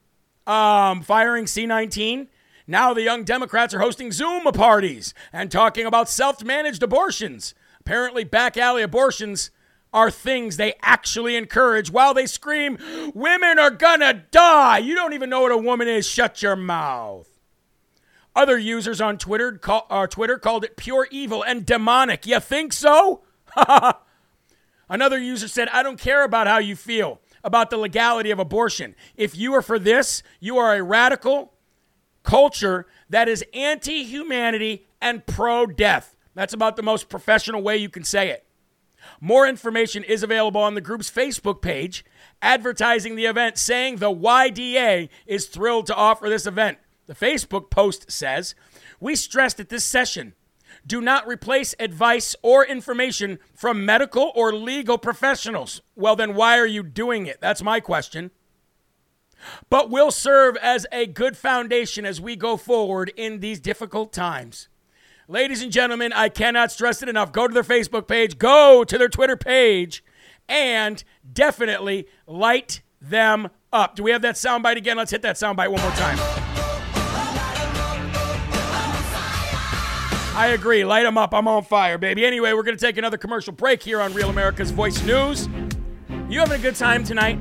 um, 0.47 1.03
firing 1.03 1.45
C19? 1.45 2.29
Now 2.67 2.93
the 2.93 3.03
young 3.03 3.25
Democrats 3.25 3.73
are 3.73 3.81
hosting 3.81 4.11
Zoom 4.11 4.45
parties 4.45 5.15
and 5.33 5.51
talking 5.51 5.87
about 5.87 6.09
self 6.09 6.43
managed 6.43 6.83
abortions. 6.83 7.55
Apparently, 7.81 8.25
back 8.25 8.57
alley 8.57 8.83
abortions 8.83 9.51
are 9.99 10.11
things 10.13 10.57
they 10.57 10.75
actually 10.81 11.35
encourage 11.35 11.91
while 11.91 12.15
they 12.15 12.27
scream, 12.27 12.79
Women 13.15 13.59
are 13.59 13.71
gonna 13.71 14.25
die. 14.31 14.79
You 14.79 14.95
don't 14.95 15.13
even 15.13 15.29
know 15.29 15.43
what 15.43 15.53
a 15.53 15.57
woman 15.59 15.89
is. 15.89 16.09
Shut 16.09 16.41
your 16.41 16.55
mouth. 16.55 17.29
Other 18.37 18.57
users 18.57 19.01
on 19.01 19.19
Twitter, 19.19 19.53
call, 19.53 19.87
uh, 19.91 20.07
Twitter 20.07 20.39
called 20.39 20.65
it 20.65 20.77
pure 20.77 21.09
evil 21.11 21.43
and 21.43 21.67
demonic. 21.67 22.27
You 22.27 22.39
think 22.39 22.73
so? 22.73 23.23
Another 24.89 25.19
user 25.19 25.49
said, 25.49 25.69
I 25.71 25.83
don't 25.83 25.99
care 25.99 26.23
about 26.23 26.47
how 26.47 26.59
you 26.59 26.77
feel 26.77 27.21
about 27.43 27.71
the 27.71 27.77
legality 27.77 28.31
of 28.31 28.39
abortion. 28.39 28.95
If 29.17 29.37
you 29.37 29.53
are 29.55 29.63
for 29.63 29.79
this, 29.79 30.23
you 30.39 30.57
are 30.59 30.77
a 30.77 30.83
radical 30.83 31.55
culture 32.23 32.87
that 33.11 33.29
is 33.29 33.45
anti 33.53 34.05
humanity 34.05 34.87
and 35.01 35.27
pro 35.27 35.67
death. 35.67 36.17
That's 36.35 36.55
about 36.55 36.77
the 36.77 36.83
most 36.85 37.09
professional 37.09 37.63
way 37.63 37.77
you 37.79 37.89
can 37.89 38.05
say 38.05 38.31
it. 38.31 38.48
More 39.21 39.47
information 39.47 40.05
is 40.05 40.23
available 40.23 40.61
on 40.61 40.75
the 40.75 40.81
group's 40.81 41.11
Facebook 41.11 41.61
page, 41.61 42.05
advertising 42.41 43.17
the 43.17 43.27
event, 43.27 43.59
saying 43.59 43.97
the 43.97 44.15
YDA 44.15 45.09
is 45.27 45.47
thrilled 45.47 45.87
to 45.87 45.95
offer 45.95 46.29
this 46.29 46.47
event. 46.47 46.79
The 47.07 47.15
Facebook 47.15 47.71
post 47.71 48.11
says, 48.11 48.55
We 49.01 49.17
stressed 49.17 49.61
at 49.61 49.69
this 49.69 49.85
session 49.85 50.35
do 50.87 51.01
not 51.03 51.29
replace 51.29 51.75
advice 51.79 52.35
or 52.43 52.65
information 52.65 53.39
from 53.55 53.85
medical 53.85 54.33
or 54.35 54.55
legal 54.55 54.97
professionals. 54.97 55.83
Well, 55.95 56.17
then 56.17 56.35
why 56.35 56.59
are 56.59 56.67
you 56.67 56.83
doing 56.83 57.27
it? 57.27 57.41
That's 57.41 57.63
my 57.63 57.79
question. 57.79 58.31
But 59.69 59.91
will 59.91 60.11
serve 60.11 60.57
as 60.57 60.87
a 60.91 61.07
good 61.07 61.37
foundation 61.37 62.05
as 62.05 62.21
we 62.21 62.37
go 62.37 62.57
forward 62.57 63.13
in 63.17 63.41
these 63.41 63.61
difficult 63.61 64.13
times. 64.13 64.69
Ladies 65.31 65.61
and 65.61 65.71
gentlemen, 65.71 66.11
I 66.15 66.31
cannot 66.31 66.73
stress 66.73 67.03
it 67.03 67.09
enough. 67.11 67.33
Go 67.33 67.47
to 67.47 67.53
their 67.53 67.63
Facebook 67.63 68.09
page, 68.09 68.39
go 68.39 68.83
to 68.83 68.97
their 68.97 69.11
Twitter 69.11 69.37
page, 69.37 70.03
and 70.49 71.05
definitely 71.31 72.07
light 72.27 72.81
them 72.99 73.51
up. 73.71 73.95
Do 73.95 74.03
we 74.05 74.11
have 74.13 74.23
that 74.23 74.37
soundbite 74.37 74.79
again? 74.79 74.97
Let's 74.97 75.11
hit 75.11 75.21
that 75.21 75.37
soundbite 75.37 75.71
one 75.71 75.83
more 75.83 75.91
time. 75.91 76.17
I 80.35 80.53
agree. 80.55 80.83
Light 80.87 81.03
them 81.03 81.19
up. 81.19 81.35
I'm 81.35 81.47
on 81.47 81.63
fire, 81.63 81.99
baby. 81.99 82.25
Anyway, 82.25 82.55
we're 82.55 82.63
going 82.63 82.79
to 82.79 82.83
take 82.83 82.97
another 82.97 83.19
commercial 83.19 83.53
break 83.53 83.83
here 83.83 84.01
on 84.01 84.15
Real 84.15 84.31
America's 84.31 84.71
Voice 84.71 85.03
News. 85.05 85.47
You 86.31 86.39
having 86.41 86.59
a 86.59 86.63
good 86.63 86.77
time 86.77 87.05
tonight? 87.05 87.39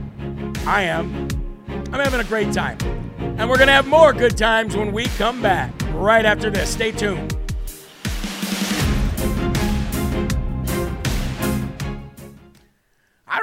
I 0.66 0.82
am. 0.82 1.30
I'm 1.70 2.02
having 2.02 2.20
a 2.20 2.26
great 2.26 2.52
time. 2.52 2.78
And 3.18 3.50
we're 3.50 3.56
going 3.56 3.68
to 3.68 3.74
have 3.74 3.88
more 3.88 4.12
good 4.12 4.38
times 4.38 4.76
when 4.76 4.92
we 4.92 5.06
come 5.06 5.42
back 5.42 5.72
right 5.94 6.26
after 6.26 6.50
this. 6.50 6.70
Stay 6.70 6.92
tuned. 6.92 7.37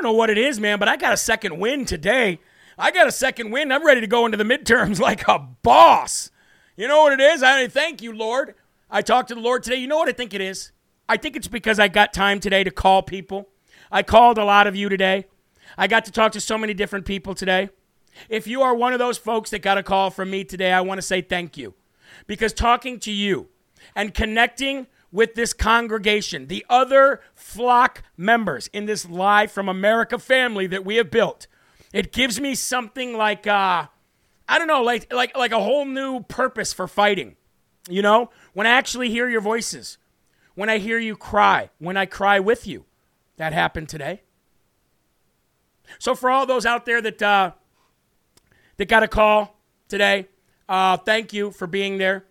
Know 0.04 0.12
what 0.12 0.30
it 0.30 0.38
is, 0.38 0.60
man, 0.60 0.78
but 0.78 0.88
I 0.88 0.96
got 0.96 1.12
a 1.12 1.16
second 1.16 1.58
win 1.58 1.84
today. 1.84 2.38
I 2.78 2.92
got 2.92 3.08
a 3.08 3.12
second 3.12 3.50
win. 3.50 3.72
I'm 3.72 3.84
ready 3.84 4.00
to 4.00 4.06
go 4.06 4.24
into 4.24 4.36
the 4.36 4.44
midterms 4.44 5.00
like 5.08 5.26
a 5.26 5.40
boss. 5.62 6.30
You 6.76 6.86
know 6.86 7.02
what 7.02 7.12
it 7.12 7.20
is? 7.20 7.42
I 7.42 7.66
thank 7.66 8.02
you, 8.02 8.12
Lord. 8.12 8.54
I 8.90 9.02
talked 9.02 9.28
to 9.28 9.34
the 9.34 9.40
Lord 9.40 9.62
today. 9.64 9.76
You 9.76 9.88
know 9.88 9.98
what 9.98 10.08
I 10.08 10.12
think 10.12 10.34
it 10.34 10.40
is? 10.40 10.70
I 11.08 11.16
think 11.16 11.36
it's 11.36 11.48
because 11.48 11.78
I 11.78 11.88
got 11.88 12.12
time 12.12 12.38
today 12.38 12.62
to 12.64 12.70
call 12.70 13.02
people. 13.02 13.48
I 13.90 14.02
called 14.02 14.38
a 14.38 14.44
lot 14.44 14.66
of 14.66 14.76
you 14.76 14.88
today. 14.88 15.26
I 15.76 15.86
got 15.86 16.04
to 16.04 16.12
talk 16.12 16.32
to 16.32 16.40
so 16.40 16.56
many 16.56 16.74
different 16.74 17.04
people 17.04 17.34
today. 17.34 17.70
If 18.28 18.46
you 18.46 18.62
are 18.62 18.74
one 18.74 18.92
of 18.92 18.98
those 18.98 19.18
folks 19.18 19.50
that 19.50 19.60
got 19.60 19.78
a 19.78 19.82
call 19.82 20.10
from 20.10 20.30
me 20.30 20.44
today, 20.44 20.72
I 20.72 20.80
want 20.80 20.98
to 20.98 21.02
say 21.02 21.20
thank 21.20 21.56
you. 21.56 21.74
Because 22.26 22.52
talking 22.52 22.98
to 23.00 23.10
you 23.10 23.48
and 23.94 24.14
connecting 24.14 24.86
with 25.14 25.34
this 25.36 25.52
congregation, 25.52 26.48
the 26.48 26.66
other 26.68 27.20
flock 27.36 28.02
members 28.16 28.68
in 28.72 28.86
this 28.86 29.08
Live 29.08 29.52
from 29.52 29.68
America 29.68 30.18
family 30.18 30.66
that 30.66 30.84
we 30.84 30.96
have 30.96 31.08
built, 31.08 31.46
it 31.92 32.10
gives 32.10 32.40
me 32.40 32.56
something 32.56 33.16
like, 33.16 33.46
uh, 33.46 33.86
I 34.48 34.58
don't 34.58 34.66
know, 34.66 34.82
like, 34.82 35.12
like, 35.12 35.36
like 35.36 35.52
a 35.52 35.60
whole 35.60 35.84
new 35.84 36.24
purpose 36.24 36.72
for 36.72 36.88
fighting. 36.88 37.36
You 37.88 38.02
know, 38.02 38.30
when 38.54 38.66
I 38.66 38.70
actually 38.70 39.08
hear 39.08 39.28
your 39.28 39.40
voices, 39.40 39.98
when 40.56 40.68
I 40.68 40.78
hear 40.78 40.98
you 40.98 41.14
cry, 41.14 41.70
when 41.78 41.96
I 41.96 42.06
cry 42.06 42.40
with 42.40 42.66
you, 42.66 42.84
that 43.36 43.52
happened 43.52 43.88
today. 43.88 44.22
So 46.00 46.16
for 46.16 46.28
all 46.28 46.44
those 46.44 46.66
out 46.66 46.86
there 46.86 47.00
that 47.00 47.22
uh, 47.22 47.52
that 48.78 48.88
got 48.88 49.04
a 49.04 49.08
call 49.08 49.60
today, 49.86 50.26
uh, 50.68 50.96
thank 50.96 51.32
you 51.32 51.52
for 51.52 51.68
being 51.68 51.98
there, 51.98 52.24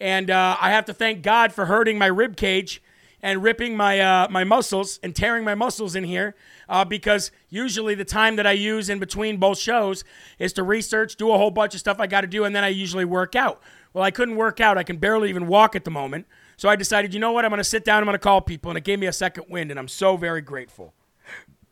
and 0.00 0.30
uh, 0.30 0.56
I 0.60 0.70
have 0.70 0.84
to 0.86 0.94
thank 0.94 1.22
God 1.22 1.52
for 1.52 1.66
hurting 1.66 1.98
my 1.98 2.06
rib 2.06 2.36
cage 2.36 2.82
and 3.22 3.42
ripping 3.42 3.76
my 3.76 4.00
uh, 4.00 4.28
my 4.30 4.44
muscles 4.44 5.00
and 5.02 5.14
tearing 5.14 5.44
my 5.44 5.54
muscles 5.54 5.94
in 5.94 6.04
here 6.04 6.34
uh, 6.68 6.84
because 6.84 7.30
usually 7.48 7.94
the 7.94 8.04
time 8.04 8.36
that 8.36 8.46
I 8.46 8.52
use 8.52 8.88
in 8.88 8.98
between 8.98 9.38
both 9.38 9.58
shows 9.58 10.04
is 10.38 10.52
to 10.54 10.62
research, 10.62 11.16
do 11.16 11.32
a 11.32 11.38
whole 11.38 11.50
bunch 11.50 11.74
of 11.74 11.80
stuff 11.80 11.98
I 11.98 12.06
got 12.06 12.22
to 12.22 12.26
do, 12.26 12.44
and 12.44 12.54
then 12.54 12.64
I 12.64 12.68
usually 12.68 13.04
work 13.04 13.34
out. 13.34 13.62
Well, 13.92 14.04
I 14.04 14.10
couldn't 14.10 14.36
work 14.36 14.60
out. 14.60 14.76
I 14.76 14.82
can 14.82 14.98
barely 14.98 15.28
even 15.30 15.46
walk 15.46 15.74
at 15.74 15.84
the 15.84 15.90
moment. 15.90 16.26
So 16.58 16.68
I 16.68 16.76
decided, 16.76 17.14
you 17.14 17.20
know 17.20 17.32
what? 17.32 17.44
I'm 17.44 17.50
going 17.50 17.58
to 17.58 17.64
sit 17.64 17.84
down. 17.84 17.98
I'm 17.98 18.04
going 18.04 18.14
to 18.14 18.18
call 18.18 18.40
people. 18.40 18.70
And 18.70 18.78
it 18.78 18.84
gave 18.84 18.98
me 18.98 19.06
a 19.06 19.12
second 19.12 19.44
wind. 19.48 19.70
And 19.70 19.78
I'm 19.78 19.88
so 19.88 20.16
very 20.16 20.40
grateful. 20.40 20.92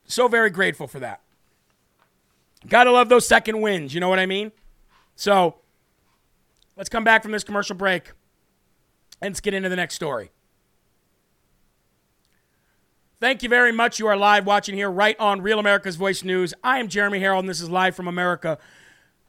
So 0.06 0.28
very 0.28 0.50
grateful 0.50 0.86
for 0.86 1.00
that. 1.00 1.20
Gotta 2.68 2.90
love 2.90 3.08
those 3.08 3.26
second 3.26 3.60
wins. 3.60 3.92
You 3.92 4.00
know 4.00 4.08
what 4.08 4.18
I 4.18 4.26
mean? 4.26 4.52
So 5.16 5.56
let's 6.76 6.88
come 6.88 7.04
back 7.04 7.22
from 7.22 7.32
this 7.32 7.44
commercial 7.44 7.76
break 7.76 8.12
and 9.20 9.32
let's 9.32 9.40
get 9.40 9.54
into 9.54 9.68
the 9.68 9.76
next 9.76 9.94
story. 9.94 10.30
Thank 13.20 13.42
you 13.42 13.48
very 13.48 13.72
much. 13.72 13.98
You 13.98 14.06
are 14.08 14.16
live 14.16 14.44
watching 14.44 14.74
here 14.74 14.90
right 14.90 15.18
on 15.18 15.40
Real 15.40 15.58
America's 15.58 15.96
Voice 15.96 16.22
News. 16.22 16.52
I 16.62 16.78
am 16.78 16.88
Jeremy 16.88 17.20
Herrell, 17.20 17.38
and 17.38 17.48
this 17.48 17.60
is 17.60 17.70
Live 17.70 17.96
from 17.96 18.06
America. 18.06 18.58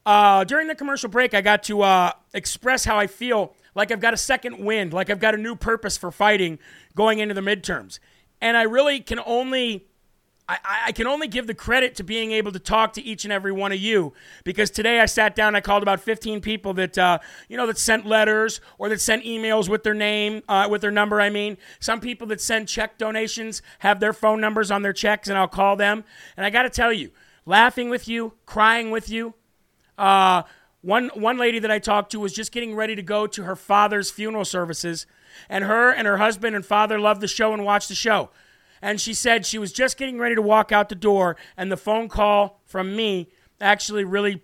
Uh, 0.06 0.44
during 0.44 0.68
the 0.68 0.76
commercial 0.76 1.10
break, 1.10 1.34
I 1.34 1.42
got 1.42 1.64
to 1.64 1.82
uh, 1.82 2.12
express 2.34 2.84
how 2.84 2.98
I 2.98 3.08
feel 3.08 3.54
like 3.74 3.92
I've 3.92 4.02
got 4.02 4.14
a 4.14 4.18
second 4.18 4.60
wind, 4.60 4.92
like 4.92 5.10
I've 5.10 5.20
got 5.20 5.34
a 5.34 5.38
new 5.38 5.56
purpose 5.56 5.98
for 5.98 6.12
fighting 6.12 6.60
going 6.96 7.20
into 7.20 7.34
the 7.34 7.42
midterms. 7.42 8.00
And 8.42 8.58
I 8.58 8.64
really 8.64 9.00
can 9.00 9.20
only. 9.26 9.88
I, 10.48 10.60
I 10.88 10.92
can 10.92 11.08
only 11.08 11.28
give 11.28 11.48
the 11.48 11.56
credit 11.56 11.96
to 11.96 12.04
being 12.04 12.32
able 12.32 12.52
to 12.52 12.60
talk 12.60 12.94
to 12.94 13.02
each 13.02 13.24
and 13.24 13.34
every 13.34 13.52
one 13.52 13.72
of 13.72 13.80
you. 13.80 14.14
Because 14.44 14.70
today 14.70 15.00
I 15.00 15.06
sat 15.08 15.36
down 15.36 15.56
I 15.56 15.62
called 15.62 15.82
about 15.82 16.00
15 16.00 16.42
people 16.42 16.74
that 16.76 16.98
uh, 16.98 17.20
you 17.50 17.58
know 17.58 17.66
that 17.68 17.78
sent 17.78 18.06
letters 18.06 18.62
or 18.78 18.90
that 18.90 19.02
sent 19.02 19.24
emails 19.24 19.68
with 19.68 19.84
their 19.84 19.94
name 19.94 20.44
uh, 20.48 20.68
with 20.70 20.82
their 20.82 20.92
number 20.92 21.20
I 21.20 21.30
mean. 21.30 21.58
Some 21.80 22.00
people 22.00 22.28
that 22.28 22.42
send 22.42 22.68
check 22.68 22.98
donations 22.98 23.62
have 23.80 24.00
their 24.00 24.14
phone 24.14 24.40
numbers 24.40 24.70
on 24.70 24.82
their 24.82 24.94
checks 24.94 25.28
and 25.28 25.38
I'll 25.38 25.48
call 25.48 25.76
them. 25.76 26.04
And 26.38 26.46
I 26.46 26.50
got 26.50 26.64
to 26.64 26.70
tell 26.70 26.94
you 26.94 27.12
laughing 27.46 27.90
with 27.90 28.08
you 28.08 28.34
crying 28.46 28.92
with 28.92 29.10
you 29.10 29.34
uh, 29.98 30.44
one 30.82 31.10
one 31.16 31.38
lady 31.38 31.60
that 31.60 31.72
I 31.72 31.80
talked 31.80 32.12
to 32.12 32.20
was 32.20 32.34
just 32.34 32.52
getting 32.52 32.76
ready 32.76 32.96
to 32.96 33.02
go 33.02 33.28
to 33.28 33.44
her 33.44 33.56
father's 33.56 34.12
funeral 34.12 34.46
services, 34.46 35.08
and 35.50 35.64
her 35.64 35.92
and 35.92 36.06
her 36.08 36.18
husband 36.18 36.56
and 36.56 36.66
father 36.66 37.00
loved 37.00 37.22
the 37.22 37.28
show 37.28 37.54
and 37.54 37.66
watched 37.66 37.90
the 37.90 37.96
show. 37.96 38.30
And 38.86 39.02
she 39.02 39.16
said 39.16 39.48
she 39.48 39.58
was 39.58 39.72
just 39.72 39.98
getting 39.98 40.20
ready 40.20 40.36
to 40.36 40.44
walk 40.44 40.72
out 40.72 40.90
the 40.90 40.96
door, 40.96 41.38
and 41.58 41.72
the 41.72 41.76
phone 41.76 42.08
call 42.08 42.62
from 42.66 42.96
me 42.96 43.30
actually 43.60 44.04
really, 44.04 44.44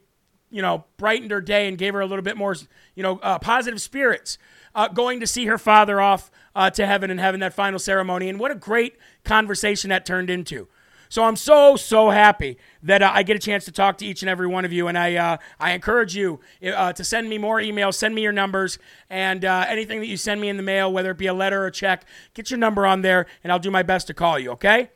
you 0.49 0.63
know, 0.63 0.85
brightened 0.97 1.29
her 1.29 1.41
day 1.41 1.67
and 1.67 1.77
gave 1.77 1.93
her 1.93 2.01
a 2.01 2.07
little 2.07 2.23
bit 2.23 2.35
more, 2.35 2.55
you 2.95 3.03
know, 3.03 3.19
uh, 3.19 3.37
positive 3.37 3.79
spirits. 3.79 4.39
Uh, 4.73 4.87
going 4.87 5.19
to 5.19 5.27
see 5.27 5.45
her 5.45 5.59
father 5.59 6.01
off 6.01 6.31
uh, 6.55 6.71
to 6.71 6.87
heaven 6.87 7.11
and 7.11 7.19
having 7.19 7.39
that 7.41 7.53
final 7.53 7.77
ceremony, 7.77 8.29
and 8.29 8.39
what 8.39 8.49
a 8.49 8.55
great 8.55 8.95
conversation 9.23 9.91
that 9.91 10.07
turned 10.07 10.31
into. 10.31 10.67
So 11.11 11.25
I'm 11.25 11.35
so 11.35 11.75
so 11.75 12.09
happy 12.09 12.57
that 12.83 13.01
uh, 13.01 13.11
I 13.13 13.23
get 13.23 13.35
a 13.35 13.39
chance 13.39 13.65
to 13.65 13.71
talk 13.73 13.97
to 13.97 14.05
each 14.05 14.23
and 14.23 14.29
every 14.29 14.47
one 14.47 14.63
of 14.63 14.71
you, 14.71 14.87
and 14.87 14.97
I 14.97 15.15
uh, 15.15 15.37
I 15.59 15.73
encourage 15.73 16.15
you 16.15 16.39
uh, 16.65 16.93
to 16.93 17.03
send 17.03 17.27
me 17.27 17.37
more 17.37 17.57
emails, 17.59 17.95
send 17.95 18.15
me 18.15 18.21
your 18.21 18.31
numbers, 18.31 18.79
and 19.09 19.43
uh, 19.43 19.65
anything 19.67 19.99
that 19.99 20.05
you 20.05 20.15
send 20.15 20.39
me 20.39 20.47
in 20.47 20.55
the 20.55 20.63
mail, 20.63 20.89
whether 20.89 21.11
it 21.11 21.17
be 21.17 21.27
a 21.27 21.33
letter 21.33 21.63
or 21.63 21.67
a 21.67 21.71
check, 21.71 22.05
get 22.33 22.49
your 22.49 22.59
number 22.59 22.85
on 22.85 23.01
there, 23.01 23.25
and 23.43 23.51
I'll 23.51 23.59
do 23.59 23.69
my 23.69 23.83
best 23.83 24.07
to 24.07 24.13
call 24.13 24.39
you. 24.39 24.51
Okay? 24.51 24.89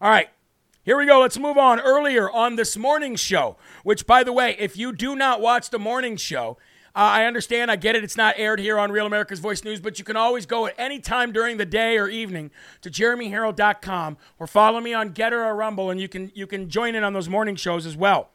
All 0.00 0.10
right. 0.10 0.28
Here 0.84 0.96
we 0.96 1.06
go. 1.06 1.20
Let's 1.20 1.38
move 1.38 1.58
on. 1.58 1.80
Earlier 1.80 2.30
on 2.30 2.54
this 2.54 2.76
morning 2.76 3.16
show, 3.16 3.56
which, 3.82 4.06
by 4.06 4.22
the 4.22 4.32
way, 4.32 4.54
if 4.60 4.76
you 4.76 4.92
do 4.92 5.16
not 5.16 5.40
watch 5.40 5.70
the 5.70 5.78
morning 5.80 6.16
show, 6.16 6.56
Uh, 6.94 6.98
I 6.98 7.24
understand. 7.24 7.70
I 7.70 7.76
get 7.76 7.96
it. 7.96 8.04
It's 8.04 8.16
not 8.16 8.34
aired 8.36 8.60
here 8.60 8.78
on 8.78 8.92
Real 8.92 9.06
America's 9.06 9.40
Voice 9.40 9.64
News, 9.64 9.80
but 9.80 9.98
you 9.98 10.04
can 10.04 10.16
always 10.16 10.44
go 10.44 10.66
at 10.66 10.74
any 10.76 11.00
time 11.00 11.32
during 11.32 11.56
the 11.56 11.64
day 11.64 11.96
or 11.96 12.08
evening 12.08 12.50
to 12.82 12.90
jeremyherrell.com 12.90 14.18
or 14.38 14.46
follow 14.46 14.78
me 14.80 14.92
on 14.92 15.14
GETTR 15.14 15.46
or 15.46 15.54
Rumble, 15.54 15.88
and 15.90 15.98
you 15.98 16.08
can 16.08 16.30
you 16.34 16.46
can 16.46 16.68
join 16.68 16.94
in 16.94 17.02
on 17.02 17.14
those 17.14 17.30
morning 17.30 17.56
shows 17.56 17.86
as 17.86 17.96
well. 17.96 18.28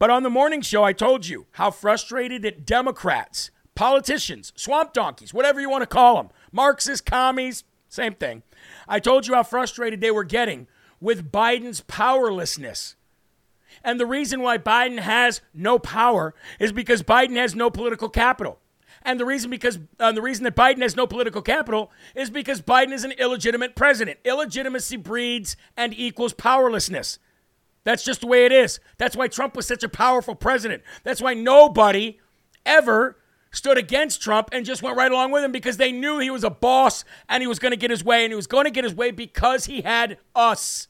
But 0.00 0.10
on 0.10 0.24
the 0.24 0.30
morning 0.30 0.62
show, 0.62 0.82
I 0.82 0.92
told 0.92 1.28
you 1.28 1.46
how 1.52 1.70
frustrated 1.70 2.42
that 2.42 2.66
Democrats, 2.66 3.52
politicians, 3.76 4.52
swamp 4.56 4.92
donkeys, 4.92 5.32
whatever 5.32 5.60
you 5.60 5.70
want 5.70 5.82
to 5.82 5.86
call 5.86 6.16
them, 6.16 6.30
Marxist 6.50 7.06
commies, 7.06 7.62
same 7.88 8.14
thing. 8.14 8.42
I 8.88 8.98
told 8.98 9.28
you 9.28 9.34
how 9.34 9.44
frustrated 9.44 10.00
they 10.00 10.10
were 10.10 10.24
getting 10.24 10.66
with 11.00 11.30
Biden's 11.30 11.82
powerlessness. 11.82 12.96
And 13.84 13.98
the 13.98 14.06
reason 14.06 14.42
why 14.42 14.58
Biden 14.58 14.98
has 14.98 15.40
no 15.54 15.78
power 15.78 16.34
is 16.58 16.72
because 16.72 17.02
Biden 17.02 17.36
has 17.36 17.54
no 17.54 17.70
political 17.70 18.08
capital. 18.08 18.58
And 19.04 19.18
the 19.18 19.24
reason 19.24 19.50
because 19.50 19.78
uh, 19.98 20.12
the 20.12 20.22
reason 20.22 20.44
that 20.44 20.54
Biden 20.54 20.82
has 20.82 20.96
no 20.96 21.06
political 21.06 21.42
capital 21.42 21.90
is 22.14 22.30
because 22.30 22.62
Biden 22.62 22.92
is 22.92 23.04
an 23.04 23.12
illegitimate 23.12 23.74
president. 23.74 24.18
Illegitimacy 24.24 24.96
breeds 24.96 25.56
and 25.76 25.92
equals 25.92 26.32
powerlessness. 26.32 27.18
That's 27.84 28.04
just 28.04 28.20
the 28.20 28.28
way 28.28 28.44
it 28.44 28.52
is. 28.52 28.78
That's 28.98 29.16
why 29.16 29.28
Trump 29.28 29.56
was 29.56 29.66
such 29.66 29.82
a 29.82 29.88
powerful 29.88 30.36
president. 30.36 30.82
That's 31.02 31.20
why 31.20 31.34
nobody 31.34 32.18
ever 32.64 33.16
stood 33.50 33.76
against 33.76 34.22
Trump 34.22 34.48
and 34.52 34.64
just 34.64 34.82
went 34.82 34.96
right 34.96 35.10
along 35.10 35.32
with 35.32 35.44
him 35.44 35.52
because 35.52 35.76
they 35.76 35.92
knew 35.92 36.18
he 36.18 36.30
was 36.30 36.44
a 36.44 36.50
boss 36.50 37.04
and 37.28 37.42
he 37.42 37.46
was 37.46 37.58
going 37.58 37.72
to 37.72 37.76
get 37.76 37.90
his 37.90 38.04
way 38.04 38.24
and 38.24 38.32
he 38.32 38.36
was 38.36 38.46
going 38.46 38.64
to 38.64 38.70
get 38.70 38.84
his 38.84 38.94
way 38.94 39.10
because 39.10 39.66
he 39.66 39.82
had 39.82 40.16
us. 40.34 40.88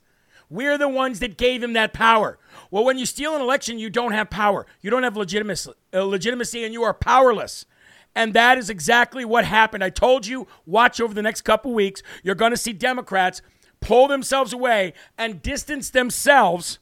We're 0.49 0.79
the 0.79 0.89
ones 0.89 1.19
that 1.21 1.39
gave 1.39 1.63
him 1.63 1.73
that 1.73 1.93
power. 1.93 2.39
Well, 2.73 2.85
when 2.85 2.97
you 2.97 3.05
steal 3.05 3.37
an 3.37 3.43
election, 3.43 3.79
you 3.79 3.91
don't 3.91 4.13
have 4.13 4.31
power. 4.31 4.67
You 4.81 4.89
don't 4.89 5.03
have 5.03 5.15
legitimacy, 5.15 5.73
uh, 5.93 6.05
legitimacy 6.05 6.65
and 6.65 6.73
you 6.73 6.83
are 6.85 6.95
powerless. 6.95 7.67
And 8.15 8.33
that 8.33 8.57
is 8.57 8.71
exactly 8.71 9.27
what 9.27 9.45
happened. 9.45 9.85
I 9.85 9.91
told 9.91 10.27
you, 10.27 10.49
watch 10.65 10.99
over 10.99 11.13
the 11.13 11.21
next 11.21 11.43
couple 11.43 11.75
weeks. 11.75 12.03
You're 12.23 12.35
going 12.35 12.51
to 12.51 12.57
see 12.57 12.73
Democrats 12.73 13.43
pull 13.81 14.09
themselves 14.09 14.55
away 14.55 14.95
and 15.19 15.43
distance 15.43 15.91
themselves 15.91 16.79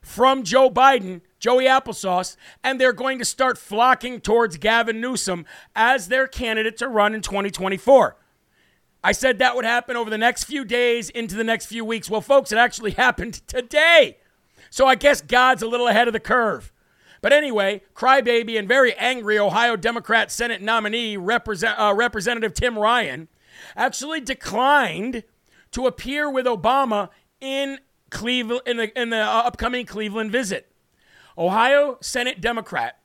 from 0.00 0.44
Joe 0.44 0.70
Biden, 0.70 1.22
Joey 1.40 1.64
Applesauce, 1.64 2.36
and 2.62 2.80
they're 2.80 2.92
going 2.92 3.18
to 3.18 3.24
start 3.24 3.58
flocking 3.58 4.20
towards 4.20 4.58
Gavin 4.58 5.00
Newsom 5.00 5.44
as 5.74 6.06
their 6.06 6.28
candidate 6.28 6.76
to 6.76 6.88
run 6.88 7.16
in 7.16 7.20
2024. 7.20 8.16
I 9.02 9.10
said 9.10 9.38
that 9.38 9.56
would 9.56 9.64
happen 9.64 9.96
over 9.96 10.08
the 10.08 10.18
next 10.18 10.44
few 10.44 10.64
days 10.64 11.10
into 11.10 11.34
the 11.34 11.42
next 11.42 11.66
few 11.66 11.84
weeks. 11.84 12.08
Well, 12.08 12.20
folks, 12.20 12.52
it 12.52 12.58
actually 12.58 12.90
happened 13.06 13.42
today. 13.48 14.18
So 14.72 14.86
I 14.86 14.94
guess 14.94 15.20
God's 15.20 15.62
a 15.62 15.66
little 15.66 15.86
ahead 15.86 16.08
of 16.08 16.14
the 16.14 16.18
curve. 16.18 16.72
But 17.20 17.34
anyway, 17.34 17.82
crybaby 17.94 18.58
and 18.58 18.66
very 18.66 18.94
angry 18.94 19.38
Ohio 19.38 19.76
Democrat 19.76 20.32
Senate 20.32 20.62
nominee 20.62 21.18
represent, 21.18 21.78
uh, 21.78 21.92
Representative 21.94 22.54
Tim 22.54 22.78
Ryan 22.78 23.28
actually 23.76 24.22
declined 24.22 25.24
to 25.72 25.86
appear 25.86 26.30
with 26.30 26.46
Obama 26.46 27.10
in 27.38 27.80
Cleveland 28.08 28.62
in 28.64 28.78
the, 28.78 28.98
in 28.98 29.10
the 29.10 29.18
uh, 29.18 29.42
upcoming 29.44 29.84
Cleveland 29.84 30.32
visit. 30.32 30.72
Ohio 31.36 31.98
Senate 32.00 32.40
Democrat 32.40 32.98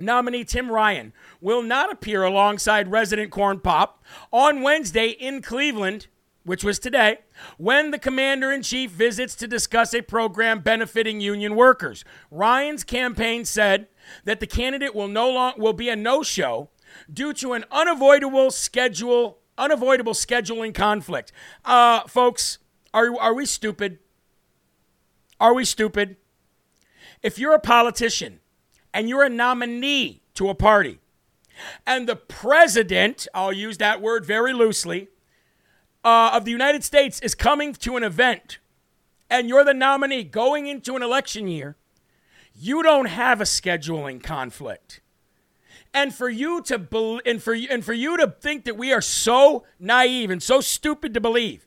nominee 0.00 0.42
Tim 0.42 0.72
Ryan 0.72 1.12
will 1.40 1.62
not 1.62 1.92
appear 1.92 2.24
alongside 2.24 2.90
resident 2.90 3.30
Corn 3.30 3.60
Pop 3.60 4.02
on 4.32 4.60
Wednesday 4.60 5.10
in 5.10 5.40
Cleveland 5.40 6.08
which 6.44 6.62
was 6.62 6.78
today, 6.78 7.18
when 7.56 7.90
the 7.90 7.98
commander 7.98 8.52
in 8.52 8.62
chief 8.62 8.90
visits 8.90 9.34
to 9.34 9.46
discuss 9.46 9.94
a 9.94 10.02
program 10.02 10.60
benefiting 10.60 11.20
union 11.20 11.56
workers. 11.56 12.04
Ryan's 12.30 12.84
campaign 12.84 13.44
said 13.44 13.88
that 14.24 14.40
the 14.40 14.46
candidate 14.46 14.94
will 14.94 15.08
no 15.08 15.30
long 15.30 15.54
will 15.56 15.72
be 15.72 15.88
a 15.88 15.96
no-show 15.96 16.68
due 17.12 17.32
to 17.34 17.54
an 17.54 17.64
unavoidable 17.70 18.50
schedule 18.50 19.38
unavoidable 19.56 20.14
scheduling 20.14 20.74
conflict. 20.74 21.32
Uh, 21.64 22.02
folks, 22.02 22.58
are 22.92 23.18
are 23.20 23.34
we 23.34 23.46
stupid? 23.46 23.98
Are 25.40 25.54
we 25.54 25.64
stupid? 25.64 26.16
If 27.22 27.38
you're 27.38 27.54
a 27.54 27.60
politician 27.60 28.40
and 28.92 29.08
you're 29.08 29.24
a 29.24 29.30
nominee 29.30 30.22
to 30.34 30.48
a 30.48 30.54
party, 30.54 30.98
and 31.86 32.08
the 32.08 32.16
president, 32.16 33.26
I'll 33.34 33.52
use 33.52 33.78
that 33.78 34.00
word 34.00 34.26
very 34.26 34.52
loosely, 34.52 35.08
uh, 36.04 36.30
of 36.34 36.44
the 36.44 36.50
United 36.50 36.84
States 36.84 37.20
is 37.20 37.34
coming 37.34 37.72
to 37.74 37.96
an 37.96 38.02
event 38.04 38.58
and 39.30 39.48
you're 39.48 39.64
the 39.64 39.74
nominee 39.74 40.22
going 40.24 40.66
into 40.66 40.96
an 40.96 41.02
election 41.02 41.48
year, 41.48 41.76
you 42.54 42.82
don't 42.82 43.06
have 43.06 43.40
a 43.40 43.44
scheduling 43.44 44.22
conflict. 44.22 45.00
And 45.92 46.14
for 46.14 46.28
you 46.28 46.60
to 46.62 46.78
be- 46.78 47.20
and 47.24 47.42
for 47.42 47.54
you- 47.54 47.68
and 47.70 47.84
for 47.84 47.92
you 47.92 48.16
to 48.16 48.28
think 48.28 48.64
that 48.64 48.76
we 48.76 48.92
are 48.92 49.00
so 49.00 49.64
naive 49.78 50.30
and 50.30 50.42
so 50.42 50.60
stupid 50.60 51.14
to 51.14 51.20
believe 51.20 51.66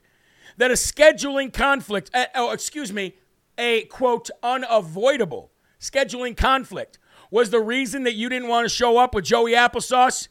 that 0.56 0.70
a 0.70 0.74
scheduling 0.74 1.52
conflict, 1.52 2.10
uh, 2.14 2.26
oh, 2.34 2.50
excuse 2.50 2.92
me, 2.92 3.14
a 3.56 3.84
quote 3.86 4.30
unavoidable 4.42 5.50
scheduling 5.80 6.36
conflict 6.36 6.98
was 7.30 7.50
the 7.50 7.60
reason 7.60 8.04
that 8.04 8.14
you 8.14 8.28
didn't 8.28 8.48
want 8.48 8.64
to 8.64 8.68
show 8.74 8.98
up 8.98 9.14
with 9.14 9.24
Joey 9.24 9.52
Applesauce 9.52 10.28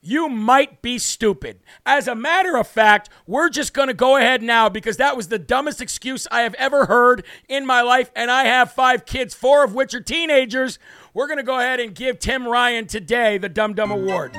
you 0.00 0.28
might 0.28 0.82
be 0.82 0.98
stupid. 0.98 1.60
As 1.84 2.06
a 2.06 2.14
matter 2.14 2.56
of 2.56 2.68
fact, 2.68 3.08
we're 3.26 3.48
just 3.48 3.74
going 3.74 3.88
to 3.88 3.94
go 3.94 4.16
ahead 4.16 4.42
now 4.42 4.68
because 4.68 4.96
that 4.98 5.16
was 5.16 5.28
the 5.28 5.38
dumbest 5.38 5.80
excuse 5.80 6.26
I 6.30 6.42
have 6.42 6.54
ever 6.54 6.86
heard 6.86 7.24
in 7.48 7.66
my 7.66 7.82
life. 7.82 8.10
And 8.14 8.30
I 8.30 8.44
have 8.44 8.72
five 8.72 9.04
kids, 9.04 9.34
four 9.34 9.64
of 9.64 9.74
which 9.74 9.94
are 9.94 10.00
teenagers. 10.00 10.78
We're 11.12 11.26
going 11.26 11.38
to 11.38 11.42
go 11.42 11.58
ahead 11.58 11.80
and 11.80 11.94
give 11.94 12.18
Tim 12.18 12.46
Ryan 12.46 12.86
today 12.86 13.38
the 13.38 13.48
Dum 13.48 13.74
Dum 13.74 13.90
Award. 13.90 14.32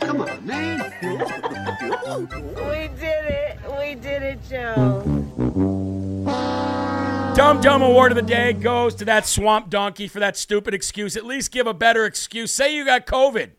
Come 0.00 0.22
on, 0.22 0.46
man. 0.46 0.92
we 1.02 2.88
did 2.98 3.24
it. 3.26 3.58
We 3.78 3.94
did 3.94 4.22
it, 4.22 4.38
Joe. 4.48 5.02
Dumb 7.36 7.60
Dum 7.60 7.82
Award 7.82 8.12
of 8.12 8.16
the 8.16 8.22
day 8.22 8.52
goes 8.52 8.94
to 8.96 9.04
that 9.04 9.26
swamp 9.26 9.70
donkey 9.70 10.08
for 10.08 10.20
that 10.20 10.36
stupid 10.36 10.74
excuse. 10.74 11.16
At 11.16 11.24
least 11.24 11.50
give 11.50 11.66
a 11.66 11.74
better 11.74 12.04
excuse. 12.04 12.52
Say 12.52 12.74
you 12.74 12.84
got 12.84 13.06
COVID. 13.06 13.52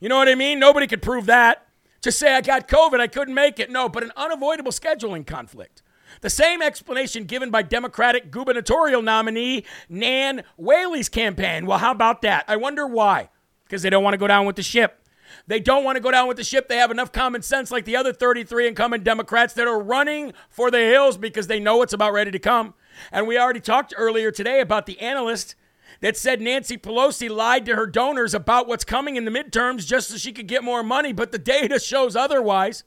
You 0.00 0.08
know 0.08 0.16
what 0.16 0.28
I 0.28 0.34
mean? 0.34 0.58
Nobody 0.58 0.86
could 0.86 1.02
prove 1.02 1.26
that. 1.26 1.66
Just 2.00 2.18
say 2.18 2.34
I 2.34 2.40
got 2.40 2.66
COVID, 2.66 2.98
I 2.98 3.06
couldn't 3.06 3.34
make 3.34 3.60
it. 3.60 3.70
No, 3.70 3.88
but 3.88 4.02
an 4.02 4.12
unavoidable 4.16 4.72
scheduling 4.72 5.26
conflict. 5.26 5.82
The 6.22 6.30
same 6.30 6.62
explanation 6.62 7.24
given 7.24 7.50
by 7.50 7.62
Democratic 7.62 8.30
gubernatorial 8.30 9.02
nominee 9.02 9.64
Nan 9.88 10.42
Whaley's 10.56 11.08
campaign. 11.08 11.66
Well, 11.66 11.78
how 11.78 11.92
about 11.92 12.22
that? 12.22 12.44
I 12.48 12.56
wonder 12.56 12.86
why. 12.86 13.28
Because 13.64 13.82
they 13.82 13.90
don't 13.90 14.02
want 14.02 14.14
to 14.14 14.18
go 14.18 14.26
down 14.26 14.46
with 14.46 14.56
the 14.56 14.62
ship. 14.62 15.06
They 15.46 15.60
don't 15.60 15.84
want 15.84 15.96
to 15.96 16.00
go 16.00 16.10
down 16.10 16.26
with 16.26 16.36
the 16.36 16.44
ship. 16.44 16.68
They 16.68 16.78
have 16.78 16.90
enough 16.90 17.12
common 17.12 17.42
sense, 17.42 17.70
like 17.70 17.84
the 17.84 17.96
other 17.96 18.12
33 18.12 18.68
incumbent 18.68 19.04
Democrats 19.04 19.54
that 19.54 19.68
are 19.68 19.80
running 19.80 20.32
for 20.48 20.70
the 20.70 20.78
hills 20.78 21.16
because 21.16 21.46
they 21.46 21.60
know 21.60 21.82
it's 21.82 21.92
about 21.92 22.12
ready 22.12 22.30
to 22.30 22.38
come. 22.38 22.74
And 23.12 23.26
we 23.28 23.38
already 23.38 23.60
talked 23.60 23.94
earlier 23.96 24.32
today 24.32 24.60
about 24.60 24.86
the 24.86 24.98
analyst 25.00 25.54
that 26.00 26.16
said 26.16 26.40
Nancy 26.40 26.76
Pelosi 26.76 27.28
lied 27.30 27.66
to 27.66 27.76
her 27.76 27.86
donors 27.86 28.34
about 28.34 28.66
what's 28.66 28.84
coming 28.84 29.16
in 29.16 29.24
the 29.24 29.30
midterms 29.30 29.86
just 29.86 30.08
so 30.08 30.16
she 30.16 30.32
could 30.32 30.46
get 30.46 30.64
more 30.64 30.82
money, 30.82 31.12
but 31.12 31.30
the 31.30 31.38
data 31.38 31.78
shows 31.78 32.16
otherwise. 32.16 32.84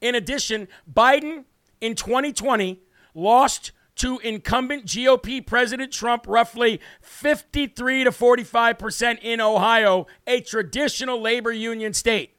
In 0.00 0.14
addition, 0.14 0.68
Biden 0.90 1.44
in 1.80 1.94
2020 1.94 2.82
lost 3.14 3.72
to 3.96 4.18
incumbent 4.20 4.86
GOP 4.86 5.46
President 5.46 5.92
Trump 5.92 6.24
roughly 6.26 6.80
53 7.00 8.04
to 8.04 8.10
45% 8.10 9.18
in 9.22 9.40
Ohio, 9.40 10.06
a 10.26 10.40
traditional 10.40 11.20
labor 11.20 11.52
union 11.52 11.92
state. 11.92 12.36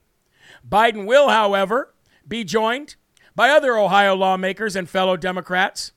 Biden 0.68 1.06
will, 1.06 1.28
however, 1.28 1.94
be 2.26 2.44
joined 2.44 2.96
by 3.34 3.50
other 3.50 3.78
Ohio 3.78 4.14
lawmakers 4.14 4.76
and 4.76 4.88
fellow 4.88 5.16
Democrats. 5.16 5.92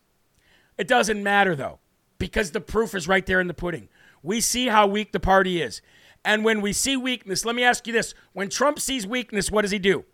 It 0.77 0.87
doesn't 0.87 1.21
matter, 1.21 1.55
though 1.55 1.79
because 2.19 2.51
the 2.51 2.61
proof 2.61 2.93
is 2.93 3.07
right 3.07 3.25
there 3.25 3.41
in 3.41 3.47
the 3.47 3.53
pudding. 3.53 3.89
We 4.21 4.41
see 4.41 4.67
how 4.67 4.85
weak 4.85 5.11
the 5.11 5.19
party 5.19 5.61
is. 5.61 5.81
And 6.23 6.43
when 6.43 6.61
we 6.61 6.73
see 6.73 6.97
weakness, 6.97 7.45
let 7.45 7.55
me 7.55 7.63
ask 7.63 7.87
you 7.87 7.93
this 7.93 8.13
when 8.33 8.49
Trump 8.49 8.79
sees 8.79 9.07
weakness, 9.07 9.49
what 9.49 9.63
does 9.63 9.71
he 9.71 9.79
do? 9.79 10.05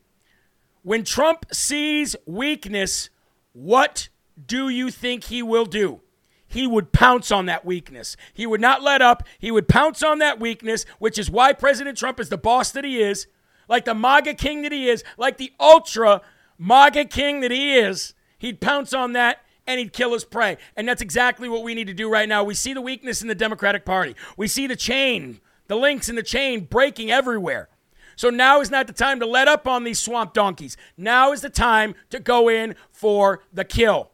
When 0.84 1.04
Trump 1.04 1.48
sees 1.52 2.16
weakness, 2.28 3.10
what 3.54 4.10
do 4.46 4.70
you 4.70 4.92
think 4.92 5.26
he 5.26 5.42
will 5.42 5.66
do? 5.66 6.02
He 6.48 6.68
would 6.68 6.92
pounce 6.92 7.32
on 7.32 7.48
that 7.48 7.66
weakness. 7.66 8.16
He 8.34 8.46
would 8.46 8.62
not 8.62 8.84
let 8.84 9.02
up. 9.02 9.24
He 9.40 9.50
would 9.50 9.68
pounce 9.68 10.04
on 10.04 10.20
that 10.20 10.40
weakness, 10.40 10.86
which 11.00 11.18
is 11.18 11.30
why 11.30 11.54
President 11.54 11.98
Trump 11.98 12.20
is 12.20 12.30
the 12.30 12.38
boss 12.38 12.72
that 12.72 12.86
he 12.86 13.02
is, 13.02 13.28
like 13.68 13.86
the 13.86 13.96
MAGA 13.96 14.36
king 14.36 14.62
that 14.62 14.72
he 14.72 14.88
is, 14.88 15.04
like 15.18 15.38
the 15.38 15.52
ultra 15.60 16.22
MAGA 16.60 17.06
king 17.06 17.42
that 17.42 17.52
he 17.52 17.76
is. 17.76 18.14
He'd 18.38 18.62
pounce 18.62 18.94
on 18.94 19.14
that 19.14 19.45
and 19.68 19.80
he'd 19.80 19.94
kill 19.94 20.14
his 20.14 20.26
prey. 20.26 20.58
And 20.76 20.88
that's 20.88 21.02
exactly 21.02 21.50
what 21.50 21.64
we 21.64 21.74
need 21.74 21.88
to 21.88 21.94
do 21.94 22.10
right 22.10 22.30
now. 22.30 22.44
We 22.44 22.54
see 22.54 22.74
the 22.74 22.82
weakness 22.82 23.22
in 23.22 23.28
the 23.28 23.36
Democratic 23.36 23.86
Party. 23.86 24.16
We 24.38 24.48
see 24.48 24.68
the 24.68 24.76
chain, 24.76 25.40
the 25.68 25.76
links 25.76 26.10
in 26.10 26.16
the 26.16 26.24
chain 26.24 26.66
breaking 26.66 27.12
everywhere. 27.12 27.70
So 28.16 28.30
now 28.30 28.62
is 28.62 28.72
not 28.72 28.88
the 28.88 28.94
time 28.94 29.20
to 29.20 29.26
let 29.26 29.48
up 29.48 29.68
on 29.68 29.84
these 29.84 30.00
swamp 30.00 30.34
donkeys. 30.34 30.78
Now 30.98 31.32
is 31.32 31.42
the 31.42 31.50
time 31.50 31.96
to 32.12 32.20
go 32.20 32.50
in 32.50 32.76
for 32.92 33.44
the 33.52 33.66
kill. 33.66 34.12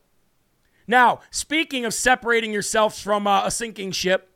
Now, 0.87 1.19
speaking 1.29 1.85
of 1.85 1.93
separating 1.93 2.51
yourselves 2.51 2.99
from 2.99 3.27
uh, 3.27 3.45
a 3.45 3.51
sinking 3.51 3.91
ship, 3.91 4.29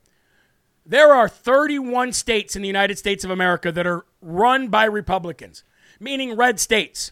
there 0.85 1.13
are 1.13 1.27
31 1.27 2.13
states 2.13 2.55
in 2.55 2.61
the 2.61 2.67
United 2.67 2.99
States 2.99 3.23
of 3.23 3.31
America 3.31 3.71
that 3.71 3.87
are 3.87 4.05
run 4.21 4.67
by 4.67 4.85
Republicans, 4.85 5.63
meaning 5.99 6.35
red 6.35 6.59
states. 6.59 7.11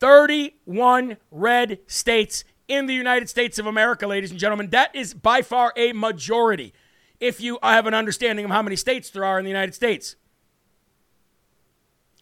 31 0.00 1.16
red 1.30 1.78
states 1.86 2.44
in 2.70 2.86
the 2.86 2.94
United 2.94 3.28
States 3.28 3.58
of 3.58 3.66
America, 3.66 4.06
ladies 4.06 4.30
and 4.30 4.38
gentlemen. 4.38 4.70
That 4.70 4.94
is 4.94 5.12
by 5.12 5.42
far 5.42 5.72
a 5.76 5.92
majority 5.92 6.72
if 7.18 7.40
you 7.40 7.58
have 7.62 7.86
an 7.86 7.94
understanding 7.94 8.44
of 8.44 8.50
how 8.52 8.62
many 8.62 8.76
states 8.76 9.10
there 9.10 9.24
are 9.24 9.38
in 9.38 9.44
the 9.44 9.50
United 9.50 9.74
States. 9.74 10.14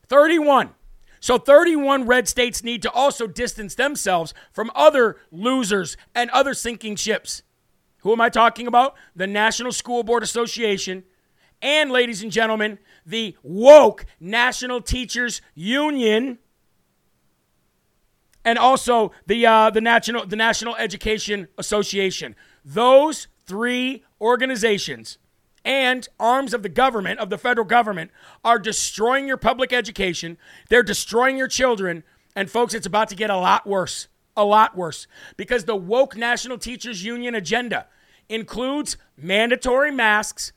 31. 0.08 0.70
So 1.20 1.36
31 1.36 2.06
red 2.06 2.26
states 2.28 2.64
need 2.64 2.80
to 2.82 2.90
also 2.90 3.26
distance 3.26 3.74
themselves 3.74 4.32
from 4.50 4.70
other 4.74 5.18
losers 5.30 5.98
and 6.14 6.30
other 6.30 6.54
sinking 6.54 6.96
ships. 6.96 7.42
Who 7.98 8.12
am 8.12 8.20
I 8.20 8.30
talking 8.30 8.66
about? 8.66 8.94
The 9.14 9.26
National 9.26 9.72
School 9.72 10.02
Board 10.02 10.22
Association 10.22 11.04
and, 11.60 11.90
ladies 11.90 12.22
and 12.22 12.32
gentlemen, 12.32 12.78
the 13.04 13.36
woke 13.42 14.06
National 14.18 14.80
Teachers 14.80 15.42
Union 15.54 16.38
and 18.48 18.58
also 18.58 19.12
the 19.26 19.44
uh, 19.44 19.68
the 19.68 19.80
national 19.80 20.24
the 20.24 20.34
National 20.34 20.74
Education 20.76 21.48
Association. 21.58 22.34
Those 22.64 23.28
three 23.44 24.04
organizations 24.22 25.18
and 25.66 26.08
arms 26.18 26.54
of 26.54 26.62
the 26.62 26.70
government 26.70 27.20
of 27.20 27.28
the 27.28 27.36
federal 27.36 27.66
government 27.66 28.10
are 28.42 28.58
destroying 28.58 29.28
your 29.28 29.36
public 29.36 29.70
education. 29.70 30.38
They're 30.70 30.82
destroying 30.82 31.36
your 31.36 31.46
children, 31.48 32.04
and 32.34 32.50
folks, 32.50 32.72
it's 32.72 32.86
about 32.86 33.10
to 33.10 33.14
get 33.14 33.28
a 33.28 33.36
lot 33.36 33.66
worse. 33.66 34.08
A 34.34 34.44
lot 34.44 34.76
worse 34.76 35.08
because 35.36 35.64
the 35.64 35.76
woke 35.76 36.16
National 36.16 36.56
Teachers 36.58 37.04
Union 37.04 37.34
agenda 37.34 37.86
includes 38.28 38.96
mandatory 39.16 39.90
masks, 39.90 40.52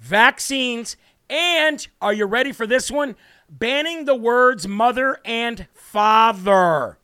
vaccines, 0.00 0.96
and 1.28 1.86
are 2.00 2.14
you 2.14 2.24
ready 2.24 2.50
for 2.50 2.66
this 2.66 2.90
one? 2.90 3.14
Banning 3.48 4.04
the 4.04 4.16
words 4.16 4.66
mother 4.66 5.20
and 5.24 5.68
father. 5.74 6.98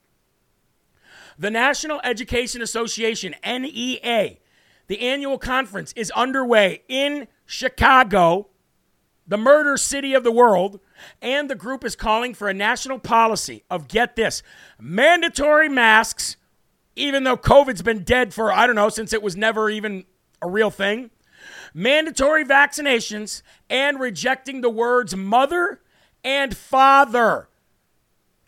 The 1.39 1.51
National 1.51 2.01
Education 2.05 2.63
Association, 2.63 3.35
NEA, 3.45 4.37
the 4.87 5.01
annual 5.01 5.39
conference 5.39 5.93
is 5.97 6.11
underway 6.11 6.83
in 6.89 7.29
Chicago, 7.47 8.49
the 9.27 9.39
murder 9.39 9.77
city 9.77 10.15
of 10.15 10.25
the 10.25 10.33
world, 10.33 10.81
and 11.21 11.49
the 11.49 11.55
group 11.55 11.85
is 11.85 11.97
calling 11.97 12.35
for 12.35 12.49
a 12.49 12.55
national 12.55 12.99
policy 12.99 13.65
of 13.71 13.89
get 13.89 14.17
this 14.17 14.43
mandatory 14.79 15.69
masks, 15.69 16.37
even 16.97 17.25
though 17.25 17.37
COVID's 17.37 17.83
been 17.83 18.05
dead 18.05 18.35
for, 18.35 18.53
I 18.53 18.67
don't 18.67 18.77
know, 18.77 18.89
since 18.89 19.13
it 19.13 19.23
was 19.23 19.37
never 19.37 19.71
even 19.71 20.05
a 20.43 20.49
real 20.49 20.71
thing, 20.71 21.11
mandatory 21.73 22.45
vaccinations, 22.45 23.43
and 23.71 23.99
rejecting 23.99 24.61
the 24.61 24.71
words 24.71 25.17
mother 25.17 25.81
and 26.25 26.57
father. 26.57 27.49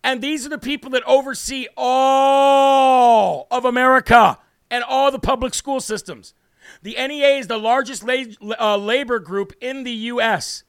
And 0.05 0.21
these 0.21 0.45
are 0.45 0.51
the 0.51 0.59
people 0.59 0.91
that 0.91 1.03
oversee 1.05 1.67
all 1.79 3.47
of 3.51 3.65
America 3.65 4.39
and 4.71 4.85
all 4.85 5.11
the 5.11 5.19
public 5.19 5.55
school 5.55 5.81
systems. 5.81 6.35
The 6.83 6.95
NEA 6.95 7.39
is 7.39 7.47
the 7.47 7.57
largest 7.57 8.05
la- 8.05 8.57
uh, 8.61 8.77
labor 8.77 9.19
group 9.19 9.55
in 9.63 9.83
the 9.83 9.91
U.S. 10.13 10.63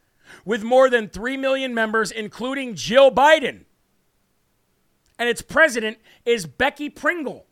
with 0.45 0.63
more 0.63 0.89
than 0.89 1.09
3 1.09 1.35
million 1.35 1.73
members, 1.73 2.11
including 2.11 2.75
Jill 2.75 3.11
Biden. 3.11 3.65
And 5.19 5.27
its 5.27 5.41
president 5.41 5.97
is 6.23 6.45
Becky 6.45 6.89
Pringle. 6.89 7.45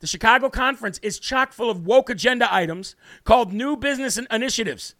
The 0.00 0.08
Chicago 0.08 0.50
Conference 0.50 0.98
is 0.98 1.20
chock 1.20 1.52
full 1.52 1.70
of 1.70 1.86
woke 1.86 2.10
agenda 2.10 2.52
items 2.52 2.96
called 3.22 3.52
New 3.52 3.76
Business 3.76 4.18
Initiatives. 4.18 4.96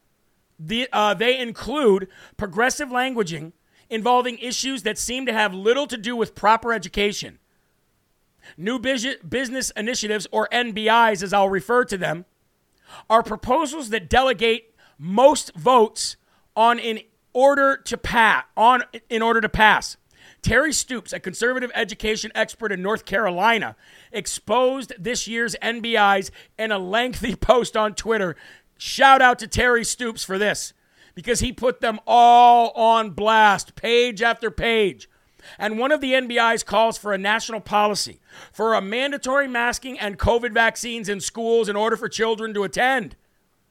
The, 0.61 0.89
uh, 0.93 1.15
they 1.15 1.39
include 1.39 2.07
progressive 2.37 2.89
languaging 2.91 3.53
involving 3.91 4.39
issues 4.39 4.83
that 4.83 4.99
seem 4.99 5.27
to 5.27 5.33
have 5.33 5.55
little 5.55 5.87
to 5.87 5.97
do 5.97 6.17
with 6.17 6.35
proper 6.35 6.73
education. 6.73 7.39
New 8.57 8.79
Business 8.79 9.71
Initiatives, 9.77 10.27
or 10.31 10.49
NBIs 10.53 11.23
as 11.23 11.33
I'll 11.33 11.49
refer 11.49 11.85
to 11.85 11.99
them, 11.99 12.25
are 13.11 13.23
proposals 13.23 13.91
that 13.91 14.09
delegate 14.09 14.75
most 14.99 15.55
votes 15.55 16.17
on 16.55 16.79
in 16.79 17.01
order 17.33 17.77
to 17.77 17.99
pass 17.99 18.45
on 18.57 18.83
in 19.11 19.23
order 19.23 19.41
to 19.41 19.49
pass. 19.49 19.97
Terry 20.43 20.73
Stoops, 20.73 21.13
a 21.13 21.19
conservative 21.19 21.73
education 21.75 22.31
expert 22.35 22.71
in 22.71 22.81
North 22.81 23.05
Carolina, 23.05 23.75
exposed 24.13 24.93
this 24.99 25.27
year's 25.27 25.57
NBIs 25.61 26.31
in 26.59 26.71
a 26.71 26.79
lengthy 26.79 27.35
post 27.37 27.77
on 27.77 27.95
Twitter. 27.95 28.37
Shout 28.79 29.21
out 29.21 29.39
to 29.41 29.47
Terry 29.49 29.85
Stoops 29.85 30.23
for 30.25 30.39
this 30.39 30.73
because 31.17 31.41
he 31.41 31.53
put 31.53 31.81
them 31.81 31.99
all 32.07 32.71
on 32.77 33.11
blast, 33.11 33.75
page 33.75 34.23
after 34.23 34.53
page. 34.53 35.09
And 35.59 35.79
one 35.79 35.91
of 35.91 36.01
the 36.01 36.13
NBIs 36.13 36.65
calls 36.65 36.99
for 36.99 37.13
a 37.13 37.19
national 37.19 37.61
policy 37.61 38.21
for 38.53 38.75
a 38.75 38.83
mandatory 38.83 39.49
masking 39.49 39.99
and 39.99 40.19
COVID 40.19 40.53
vaccines 40.53 41.09
in 41.09 41.21
schools 41.21 41.69
in 41.69 41.75
order 41.75 41.97
for 41.97 42.09
children 42.09 42.53
to 42.55 42.65
attend. 42.65 43.17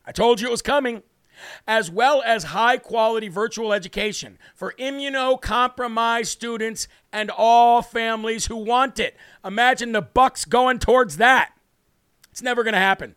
I 0.05 0.11
told 0.11 0.41
you 0.41 0.47
it 0.47 0.51
was 0.51 0.61
coming 0.61 1.03
as 1.67 1.91
well 1.91 2.23
as 2.25 2.45
high 2.45 2.77
quality 2.77 3.27
virtual 3.27 3.73
education 3.73 4.37
for 4.55 4.73
immunocompromised 4.79 6.27
students 6.27 6.87
and 7.11 7.29
all 7.29 7.81
families 7.81 8.45
who 8.47 8.55
want 8.55 8.99
it. 8.99 9.15
Imagine 9.43 9.91
the 9.91 10.01
bucks 10.01 10.45
going 10.45 10.79
towards 10.79 11.17
that. 11.17 11.51
It's 12.31 12.41
never 12.41 12.63
going 12.63 12.73
to 12.73 12.79
happen. 12.79 13.15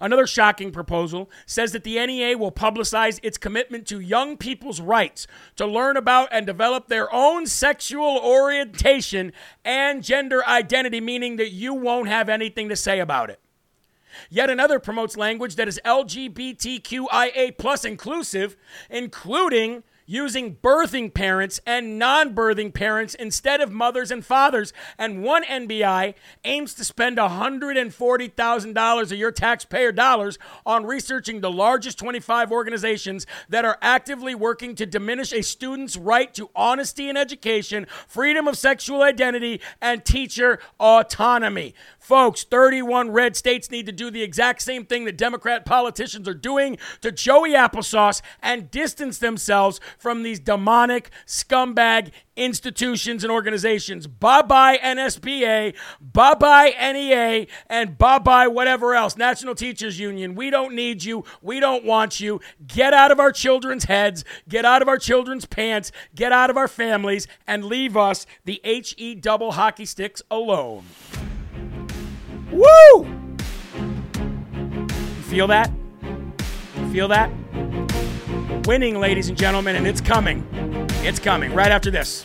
Another 0.00 0.26
shocking 0.26 0.72
proposal 0.72 1.30
says 1.44 1.72
that 1.72 1.84
the 1.84 2.04
NEA 2.04 2.38
will 2.38 2.52
publicize 2.52 3.20
its 3.22 3.36
commitment 3.36 3.86
to 3.88 4.00
young 4.00 4.36
people's 4.36 4.80
rights 4.80 5.26
to 5.56 5.66
learn 5.66 5.96
about 5.96 6.28
and 6.32 6.46
develop 6.46 6.88
their 6.88 7.12
own 7.12 7.46
sexual 7.46 8.18
orientation 8.18 9.32
and 9.64 10.02
gender 10.02 10.46
identity, 10.46 11.00
meaning 11.00 11.36
that 11.36 11.50
you 11.50 11.74
won't 11.74 12.08
have 12.08 12.28
anything 12.28 12.68
to 12.70 12.76
say 12.76 12.98
about 13.00 13.28
it. 13.28 13.40
Yet 14.28 14.50
another 14.50 14.78
promotes 14.78 15.16
language 15.16 15.56
that 15.56 15.68
is 15.68 15.80
LGBTQIA 15.84 17.56
plus 17.58 17.84
inclusive, 17.84 18.56
including 18.88 19.82
using 20.10 20.56
birthing 20.56 21.14
parents 21.14 21.60
and 21.64 21.96
non 21.96 22.34
birthing 22.34 22.74
parents 22.74 23.14
instead 23.14 23.60
of 23.60 23.70
mothers 23.70 24.10
and 24.10 24.26
fathers. 24.26 24.72
And 24.98 25.22
one 25.22 25.44
NBI 25.44 26.14
aims 26.44 26.74
to 26.74 26.84
spend 26.84 27.16
$140,000 27.16 29.02
of 29.02 29.12
your 29.12 29.30
taxpayer 29.30 29.92
dollars 29.92 30.36
on 30.66 30.84
researching 30.84 31.40
the 31.40 31.50
largest 31.50 31.96
25 31.98 32.50
organizations 32.50 33.24
that 33.48 33.64
are 33.64 33.78
actively 33.80 34.34
working 34.34 34.74
to 34.74 34.84
diminish 34.84 35.32
a 35.32 35.42
student's 35.42 35.96
right 35.96 36.34
to 36.34 36.50
honesty 36.56 37.08
in 37.08 37.16
education, 37.16 37.86
freedom 38.08 38.48
of 38.48 38.58
sexual 38.58 39.02
identity, 39.02 39.60
and 39.80 40.04
teacher 40.04 40.58
autonomy. 40.80 41.72
Folks, 42.00 42.42
31 42.42 43.12
red 43.12 43.36
states 43.36 43.70
need 43.70 43.86
to 43.86 43.92
do 43.92 44.10
the 44.10 44.22
exact 44.22 44.62
same 44.62 44.84
thing 44.84 45.04
that 45.04 45.16
Democrat 45.16 45.64
politicians 45.64 46.26
are 46.26 46.34
doing 46.34 46.78
to 47.00 47.12
Joey 47.12 47.50
Applesauce 47.50 48.22
and 48.42 48.70
distance 48.72 49.18
themselves 49.18 49.78
from 50.00 50.22
these 50.22 50.40
demonic 50.40 51.10
scumbag 51.26 52.10
institutions 52.36 53.22
and 53.22 53.30
organizations. 53.30 54.06
Bye 54.06 54.42
bye 54.42 54.78
NSBA, 54.78 55.74
bye 56.00 56.34
bye 56.34 56.74
NEA, 56.80 57.46
and 57.68 57.98
bye 57.98 58.18
bye 58.18 58.48
whatever 58.48 58.94
else. 58.94 59.16
National 59.16 59.54
Teachers 59.54 60.00
Union, 60.00 60.34
we 60.34 60.50
don't 60.50 60.74
need 60.74 61.04
you. 61.04 61.24
We 61.42 61.60
don't 61.60 61.84
want 61.84 62.18
you. 62.18 62.40
Get 62.66 62.94
out 62.94 63.10
of 63.10 63.20
our 63.20 63.30
children's 63.30 63.84
heads, 63.84 64.24
get 64.48 64.64
out 64.64 64.82
of 64.82 64.88
our 64.88 64.98
children's 64.98 65.44
pants, 65.44 65.92
get 66.14 66.32
out 66.32 66.50
of 66.50 66.56
our 66.56 66.68
families, 66.68 67.28
and 67.46 67.64
leave 67.64 67.96
us, 67.96 68.26
the 68.44 68.60
HE 68.64 69.16
double 69.16 69.52
hockey 69.52 69.84
sticks, 69.84 70.22
alone. 70.30 70.84
Woo! 72.50 73.04
Feel 75.28 75.46
that? 75.46 75.70
Feel 76.90 77.06
that? 77.08 77.30
Winning, 78.64 79.00
ladies 79.00 79.28
and 79.28 79.38
gentlemen, 79.38 79.76
and 79.76 79.86
it's 79.86 80.00
coming. 80.00 80.46
It's 81.02 81.18
coming 81.18 81.54
right 81.54 81.72
after 81.72 81.90
this. 81.90 82.24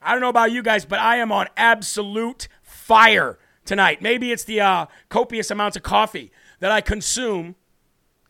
I 0.00 0.12
don't 0.12 0.20
know 0.20 0.28
about 0.28 0.52
you 0.52 0.62
guys, 0.62 0.84
but 0.84 0.98
I 0.98 1.16
am 1.16 1.32
on 1.32 1.48
absolute 1.56 2.48
fire 2.62 3.38
tonight. 3.64 4.00
Maybe 4.00 4.30
it's 4.30 4.44
the 4.44 4.60
uh, 4.60 4.86
copious 5.08 5.50
amounts 5.50 5.76
of 5.76 5.82
coffee 5.82 6.30
that 6.60 6.70
I 6.70 6.80
consume 6.80 7.56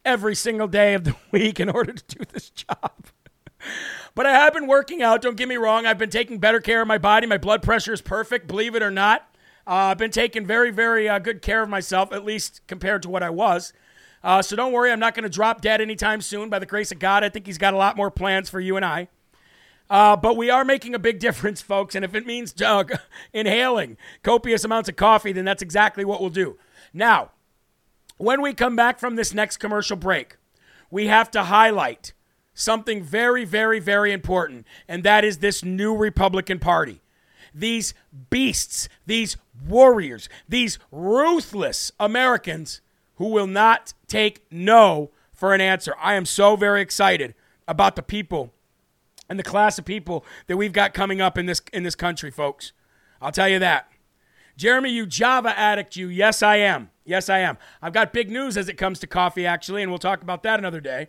every 0.05 0.34
single 0.34 0.68
day 0.68 0.94
of 0.94 1.05
the 1.05 1.14
week 1.30 1.61
in 1.61 1.68
order 1.68 1.92
to 1.92 2.16
do 2.16 2.24
this 2.32 2.51
job. 2.51 2.92
But 4.14 4.24
I 4.24 4.32
have 4.32 4.55
been 4.55 4.66
working 4.66 5.03
out. 5.03 5.20
Don't 5.20 5.36
get 5.36 5.49
me 5.49 5.57
wrong. 5.57 5.84
I've 5.84 5.99
been 5.99 6.11
taking 6.11 6.38
better 6.38 6.61
care 6.61 6.80
of 6.80 6.88
my 6.88 6.99
body. 6.99 7.26
My 7.26 7.36
blood 7.36 7.62
pressure 7.62 7.92
is 7.92 8.01
perfect, 8.01 8.47
believe 8.47 8.74
it 8.74 8.82
or 8.82 8.90
not. 8.90 9.30
Uh, 9.66 9.90
I've 9.90 9.98
been 9.98 10.10
taking 10.10 10.46
very, 10.46 10.70
very 10.70 11.08
uh, 11.08 11.18
good 11.18 11.42
care 11.42 11.62
of 11.62 11.68
myself, 11.68 12.12
at 12.12 12.24
least 12.24 12.60
compared 12.66 13.02
to 13.02 13.08
what 13.08 13.22
I 13.22 13.30
was. 13.30 13.72
Uh, 14.22 14.42
so 14.42 14.56
don't 14.56 14.72
worry, 14.72 14.92
I'm 14.92 15.00
not 15.00 15.14
going 15.14 15.24
to 15.24 15.28
drop 15.28 15.60
dead 15.60 15.80
anytime 15.80 16.20
soon. 16.20 16.48
By 16.48 16.58
the 16.58 16.66
grace 16.66 16.92
of 16.92 16.98
God, 16.98 17.24
I 17.24 17.28
think 17.28 17.46
He's 17.46 17.58
got 17.58 17.74
a 17.74 17.76
lot 17.76 17.96
more 17.96 18.10
plans 18.10 18.48
for 18.48 18.60
you 18.60 18.76
and 18.76 18.84
I. 18.84 19.08
Uh, 19.88 20.16
but 20.16 20.36
we 20.36 20.50
are 20.50 20.64
making 20.64 20.94
a 20.94 20.98
big 20.98 21.18
difference, 21.20 21.62
folks. 21.62 21.94
And 21.94 22.04
if 22.04 22.14
it 22.14 22.26
means 22.26 22.60
uh, 22.60 22.84
inhaling 23.32 23.96
copious 24.22 24.64
amounts 24.64 24.88
of 24.88 24.96
coffee, 24.96 25.32
then 25.32 25.44
that's 25.44 25.62
exactly 25.62 26.04
what 26.04 26.20
we'll 26.20 26.30
do. 26.30 26.58
Now, 26.92 27.30
when 28.18 28.40
we 28.40 28.54
come 28.54 28.76
back 28.76 28.98
from 28.98 29.16
this 29.16 29.34
next 29.34 29.58
commercial 29.58 29.96
break, 29.96 30.36
we 30.90 31.06
have 31.06 31.30
to 31.32 31.44
highlight 31.44 32.12
something 32.54 33.02
very, 33.02 33.44
very, 33.44 33.78
very 33.78 34.12
important, 34.12 34.66
and 34.88 35.02
that 35.04 35.24
is 35.24 35.38
this 35.38 35.62
new 35.62 35.94
Republican 35.94 36.58
Party. 36.58 37.02
These 37.54 37.94
beasts, 38.30 38.88
these 39.04 39.36
warriors, 39.66 40.28
these 40.48 40.78
ruthless 40.90 41.92
Americans 42.00 42.80
who 43.16 43.28
will 43.28 43.46
not 43.46 43.94
take 44.07 44.44
no 44.50 45.11
for 45.32 45.54
an 45.54 45.61
answer. 45.61 45.94
I 46.00 46.14
am 46.14 46.26
so 46.26 46.57
very 46.57 46.80
excited 46.80 47.34
about 47.68 47.96
the 47.96 48.02
people 48.02 48.52
and 49.28 49.38
the 49.38 49.44
class 49.44 49.78
of 49.78 49.84
people 49.84 50.24
that 50.46 50.57
we've 50.57 50.72
got 50.72 50.94
coming 50.94 51.20
up 51.20 51.36
in 51.36 51.46
this 51.46 51.61
in 51.72 51.82
this 51.82 51.94
country, 51.94 52.30
folks. 52.30 52.72
I'll 53.20 53.32
tell 53.32 53.48
you 53.48 53.59
that. 53.59 53.90
Jeremy, 54.57 54.90
you 54.90 55.04
Java 55.07 55.59
addict, 55.59 55.96
you. 55.96 56.09
Yes, 56.09 56.42
I 56.42 56.57
am. 56.57 56.90
Yes, 57.04 57.28
I 57.28 57.40
am. 57.40 57.59
I've 57.82 57.92
got 57.92 58.12
big 58.12 58.30
news 58.30 58.57
as 58.57 58.68
it 58.68 58.74
comes 58.74 58.98
to 59.00 59.07
coffee, 59.07 59.46
actually, 59.46 59.82
and 59.82 59.90
we'll 59.90 59.98
talk 59.98 60.22
about 60.22 60.42
that 60.44 60.59
another 60.59 60.80
day. 60.80 61.09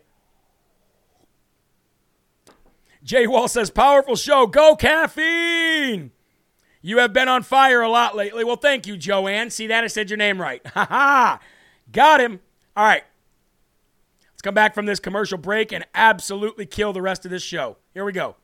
Jay 3.04 3.26
Wall 3.26 3.48
says, 3.48 3.70
powerful 3.70 4.18
show. 4.18 4.48
Go 4.48 4.76
caffeine. 4.76 6.12
You 6.88 7.00
have 7.00 7.12
been 7.12 7.28
on 7.28 7.44
fire 7.44 7.82
a 7.82 7.90
lot 7.90 8.16
lately. 8.16 8.46
Well, 8.46 8.56
thank 8.56 8.88
you, 8.88 8.96
Joanne. 8.96 9.50
See 9.50 9.68
that? 9.68 9.84
I 9.84 9.88
said 9.88 10.10
your 10.10 10.16
name 10.16 10.40
right. 10.40 10.62
Ha 10.74 10.86
ha. 10.86 11.40
Got 11.92 12.22
him. 12.22 12.40
All 12.78 12.86
right. 12.86 13.04
Let's 14.32 14.42
come 14.42 14.54
back 14.54 14.74
from 14.74 14.86
this 14.86 15.02
commercial 15.02 15.38
break 15.38 15.74
and 15.74 15.86
absolutely 15.94 16.66
kill 16.66 16.94
the 16.94 17.02
rest 17.02 17.26
of 17.26 17.32
this 17.32 17.44
show. 17.44 17.76
Here 17.94 18.06
we 18.06 18.14
go. 18.14 18.38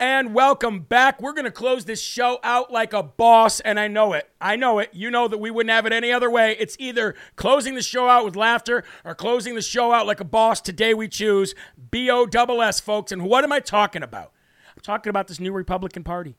and 0.00 0.32
welcome 0.32 0.80
back. 0.80 1.20
We're 1.20 1.34
going 1.34 1.44
to 1.44 1.50
close 1.50 1.84
this 1.84 2.00
show 2.00 2.38
out 2.42 2.72
like 2.72 2.94
a 2.94 3.02
boss, 3.02 3.60
and 3.60 3.78
I 3.78 3.86
know 3.86 4.14
it. 4.14 4.30
I 4.40 4.56
know 4.56 4.78
it. 4.78 4.88
You 4.94 5.10
know 5.10 5.28
that 5.28 5.36
we 5.36 5.50
wouldn't 5.50 5.70
have 5.70 5.84
it 5.84 5.92
any 5.92 6.10
other 6.10 6.30
way. 6.30 6.56
It's 6.58 6.76
either 6.78 7.14
closing 7.36 7.74
the 7.74 7.82
show 7.82 8.08
out 8.08 8.24
with 8.24 8.34
laughter 8.34 8.82
or 9.04 9.14
closing 9.14 9.54
the 9.54 9.60
show 9.60 9.92
out 9.92 10.06
like 10.06 10.20
a 10.20 10.24
boss. 10.24 10.62
Today 10.62 10.94
we 10.94 11.06
choose 11.06 11.54
B 11.90 12.08
O 12.08 12.24
double 12.24 12.62
S, 12.62 12.80
folks. 12.80 13.12
And 13.12 13.24
what 13.24 13.44
am 13.44 13.52
I 13.52 13.60
talking 13.60 14.02
about? 14.02 14.32
I'm 14.76 14.82
talking 14.82 15.10
about 15.10 15.28
this 15.28 15.40
new 15.40 15.52
Republican 15.52 16.04
Party. 16.04 16.36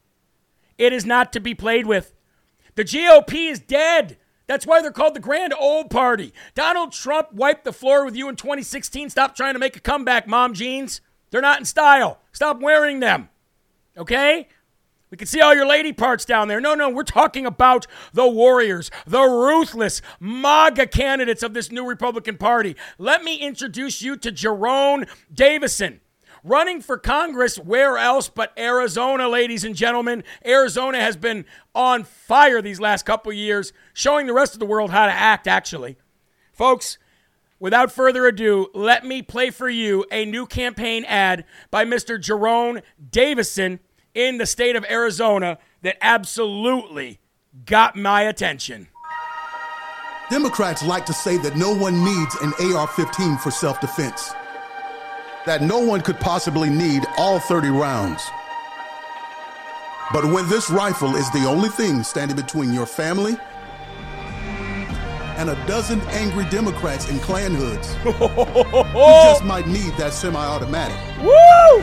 It 0.78 0.94
is 0.94 1.06
not 1.06 1.34
to 1.34 1.40
be 1.40 1.56
played 1.56 1.88
with. 1.88 2.14
The 2.76 2.84
GOP 2.84 3.50
is 3.50 3.60
dead. 3.60 4.18
That's 4.46 4.66
why 4.66 4.82
they're 4.82 4.92
called 4.92 5.16
the 5.16 5.20
Grand 5.20 5.54
Old 5.54 5.90
Party. 5.90 6.34
Donald 6.56 6.94
Trump 6.94 7.34
wiped 7.34 7.66
the 7.66 7.74
floor 7.74 8.06
with 8.06 8.16
you 8.16 8.30
in 8.30 8.36
2016. 8.36 9.10
Stop 9.10 9.36
trying 9.36 9.54
to 9.54 9.60
make 9.60 9.76
a 9.76 9.82
comeback, 9.82 10.28
mom 10.28 10.54
jeans. 10.54 11.02
They're 11.32 11.42
not 11.42 11.60
in 11.60 11.66
style. 11.66 12.20
Stop 12.32 12.62
wearing 12.62 13.00
them. 13.00 13.30
Okay? 13.98 14.48
We 15.10 15.18
can 15.18 15.28
see 15.28 15.42
all 15.42 15.56
your 15.56 15.66
lady 15.66 15.94
parts 15.94 16.26
down 16.26 16.48
there. 16.48 16.60
No, 16.60 16.76
no, 16.76 16.90
we're 16.90 17.04
talking 17.04 17.46
about 17.46 17.88
the 18.14 18.28
warriors, 18.28 18.92
the 19.06 19.22
ruthless 19.22 20.02
MAGA 20.20 20.88
candidates 20.88 21.44
of 21.44 21.54
this 21.54 21.72
new 21.72 21.88
Republican 21.88 22.38
Party. 22.38 22.76
Let 22.98 23.24
me 23.24 23.38
introduce 23.38 24.02
you 24.02 24.18
to 24.18 24.32
Jerome 24.32 25.06
Davison. 25.34 26.02
Running 26.44 26.82
for 26.82 26.98
Congress, 26.98 27.58
where 27.58 27.98
else 27.98 28.30
but 28.30 28.54
Arizona, 28.58 29.28
ladies 29.28 29.64
and 29.64 29.76
gentlemen? 29.76 30.24
Arizona 30.46 31.00
has 31.00 31.18
been 31.18 31.46
on 31.74 32.04
fire 32.04 32.62
these 32.62 32.80
last 32.80 33.06
couple 33.06 33.32
years, 33.34 33.74
showing 33.94 34.28
the 34.28 34.34
rest 34.34 34.54
of 34.54 34.60
the 34.60 34.66
world 34.66 34.92
how 34.92 35.06
to 35.06 35.12
act, 35.12 35.48
actually. 35.48 35.98
Folks, 36.54 36.98
without 37.60 37.92
further 37.92 38.26
ado, 38.26 38.68
let 38.74 39.06
me 39.06 39.22
play 39.22 39.50
for 39.50 39.70
you 39.70 40.06
a 40.12 40.26
new 40.26 40.46
campaign 40.46 41.06
ad 41.06 41.46
by 41.72 41.86
Mr. 41.86 42.20
Jerome 42.20 42.80
Davison 43.12 43.80
in 44.14 44.38
the 44.38 44.46
state 44.46 44.76
of 44.76 44.86
Arizona 44.90 45.58
that 45.82 45.98
absolutely 46.02 47.20
got 47.66 47.96
my 47.96 48.24
attention. 48.24 48.88
Democrats 50.30 50.84
like 50.84 51.06
to 51.06 51.14
say 51.14 51.38
that 51.38 51.56
no 51.56 51.74
one 51.74 52.04
needs 52.04 52.36
an 52.42 52.54
AR 52.74 52.88
15 52.88 53.38
for 53.38 53.50
self 53.50 53.80
defense, 53.80 54.32
that 55.48 55.62
no 55.62 55.80
one 55.80 56.02
could 56.02 56.20
possibly 56.20 56.70
need 56.70 57.06
all 57.18 57.40
30 57.40 57.70
rounds. 57.70 58.22
But 60.12 60.26
when 60.26 60.48
this 60.50 60.70
rifle 60.70 61.16
is 61.16 61.32
the 61.32 61.46
only 61.46 61.70
thing 61.70 62.04
standing 62.04 62.36
between 62.36 62.74
your 62.74 62.86
family 62.86 63.38
and 65.38 65.50
a 65.50 65.56
dozen 65.66 66.02
angry 66.10 66.44
Democrats 66.50 67.10
in 67.10 67.20
Klan 67.20 67.56
hoods, 67.56 67.96
you 68.06 68.12
just 68.94 69.46
might 69.46 69.68
need 69.68 69.94
that 69.96 70.12
semi 70.12 70.38
automatic. 70.38 70.98
Woo! 71.24 71.82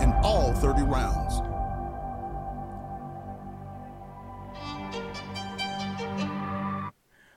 And 0.00 0.14
all 0.24 0.52
30 0.54 0.82
rounds. 0.82 1.40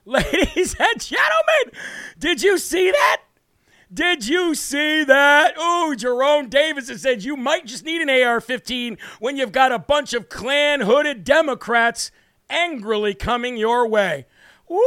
Ladies 0.04 0.76
and 0.78 1.00
gentlemen, 1.00 1.80
did 2.20 2.40
you 2.40 2.58
see 2.58 2.92
that? 2.92 3.25
Did 3.92 4.26
you 4.26 4.54
see 4.56 5.04
that? 5.04 5.54
Oh, 5.56 5.94
Jerome 5.96 6.48
Davison 6.48 6.98
said 6.98 7.22
you 7.22 7.36
might 7.36 7.66
just 7.66 7.84
need 7.84 8.02
an 8.02 8.10
AR 8.10 8.40
15 8.40 8.98
when 9.20 9.36
you've 9.36 9.52
got 9.52 9.70
a 9.70 9.78
bunch 9.78 10.12
of 10.12 10.28
Klan 10.28 10.80
hooded 10.80 11.22
Democrats 11.22 12.10
angrily 12.50 13.14
coming 13.14 13.56
your 13.56 13.86
way. 13.86 14.26
Woo! 14.68 14.80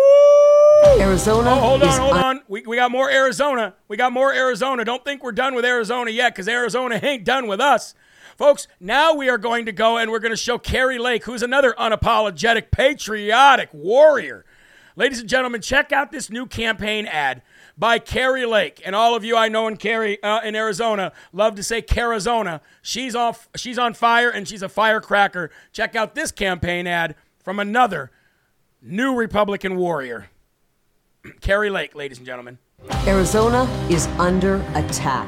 Arizona. 0.99 1.51
Oh, 1.51 1.55
hold 1.55 1.83
on, 1.83 1.99
hold 1.99 2.17
on. 2.17 2.41
We, 2.49 2.63
we 2.67 2.75
got 2.75 2.91
more 2.91 3.09
Arizona. 3.09 3.75
We 3.87 3.95
got 3.95 4.11
more 4.11 4.33
Arizona. 4.33 4.83
Don't 4.83 5.05
think 5.05 5.23
we're 5.23 5.31
done 5.31 5.55
with 5.55 5.63
Arizona 5.63 6.11
yet 6.11 6.33
because 6.33 6.49
Arizona 6.49 6.99
ain't 7.01 7.23
done 7.23 7.47
with 7.47 7.61
us. 7.61 7.95
Folks, 8.37 8.67
now 8.81 9.13
we 9.13 9.29
are 9.29 9.37
going 9.37 9.65
to 9.65 9.71
go 9.71 9.97
and 9.97 10.11
we're 10.11 10.19
going 10.19 10.33
to 10.33 10.37
show 10.37 10.57
Kari 10.57 10.97
Lake, 10.97 11.23
who's 11.23 11.41
another 11.41 11.73
unapologetic, 11.79 12.71
patriotic 12.71 13.69
warrior. 13.73 14.45
Ladies 14.97 15.21
and 15.21 15.29
gentlemen, 15.29 15.61
check 15.61 15.93
out 15.93 16.11
this 16.11 16.29
new 16.29 16.45
campaign 16.45 17.05
ad 17.05 17.41
by 17.79 17.97
Kari 17.97 18.45
Lake. 18.45 18.81
And 18.85 18.93
all 18.93 19.15
of 19.15 19.23
you 19.23 19.37
I 19.37 19.47
know 19.47 19.67
in 19.67 19.77
Kari 19.77 20.21
uh, 20.21 20.41
in 20.41 20.53
Arizona 20.55 21.13
love 21.31 21.55
to 21.55 21.63
say 21.63 21.81
Karizona. 21.81 22.59
She's 22.81 23.15
off 23.15 23.47
she's 23.55 23.79
on 23.79 23.93
fire 23.93 24.29
and 24.29 24.47
she's 24.47 24.61
a 24.61 24.69
firecracker. 24.69 25.49
Check 25.71 25.95
out 25.95 26.13
this 26.13 26.31
campaign 26.31 26.85
ad 26.85 27.15
from 27.41 27.59
another 27.59 28.11
new 28.81 29.15
Republican 29.15 29.77
warrior. 29.77 30.29
Kari 31.41 31.69
Lake, 31.69 31.95
ladies 31.95 32.17
and 32.17 32.27
gentlemen. 32.27 32.59
Arizona 33.07 33.63
is 33.89 34.07
under 34.19 34.55
attack. 34.75 35.27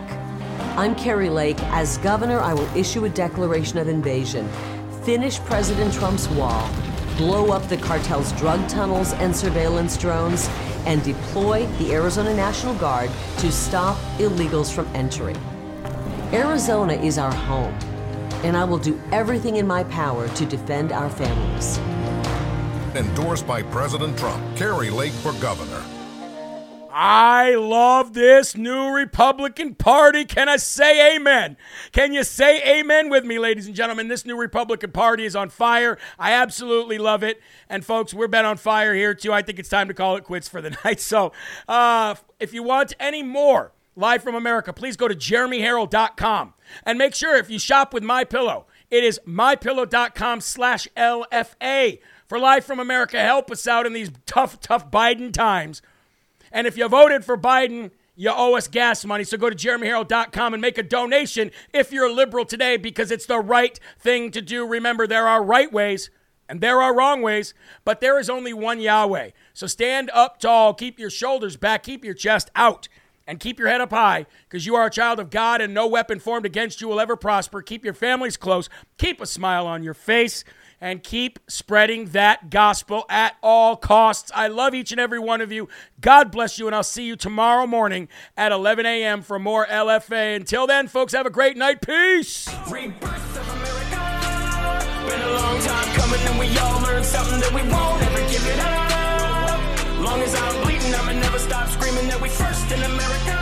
I'm 0.78 0.96
Kari 0.96 1.30
Lake. 1.30 1.62
As 1.64 1.98
governor, 1.98 2.40
I 2.40 2.54
will 2.54 2.78
issue 2.78 3.06
a 3.06 3.10
declaration 3.10 3.78
of 3.78 3.90
invasion, 3.90 4.50
finish 5.04 5.40
President 5.40 5.94
Trump's 5.94 6.30
wall, 6.30 6.70
blow 7.18 7.52
up 7.52 7.68
the 7.68 7.76
cartel's 7.76 8.32
drug 8.34 8.66
tunnels 8.70 9.12
and 9.14 9.36
surveillance 9.36 9.98
drones, 9.98 10.48
and 10.86 11.04
deploy 11.04 11.66
the 11.78 11.94
Arizona 11.94 12.34
National 12.34 12.74
Guard 12.76 13.10
to 13.38 13.52
stop 13.52 13.98
illegals 14.18 14.74
from 14.74 14.88
entering. 14.96 15.38
Arizona 16.34 16.94
is 16.94 17.18
our 17.18 17.34
home, 17.34 17.74
and 18.44 18.56
I 18.56 18.64
will 18.64 18.78
do 18.78 19.00
everything 19.12 19.58
in 19.58 19.68
my 19.68 19.84
power 19.86 20.28
to 20.30 20.46
defend 20.46 20.92
our 20.92 21.10
families. 21.10 21.78
Endorsed 22.96 23.48
by 23.48 23.62
President 23.62 24.18
Trump, 24.18 24.42
Kari 24.58 24.90
Lake 24.90 25.14
for 25.14 25.34
governor. 25.34 25.84
I 26.94 27.56
love 27.56 28.14
this 28.14 28.56
new 28.58 28.90
Republican 28.90 29.76
Party. 29.76 30.26
Can 30.26 30.50
I 30.50 30.58
say 30.58 31.16
amen? 31.16 31.56
Can 31.92 32.14
you 32.14 32.24
say 32.24 32.80
amen 32.80 33.10
with 33.10 33.24
me, 33.24 33.40
ladies 33.40 33.66
and 33.66 33.76
gentlemen? 33.76 34.10
This 34.10 34.26
new 34.26 34.36
Republican 34.36 34.92
Party 34.92 35.26
is 35.26 35.36
on 35.36 35.50
fire. 35.50 35.98
I 36.20 36.34
absolutely 36.34 36.98
love 36.98 37.24
it. 37.24 37.42
And 37.70 37.86
folks, 37.86 38.14
we're 38.14 38.28
been 38.28 38.46
on 38.46 38.58
fire 38.58 38.94
here 38.94 39.14
too. 39.14 39.32
I 39.32 39.42
think 39.42 39.58
it's 39.58 39.70
time 39.70 39.88
to 39.88 39.94
call 39.94 40.18
it 40.18 40.26
quits 40.26 40.50
for 40.50 40.62
the 40.62 40.72
night. 40.86 41.00
So 41.00 41.32
uh, 41.68 42.16
if 42.40 42.54
you 42.54 42.64
want 42.64 42.94
any 43.00 43.24
more 43.24 43.72
live 43.96 44.22
from 44.22 44.36
America, 44.36 44.74
please 44.74 44.98
go 44.98 45.08
to 45.08 45.16
jeremyherrell.com 45.16 46.54
and 46.84 46.98
make 46.98 47.16
sure 47.16 47.38
if 47.38 47.50
you 47.50 47.60
shop 47.60 47.94
with 47.94 48.04
My 48.04 48.24
Pillow, 48.24 48.66
it 48.90 49.04
is 49.04 49.20
mypillow.com 49.26 50.42
slash 50.42 50.88
LFA 50.98 52.00
for 52.28 52.40
Live 52.40 52.66
from 52.66 52.80
America. 52.80 53.20
Help 53.20 53.50
us 53.50 53.68
out 53.68 53.86
in 53.86 53.94
these 53.94 54.12
tough, 54.26 54.60
tough 54.60 54.92
Biden 54.92 55.32
times. 55.32 55.82
And 56.52 56.68
if 56.68 56.78
you 56.78 56.88
voted 56.88 57.24
for 57.24 57.38
Biden, 57.38 57.92
you 58.16 58.30
owe 58.30 58.56
us 58.56 58.68
gas 58.68 59.06
money. 59.06 59.24
So 59.24 59.38
go 59.38 59.50
to 59.50 59.56
jeremyherrell.com 59.56 60.54
and 60.54 60.62
make 60.62 60.78
a 60.78 60.84
donation 60.84 61.52
if 61.74 61.92
you're 61.92 62.08
a 62.08 62.14
liberal 62.14 62.46
today 62.46 62.78
because 62.78 63.12
it's 63.12 63.26
the 63.26 63.40
right 63.40 63.80
thing 64.00 64.32
to 64.32 64.42
do. 64.42 64.66
Remember, 64.66 65.08
there 65.08 65.28
are 65.28 65.44
right 65.44 65.72
ways 65.72 66.10
and 66.50 66.60
there 66.60 66.82
are 66.82 66.96
wrong 66.96 67.22
ways, 67.22 67.54
but 67.86 68.02
there 68.02 68.20
is 68.20 68.30
only 68.30 68.54
one 68.54 68.82
Yahweh. 68.82 69.30
So 69.54 69.68
stand 69.68 70.12
up 70.14 70.40
tall, 70.40 70.74
keep 70.74 71.00
your 71.00 71.10
shoulders 71.10 71.56
back, 71.56 71.84
keep 71.84 72.04
your 72.04 72.14
chest 72.14 72.52
out, 72.56 72.90
and 73.26 73.40
keep 73.40 73.58
your 73.58 73.70
head 73.70 73.80
up 73.80 73.92
high 73.92 74.26
because 74.50 74.66
you 74.66 74.76
are 74.76 74.88
a 74.88 74.92
child 74.92 75.20
of 75.20 75.30
God 75.30 75.62
and 75.62 75.74
no 75.74 75.88
weapon 75.88 76.20
formed 76.20 76.46
against 76.46 76.82
you 76.82 76.90
will 76.90 77.00
ever 77.00 77.16
prosper. 77.16 77.62
Keep 77.62 77.86
your 77.86 77.94
families 77.94 78.36
close, 78.36 78.68
keep 78.98 79.22
a 79.22 79.26
smile 79.26 79.66
on 79.66 79.84
your 79.84 79.94
face 79.94 80.44
and 80.82 81.04
keep 81.04 81.40
spreading 81.48 82.06
that 82.08 82.50
gospel 82.50 83.06
at 83.08 83.36
all 83.42 83.78
costs. 83.78 84.32
I 84.34 84.48
love 84.48 84.74
each 84.74 84.92
and 84.92 85.00
every 85.00 85.20
one 85.20 85.40
of 85.40 85.52
you. 85.52 85.70
God 86.02 86.32
bless 86.32 86.58
you, 86.58 86.66
and 86.66 86.76
I'll 86.76 86.84
see 86.84 87.04
you 87.04 87.16
tomorrow 87.16 87.68
morning 87.68 88.10
at 88.36 88.52
11 88.52 88.86
a.m. 88.88 89.22
for 89.22 89.38
more 89.38 89.68
LFA. 89.68 90.36
Until 90.36 90.66
then, 90.66 90.88
folks, 90.88 91.14
have 91.14 91.28
a 91.28 91.30
great 91.30 91.56
night. 91.56 91.82
Peace. 91.82 92.48
Long 100.02 100.20
as 100.24 100.34
I'm 100.34 100.64
bleeding, 100.64 100.96
I'ma 100.96 101.14
never 101.14 101.38
stop 101.38 101.70
screaming 101.70 102.08
that 102.08 102.20
we 102.20 102.30
first 102.30 102.72
in 102.72 102.82
America. 102.82 103.41